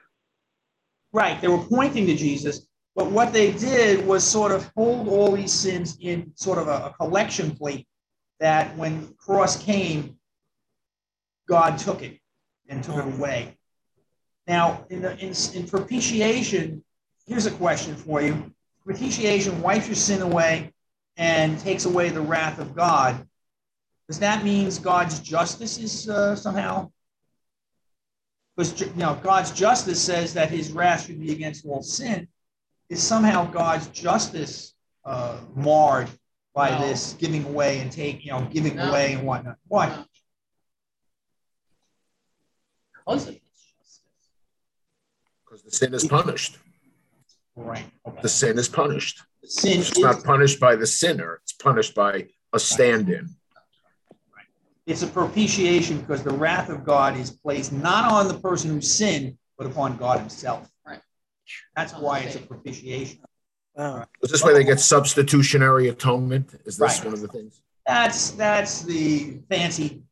Right, 1.14 1.40
they 1.42 1.48
were 1.48 1.58
pointing 1.58 2.06
to 2.08 2.16
Jesus, 2.16 2.68
but 2.96 3.12
what 3.12 3.34
they 3.34 3.52
did 3.52 4.06
was 4.06 4.24
sort 4.24 4.52
of 4.52 4.72
hold 4.76 5.08
all 5.08 5.32
these 5.32 5.52
sins 5.52 5.98
in 6.00 6.32
sort 6.36 6.58
of 6.58 6.68
a, 6.68 6.86
a 6.86 6.94
collection 7.00 7.56
plate 7.56 7.88
that 8.40 8.76
when 8.78 9.14
cross 9.16 9.62
came, 9.62 10.18
God 11.48 11.78
took 11.78 12.02
it 12.02 12.20
and 12.70 12.84
took 12.84 12.96
it 12.96 13.06
away. 13.06 13.58
Now, 14.48 14.86
in, 14.90 15.02
the, 15.02 15.18
in, 15.20 15.34
in 15.54 15.68
propitiation, 15.68 16.84
here's 17.28 17.46
a 17.46 17.52
question 17.52 17.96
for 17.96 18.22
you. 18.22 18.52
Propitiation 18.86 19.62
wipes 19.62 19.88
your 19.88 19.96
sin 19.96 20.22
away 20.22 20.74
and 21.18 21.60
takes 21.60 21.86
away 21.86 22.10
the 22.10 22.22
wrath 22.22 22.60
of 22.60 22.76
God. 22.76 23.28
Does 24.08 24.20
that 24.20 24.44
mean 24.44 24.70
God's 24.82 25.20
justice 25.20 25.78
is 25.78 26.10
uh, 26.10 26.36
somehow 26.36 26.92
because 28.56 28.80
you 28.80 28.92
know 28.96 29.20
God's 29.24 29.52
justice 29.52 30.02
says 30.02 30.34
that 30.34 30.50
His 30.50 30.72
wrath 30.72 31.06
should 31.06 31.20
be 31.20 31.32
against 31.32 31.66
all 31.66 31.82
sin. 31.82 32.28
Is 32.90 33.02
somehow 33.02 33.50
God's 33.50 33.88
justice 33.88 34.74
uh, 35.06 35.40
marred 35.56 36.10
by 36.54 36.72
No. 36.72 36.88
this 36.88 37.14
giving 37.14 37.46
away 37.46 37.80
and 37.80 37.90
take, 37.92 38.26
you 38.26 38.32
know, 38.32 38.46
giving 38.52 38.76
No. 38.76 38.90
away 38.90 39.14
and 39.14 39.26
whatnot. 39.26 39.56
Why? 39.68 39.88
No. 39.88 40.06
Because 43.06 43.28
of 43.28 43.34
his 43.34 43.42
justice. 43.80 44.02
Because 45.46 45.64
the 45.64 45.72
sin 45.72 45.94
is 45.94 46.06
punished. 46.06 46.58
Right. 47.56 47.86
The 48.22 48.30
sin 48.30 48.58
is 48.58 48.68
punished. 48.70 49.22
The 49.42 49.48
Sin 49.48 49.80
It's 49.80 49.92
is, 49.92 50.00
not 50.00 50.24
punished 50.24 50.60
by 50.60 50.76
the 50.76 50.88
sinner. 50.88 51.40
It's 51.44 51.54
punished 51.54 51.96
by 51.96 52.28
a 52.54 52.60
stand-in. 52.60 53.30
It's 54.92 55.04
a 55.04 55.08
propitiation 55.08 56.02
because 56.02 56.22
the 56.22 56.34
wrath 56.34 56.68
of 56.70 56.84
God 56.84 57.16
is 57.16 57.32
placed 57.32 57.72
not 57.72 58.12
on 58.12 58.28
the 58.28 58.34
person 58.34 58.70
who 58.70 58.82
sinned, 58.82 59.38
but 59.58 59.66
upon 59.66 59.96
God 59.96 60.20
himself. 60.20 60.70
Right. 60.86 61.00
That's 61.78 61.94
why 61.94 62.20
it's 62.20 62.36
a 62.36 62.42
propitiation. 62.42 63.22
Wow. 63.74 64.06
Is 64.22 64.32
this 64.32 64.44
where 64.44 64.54
they 64.54 64.66
get 64.66 64.82
substitutionary 64.82 65.88
atonement? 65.88 66.54
Is 66.66 66.76
this 66.78 66.98
Right. 66.98 67.06
one 67.06 67.14
of 67.14 67.22
the 67.22 67.30
things? 67.30 67.62
That's 67.88 68.32
that's 68.32 68.84
the 68.84 69.40
fancy, 69.50 70.04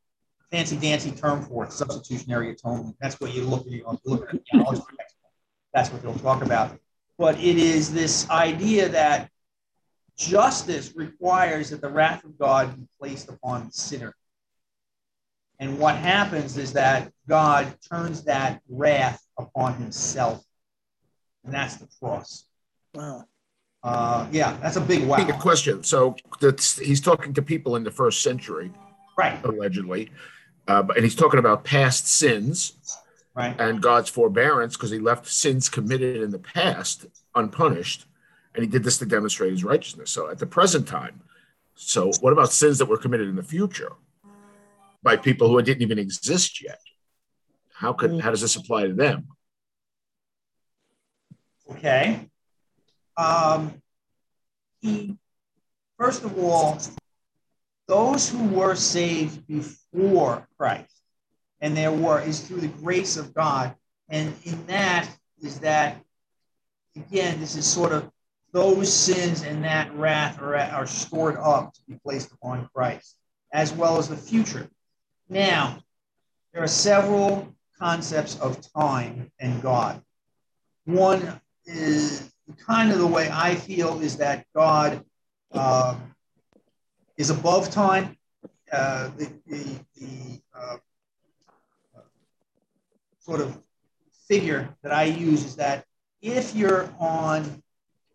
fancy 0.50 0.78
dancy 0.78 1.12
term 1.12 1.44
for 1.44 1.66
it, 1.66 1.74
substitutionary 1.74 2.52
atonement. 2.52 2.96
That's 3.02 3.20
what 3.20 3.34
you 3.34 3.44
look 3.44 3.68
at. 3.68 3.74
You 3.74 3.84
look 4.06 4.30
at 4.30 4.32
the 4.32 4.42
theology. 4.50 4.82
That's 5.74 5.92
what 5.92 6.02
they'll 6.02 6.14
talk 6.16 6.42
about. 6.42 6.80
But 7.18 7.38
it 7.38 7.58
is 7.58 7.94
this 7.94 8.30
idea 8.30 8.88
that 8.90 9.30
justice 10.18 10.94
requires 10.96 11.70
that 11.72 11.82
the 11.82 11.90
wrath 11.90 12.24
of 12.24 12.40
God 12.40 12.78
be 12.78 12.88
placed 12.98 13.28
upon 13.28 13.68
the 13.68 13.72
sinner. 13.74 14.16
And 15.60 15.78
what 15.78 15.96
happens 15.96 16.58
is 16.58 16.74
that 16.74 17.12
God 17.28 17.76
turns 17.92 18.24
that 18.24 18.62
wrath 18.70 19.22
upon 19.38 19.74
himself. 19.76 20.44
And 21.44 21.54
that's 21.54 21.76
the 21.76 21.88
cross. 22.00 22.46
Wow. 22.94 23.26
Uh, 23.84 24.28
yeah, 24.32 24.58
that's 24.62 24.78
a 24.78 24.82
big 24.82 25.02
Big 25.02 25.08
wow. 25.08 25.40
question. 25.40 25.84
So 25.84 26.16
that's, 26.40 26.78
he's 26.78 27.02
talking 27.02 27.34
to 27.34 27.42
people 27.42 27.76
in 27.76 27.84
the 27.84 27.92
first 27.92 28.22
century, 28.22 28.72
Right, 29.18 29.44
allegedly, 29.44 30.12
uh, 30.68 30.84
and 30.96 31.04
he's 31.04 31.16
talking 31.16 31.40
about 31.40 31.64
past 31.64 32.08
sins 32.08 32.74
right. 33.36 33.60
and 33.60 33.82
God's 33.82 34.10
forbearance 34.10 34.78
because 34.78 34.92
he 34.92 35.00
left 35.00 35.28
sins 35.28 35.68
committed 35.68 36.22
in 36.22 36.30
the 36.32 36.40
past 36.40 37.06
unpunished, 37.36 38.06
and 38.54 38.64
he 38.64 38.70
did 38.70 38.84
this 38.84 38.98
to 39.00 39.06
demonstrate 39.06 39.52
his 39.52 39.64
righteousness. 39.64 40.10
So 40.10 40.30
at 40.30 40.40
the 40.40 40.46
present 40.46 40.88
time, 40.88 41.22
so 41.76 42.12
what 42.20 42.34
about 42.34 42.52
sins 42.52 42.78
that 42.78 42.86
were 42.86 42.98
committed 42.98 43.30
in 43.30 43.36
the 43.36 43.44
future 43.44 43.94
by 45.02 45.16
people 45.16 45.50
who 45.50 45.62
didn't 45.62 45.82
even 45.82 46.00
exist 46.00 46.62
yet? 46.64 46.80
How 47.74 47.94
could 47.94 48.20
how 48.20 48.32
does 48.32 48.42
this 48.42 48.56
apply 48.56 48.88
to 48.88 48.94
them? 48.94 49.28
Okay. 51.72 52.30
Um, 53.16 53.82
he, 54.82 55.18
first 55.98 56.24
of 56.24 56.38
all, 56.38 56.80
those 57.88 58.30
who 58.30 58.48
were 58.48 58.76
saved 58.76 59.48
before 59.48 60.48
Christ, 60.58 61.02
and 61.62 61.76
there 61.76 61.92
were, 61.92 62.22
is 62.22 62.40
through 62.42 62.62
the 62.62 62.68
grace 62.68 63.18
of 63.18 63.34
God. 63.34 63.76
And 64.10 64.34
in 64.44 64.66
that 64.68 65.10
is 65.42 65.60
that, 65.60 66.02
again, 66.96 67.40
this 67.40 67.56
is 67.56 67.66
sort 67.66 67.92
of 67.92 68.10
those 68.52 68.92
sins 68.92 69.44
and 69.44 69.64
that 69.64 69.94
wrath 69.94 70.42
are, 70.42 70.56
are 70.56 70.88
stored 70.88 71.38
up 71.38 71.74
to 71.74 71.82
be 71.88 72.00
placed 72.04 72.32
upon 72.32 72.70
Christ, 72.74 73.16
as 73.54 73.72
well 73.74 73.98
as 73.98 74.10
the 74.10 74.16
future. 74.16 74.70
Now, 75.30 75.78
there 76.54 76.64
are 76.64 76.68
several 76.68 77.56
concepts 77.78 78.40
of 78.40 78.60
time 78.74 79.32
and 79.40 79.62
God. 79.62 80.02
One 80.86 81.40
is 81.66 82.32
kind 82.58 82.92
of 82.92 82.98
the 82.98 83.08
way 83.08 83.30
I 83.32 83.54
feel 83.54 84.02
is 84.02 84.18
that 84.18 84.46
God 84.56 85.06
um, 85.52 86.16
is 87.18 87.30
above 87.30 87.70
time. 87.70 88.18
Uh, 88.72 89.10
the 89.18 89.32
the, 89.48 89.80
the 89.96 90.42
uh, 90.54 90.78
sort 93.20 93.42
of 93.42 93.62
figure 94.28 94.70
that 94.82 94.92
I 94.92 95.04
use 95.04 95.46
is 95.46 95.56
that 95.58 95.86
if 96.22 96.56
you're 96.56 96.92
on, 97.00 97.62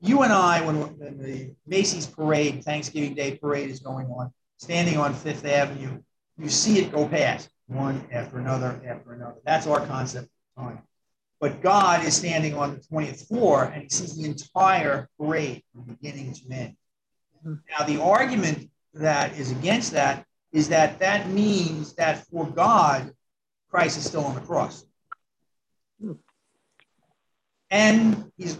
you 0.00 0.22
and 0.22 0.32
I, 0.32 0.64
when, 0.64 0.76
when 0.98 1.18
the 1.18 1.54
Macy's 1.66 2.06
parade, 2.06 2.64
Thanksgiving 2.64 3.14
Day 3.14 3.36
parade 3.36 3.70
is 3.70 3.80
going 3.80 4.06
on, 4.08 4.32
standing 4.58 4.96
on 4.96 5.14
Fifth 5.14 5.44
Avenue, 5.44 6.00
you 6.38 6.48
see 6.48 6.78
it 6.78 6.92
go 6.92 7.06
past 7.06 7.50
one 7.66 8.06
after 8.12 8.38
another 8.38 8.80
after 8.86 9.12
another. 9.12 9.36
That's 9.44 9.66
our 9.66 9.84
concept 9.86 10.28
of 10.56 10.64
time. 10.64 10.82
But 11.40 11.62
God 11.62 12.04
is 12.04 12.14
standing 12.16 12.54
on 12.54 12.74
the 12.74 12.80
20th 12.80 13.26
floor 13.28 13.64
and 13.64 13.82
he 13.82 13.88
sees 13.88 14.16
the 14.16 14.24
entire 14.24 15.08
parade 15.18 15.62
from 15.72 15.82
beginning 15.82 16.32
to 16.32 16.50
end. 16.50 16.76
Now, 17.44 17.84
the 17.86 18.00
argument 18.00 18.70
that 18.94 19.38
is 19.38 19.50
against 19.50 19.92
that 19.92 20.24
is 20.52 20.68
that 20.68 20.98
that 21.00 21.28
means 21.28 21.94
that 21.94 22.26
for 22.28 22.46
God, 22.46 23.12
Christ 23.68 23.98
is 23.98 24.04
still 24.04 24.24
on 24.24 24.34
the 24.34 24.40
cross. 24.40 24.86
And 27.70 28.30
he's 28.36 28.56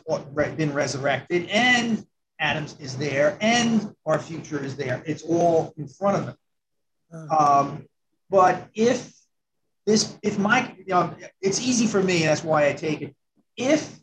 been 0.56 0.72
resurrected, 0.72 1.48
and 1.48 2.04
Adams 2.40 2.76
is 2.80 2.96
there, 2.96 3.38
and 3.40 3.94
our 4.04 4.18
future 4.18 4.62
is 4.62 4.76
there. 4.76 5.02
It's 5.06 5.22
all 5.22 5.72
in 5.76 5.86
front 5.86 6.16
of 6.16 6.28
him. 6.28 6.36
Um, 7.30 7.86
but 8.30 8.68
if 8.74 9.12
this, 9.86 10.16
if 10.22 10.38
my, 10.38 10.74
you 10.78 10.84
know, 10.88 11.14
it's 11.40 11.60
easy 11.60 11.86
for 11.86 12.02
me, 12.02 12.22
that's 12.22 12.42
why 12.42 12.68
I 12.68 12.72
take 12.72 13.02
it. 13.02 13.14
If 13.56 13.98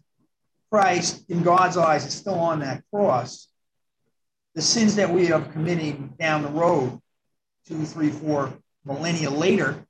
Christ, 0.72 1.26
in 1.30 1.44
God's 1.44 1.78
eyes, 1.78 2.06
is 2.06 2.14
still 2.14 2.40
on 2.40 2.60
that 2.60 2.84
cross, 2.94 3.48
the 4.56 4.62
sins 4.62 4.96
that 4.96 5.10
we 5.10 5.32
are 5.32 5.42
committing 5.42 6.14
down 6.20 6.44
the 6.44 6.50
road, 6.50 7.00
two, 7.68 7.84
three, 7.86 8.10
four 8.10 8.54
millennia 8.86 9.30
later, 9.30 9.86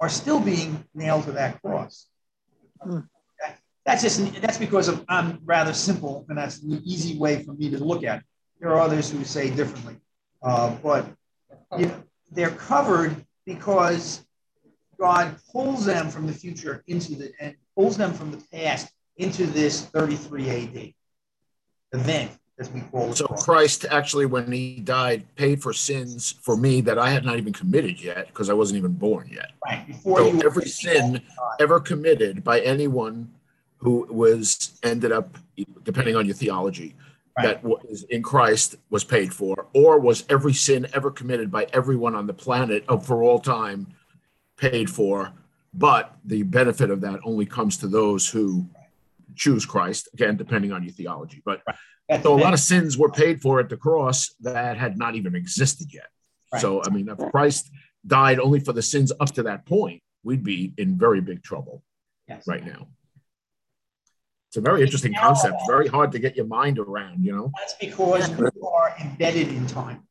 are 0.00 0.08
still 0.08 0.40
being 0.40 0.84
nailed 0.94 1.24
to 1.24 1.32
that 1.32 1.60
cross. 1.60 2.06
Hmm. 2.82 3.00
That's 3.84 4.02
just 4.02 4.40
that's 4.42 4.58
because 4.58 4.88
of, 4.88 5.04
I'm 5.08 5.38
rather 5.44 5.72
simple, 5.72 6.26
and 6.28 6.36
that's 6.36 6.60
the 6.60 6.80
easy 6.84 7.18
way 7.18 7.42
for 7.42 7.52
me 7.54 7.70
to 7.70 7.82
look 7.82 8.04
at 8.04 8.18
it. 8.18 8.24
There 8.60 8.70
are 8.70 8.80
others 8.80 9.10
who 9.10 9.24
say 9.24 9.50
differently, 9.50 9.96
uh, 10.42 10.76
but 10.82 11.06
they're 12.32 12.50
covered 12.50 13.24
because 13.46 14.24
God 14.98 15.36
pulls 15.52 15.84
them 15.84 16.08
from 16.08 16.26
the 16.26 16.32
future 16.32 16.82
into 16.86 17.14
the 17.14 17.32
and 17.40 17.54
pulls 17.76 17.96
them 17.96 18.12
from 18.12 18.30
the 18.30 18.42
past 18.52 18.92
into 19.16 19.46
this 19.46 19.82
33 19.86 20.50
AD 20.50 20.94
event, 21.92 22.30
as 22.58 22.70
we 22.70 22.80
call 22.80 23.10
it. 23.10 23.16
So 23.16 23.26
Christ 23.26 23.86
actually, 23.90 24.26
when 24.26 24.50
he 24.50 24.80
died, 24.80 25.24
paid 25.36 25.62
for 25.62 25.72
sins 25.72 26.34
for 26.42 26.56
me 26.56 26.80
that 26.82 26.98
I 26.98 27.10
had 27.10 27.24
not 27.24 27.36
even 27.38 27.52
committed 27.52 28.00
yet 28.02 28.26
because 28.28 28.50
I 28.50 28.54
wasn't 28.54 28.78
even 28.78 28.92
born 28.92 29.28
yet. 29.32 29.52
right 29.64 29.86
before 29.86 30.18
So 30.18 30.40
every 30.40 30.66
sin 30.66 31.20
ever 31.60 31.80
committed 31.80 32.42
by 32.42 32.60
anyone 32.60 33.30
who 33.78 34.06
was 34.10 34.78
ended 34.82 35.12
up, 35.12 35.36
depending 35.84 36.16
on 36.16 36.26
your 36.26 36.34
theology, 36.34 36.96
that 37.42 37.62
was 37.62 38.04
in 38.04 38.22
Christ 38.22 38.76
was 38.90 39.04
paid 39.04 39.32
for, 39.32 39.66
or 39.74 39.98
was 39.98 40.24
every 40.28 40.52
sin 40.52 40.86
ever 40.94 41.10
committed 41.10 41.50
by 41.50 41.66
everyone 41.72 42.14
on 42.14 42.26
the 42.26 42.34
planet 42.34 42.84
of 42.88 43.06
for 43.06 43.22
all 43.22 43.38
time 43.38 43.86
paid 44.56 44.90
for, 44.90 45.32
but 45.74 46.16
the 46.24 46.42
benefit 46.42 46.90
of 46.90 47.00
that 47.02 47.20
only 47.24 47.46
comes 47.46 47.76
to 47.78 47.88
those 47.88 48.28
who 48.28 48.66
choose 49.34 49.64
Christ, 49.64 50.08
again, 50.14 50.36
depending 50.36 50.72
on 50.72 50.82
your 50.82 50.92
theology. 50.92 51.42
But 51.44 51.62
That's 52.08 52.22
so 52.22 52.34
a 52.34 52.40
lot 52.40 52.54
of 52.54 52.60
sins 52.60 52.98
were 52.98 53.10
paid 53.10 53.40
for 53.40 53.60
at 53.60 53.68
the 53.68 53.76
cross 53.76 54.34
that 54.40 54.76
had 54.76 54.98
not 54.98 55.14
even 55.14 55.34
existed 55.34 55.92
yet. 55.92 56.08
Right. 56.52 56.60
So, 56.60 56.82
I 56.84 56.90
mean, 56.90 57.08
if 57.08 57.18
Christ 57.30 57.70
died 58.06 58.40
only 58.40 58.60
for 58.60 58.72
the 58.72 58.82
sins 58.82 59.12
up 59.20 59.30
to 59.32 59.42
that 59.44 59.66
point, 59.66 60.02
we'd 60.24 60.42
be 60.42 60.72
in 60.78 60.98
very 60.98 61.20
big 61.20 61.42
trouble 61.42 61.82
yes. 62.28 62.46
right 62.46 62.64
now. 62.64 62.88
It's 64.48 64.56
a 64.56 64.60
very 64.62 64.82
interesting 64.82 65.14
concept, 65.14 65.56
very 65.66 65.88
hard 65.88 66.10
to 66.12 66.18
get 66.18 66.34
your 66.34 66.46
mind 66.46 66.78
around, 66.78 67.22
you 67.22 67.32
know? 67.32 67.52
That's 67.58 67.74
because 67.74 68.30
we 68.30 68.46
are 68.62 68.94
embedded 68.98 69.48
in 69.48 69.66
time 69.66 70.02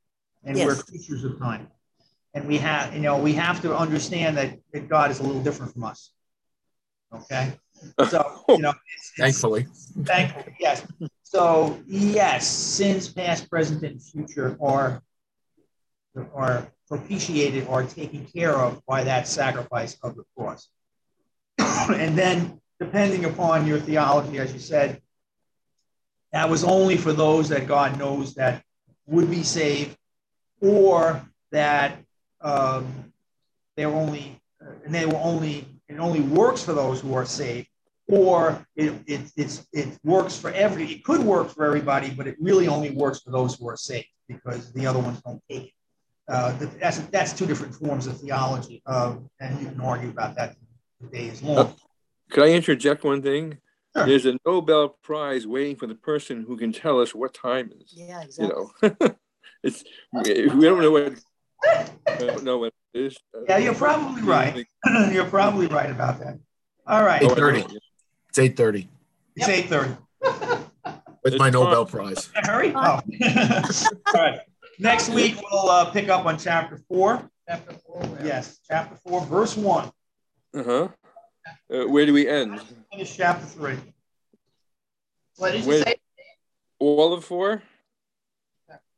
and 0.43 0.55
we're 0.57 0.75
creatures 0.75 1.23
of 1.23 1.39
time. 1.39 1.67
And 2.35 2.47
we 2.47 2.57
have, 2.57 2.93
you 2.93 2.99
know, 2.99 3.17
we 3.17 3.33
have 3.33 3.63
to 3.63 3.75
understand 3.75 4.37
that, 4.37 4.59
that 4.73 4.87
God 4.87 5.09
is 5.09 5.19
a 5.19 5.23
little 5.23 5.41
different 5.41 5.73
from 5.73 5.85
us. 5.85 6.11
Okay. 7.11 7.53
So, 8.09 8.43
you 8.49 8.59
know, 8.59 8.69
it's, 8.69 8.77
it's 9.09 9.13
Thankfully. 9.17 9.65
thankful, 10.03 10.43
yes. 10.59 10.85
So, 11.23 11.79
yes, 11.87 12.47
sins 12.47 13.09
past, 13.09 13.49
present, 13.49 13.81
and 13.83 14.01
future 14.01 14.55
are, 14.61 15.01
are 16.35 16.71
propitiated 16.87 17.67
or 17.67 17.83
taken 17.83 18.25
care 18.25 18.55
of 18.55 18.85
by 18.85 19.03
that 19.03 19.27
sacrifice 19.27 19.97
of 20.03 20.15
the 20.15 20.23
cross. 20.37 20.69
and 21.57 22.15
then, 22.15 22.61
depending 22.79 23.25
upon 23.25 23.65
your 23.65 23.79
theology, 23.79 24.37
as 24.39 24.53
you 24.53 24.59
said, 24.59 25.01
that 26.31 26.49
was 26.49 26.63
only 26.63 26.97
for 26.97 27.13
those 27.13 27.49
that 27.49 27.67
God 27.67 27.97
knows 27.97 28.35
that 28.35 28.63
would 29.05 29.29
be 29.31 29.43
saved, 29.43 29.97
or 30.61 31.21
that 31.51 31.99
um, 32.41 33.13
they're 33.75 33.87
only, 33.87 34.39
and 34.59 34.93
they 34.93 35.05
will 35.05 35.21
only, 35.23 35.65
it 35.87 35.99
only 35.99 36.19
works 36.19 36.63
for 36.63 36.73
those 36.73 36.99
who 36.99 37.13
are 37.13 37.25
saved, 37.25 37.67
or 38.09 38.65
it, 38.75 38.93
it, 39.07 39.31
it's, 39.35 39.65
it 39.71 39.97
works 40.03 40.37
for 40.37 40.51
every, 40.51 40.85
it 40.91 41.03
could 41.03 41.21
work 41.21 41.49
for 41.49 41.65
everybody, 41.65 42.09
but 42.09 42.27
it 42.27 42.35
really 42.39 42.67
only 42.67 42.89
works 42.89 43.21
for 43.21 43.31
those 43.31 43.55
who 43.55 43.67
are 43.67 43.77
saved 43.77 44.07
because 44.27 44.73
the 44.73 44.85
other 44.85 44.99
ones 44.99 45.21
don't 45.21 45.41
take 45.49 45.63
it. 45.63 45.71
Uh, 46.27 46.53
that's, 46.79 46.99
that's 46.99 47.31
two 47.31 47.45
different 47.45 47.73
forms 47.73 48.05
of 48.05 48.19
theology, 48.19 48.81
uh, 48.85 49.15
and 49.39 49.59
you 49.61 49.67
can 49.67 49.79
argue 49.79 50.09
about 50.09 50.35
that 50.35 50.55
the 50.99 51.07
day 51.07 51.27
is 51.27 51.41
long. 51.41 51.73
Could 52.29 52.43
I 52.43 52.49
interject 52.51 53.03
one 53.03 53.21
thing? 53.21 53.57
Sure. 53.95 54.05
There's 54.05 54.25
a 54.25 54.37
Nobel 54.45 54.89
Prize 55.01 55.47
waiting 55.47 55.75
for 55.75 55.87
the 55.87 55.95
person 55.95 56.43
who 56.47 56.57
can 56.57 56.71
tell 56.71 56.99
us 57.01 57.15
what 57.15 57.33
time 57.33 57.71
is. 57.79 57.93
Yeah, 57.95 58.21
exactly. 58.21 58.55
You 58.83 58.95
know, 58.99 59.15
it's 59.63 59.83
we 60.13 60.45
don't 60.65 60.81
know 60.81 60.91
what 60.91 61.13
we 62.19 62.27
don't 62.27 62.43
know 62.43 62.57
what 62.59 62.73
it 62.93 62.99
is. 62.99 63.17
Yeah, 63.47 63.57
you're 63.57 63.73
probably 63.73 64.21
right. 64.21 64.65
You're 65.11 65.25
probably 65.25 65.67
right 65.67 65.89
about 65.89 66.19
that. 66.19 66.39
All 66.85 67.03
right, 67.03 67.23
I 67.23 67.25
8:30. 67.25 67.77
It's 68.29 68.39
eight 68.39 68.55
thirty 68.55 68.87
it's 69.35 69.49
eight 69.49 69.65
thirty. 69.67 69.95
with 70.21 70.69
It's 71.25 71.39
my 71.39 71.45
fine. 71.45 71.53
Nobel 71.53 71.85
Prize. 71.85 72.29
Hurry. 72.35 72.73
Oh. 72.75 72.79
All 74.07 74.13
right. 74.13 74.39
Next 74.79 75.09
week, 75.09 75.37
we'll 75.51 75.69
uh, 75.69 75.89
pick 75.91 76.09
up 76.09 76.25
on 76.25 76.37
chapter 76.37 76.79
four. 76.87 77.29
Chapter 77.49 77.73
four. 77.85 78.01
where? 78.01 78.25
Yes, 78.25 78.59
chapter 78.67 78.95
four, 79.07 79.21
verse 79.25 79.57
one. 79.57 79.91
Uh-huh. 80.53 80.89
Uh, 81.71 81.87
where 81.87 82.05
do 82.05 82.13
we 82.13 82.27
end? 82.27 82.59
Finish 82.91 83.15
chapter 83.15 83.45
three. 83.45 83.77
What 85.37 85.51
did 85.51 85.63
you 85.63 85.69
Wait. 85.69 85.83
say? 85.83 85.95
All 86.79 87.13
of 87.13 87.25
four? 87.25 87.61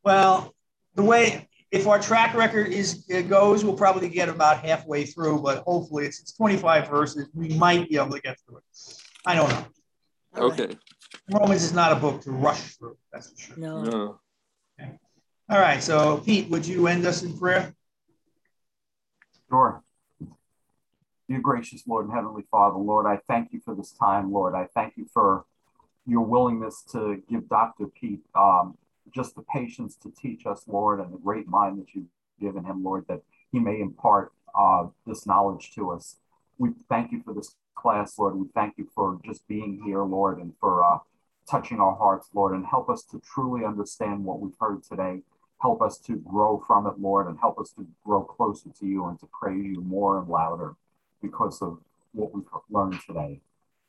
Well, 0.03 0.53
the 0.95 1.03
way, 1.03 1.47
if 1.71 1.87
our 1.87 1.99
track 1.99 2.35
record 2.35 2.67
is, 2.67 3.05
it 3.09 3.29
goes, 3.29 3.63
we'll 3.63 3.75
probably 3.75 4.09
get 4.09 4.29
about 4.29 4.63
halfway 4.63 5.05
through, 5.05 5.41
but 5.41 5.63
hopefully 5.63 6.05
it's, 6.05 6.19
it's 6.19 6.33
25 6.33 6.89
verses. 6.89 7.27
We 7.33 7.49
might 7.49 7.89
be 7.89 7.97
able 7.97 8.11
to 8.11 8.21
get 8.21 8.37
through 8.39 8.57
it. 8.57 8.63
I 9.25 9.35
don't 9.35 9.49
know. 9.49 9.65
All 10.35 10.49
right. 10.49 10.59
Okay. 10.59 10.77
Romans 11.29 11.63
is 11.63 11.73
not 11.73 11.91
a 11.91 11.95
book 11.95 12.21
to 12.21 12.31
rush 12.31 12.75
through, 12.77 12.97
that's 13.11 13.29
for 13.31 13.37
sure. 13.37 13.57
No. 13.57 13.83
No. 13.83 14.19
All 15.49 15.59
right, 15.59 15.81
so 15.81 16.17
Pete, 16.17 16.49
would 16.49 16.65
you 16.65 16.87
end 16.87 17.05
us 17.05 17.23
in 17.23 17.37
prayer? 17.37 17.73
Sure. 19.49 19.83
Dear 21.29 21.41
gracious 21.41 21.83
Lord 21.85 22.05
and 22.07 22.15
Heavenly 22.15 22.41
Father, 22.49 22.77
Lord, 22.77 23.05
I 23.05 23.19
thank 23.27 23.53
you 23.53 23.61
for 23.63 23.75
this 23.75 23.91
time, 23.91 24.33
Lord. 24.33 24.55
I 24.55 24.65
thank 24.73 24.97
you 24.97 25.05
for 25.13 25.45
your 26.07 26.25
willingness 26.25 26.81
to 26.91 27.21
give 27.29 27.47
Dr. 27.47 27.85
Pete 27.85 28.21
um, 28.33 28.75
just 29.13 29.35
the 29.35 29.43
patience 29.43 29.95
to 29.97 30.11
teach 30.19 30.47
us, 30.47 30.63
Lord, 30.65 30.99
and 30.99 31.13
the 31.13 31.19
great 31.19 31.47
mind 31.47 31.77
that 31.77 31.93
you've 31.93 32.07
given 32.41 32.63
him, 32.63 32.83
Lord, 32.83 33.05
that 33.09 33.21
he 33.51 33.59
may 33.59 33.79
impart 33.79 34.31
uh, 34.57 34.87
this 35.05 35.27
knowledge 35.27 35.71
to 35.75 35.91
us. 35.91 36.15
We 36.57 36.71
thank 36.89 37.11
you 37.11 37.21
for 37.21 37.35
this 37.35 37.53
class, 37.75 38.17
Lord. 38.17 38.35
We 38.35 38.47
thank 38.55 38.79
you 38.79 38.89
for 38.95 39.19
just 39.23 39.47
being 39.47 39.83
here, 39.85 40.01
Lord, 40.01 40.39
and 40.39 40.53
for 40.59 40.83
uh, 40.83 40.97
touching 41.47 41.79
our 41.79 41.95
hearts, 41.95 42.29
Lord, 42.33 42.55
and 42.55 42.65
help 42.65 42.89
us 42.89 43.03
to 43.03 43.21
truly 43.21 43.63
understand 43.63 44.25
what 44.25 44.39
we've 44.39 44.57
heard 44.59 44.81
today. 44.81 45.19
Help 45.61 45.83
us 45.83 45.99
to 45.99 46.15
grow 46.15 46.63
from 46.65 46.87
it, 46.87 46.99
Lord, 46.99 47.27
and 47.27 47.37
help 47.37 47.59
us 47.59 47.69
to 47.73 47.85
grow 48.03 48.23
closer 48.23 48.69
to 48.79 48.85
you 48.87 49.05
and 49.05 49.19
to 49.19 49.27
praise 49.27 49.63
you 49.63 49.81
more 49.81 50.17
and 50.17 50.27
louder 50.27 50.73
because 51.21 51.61
of 51.61 51.79
what 52.13 52.33
we've 52.33 52.45
learned 52.69 52.99
today. 53.05 53.41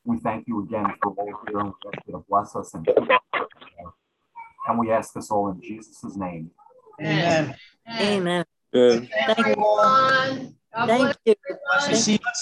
We 0.05 0.19
thank 0.19 0.49
you 0.49 0.63
again 0.65 0.87
for 1.03 1.13
all 1.13 1.41
here 1.47 1.59
and 1.59 1.69
we 1.69 1.91
ask 1.93 2.07
you 2.07 2.13
to 2.15 2.25
bless 2.29 2.57
us 2.57 2.75
and 2.75 2.87
keep 2.87 2.99
us. 2.99 3.21
And 4.69 4.79
we 4.79 4.91
ask 4.91 5.13
this 5.15 5.31
all 5.31 5.49
in 5.49 5.61
Jesus' 5.61 6.17
name. 6.17 6.51
Amen. 7.01 7.57
Amen. 7.89 8.45
And 8.73 9.09
Thank 9.09 9.39
you. 9.39 9.43
Everyone. 9.43 10.57
God 10.75 10.87
bless 10.87 10.89
Thank 10.89 11.17
you. 11.25 11.35
everyone. 11.75 11.95
See 11.95 12.13
you 12.13 12.19
on 12.27 12.35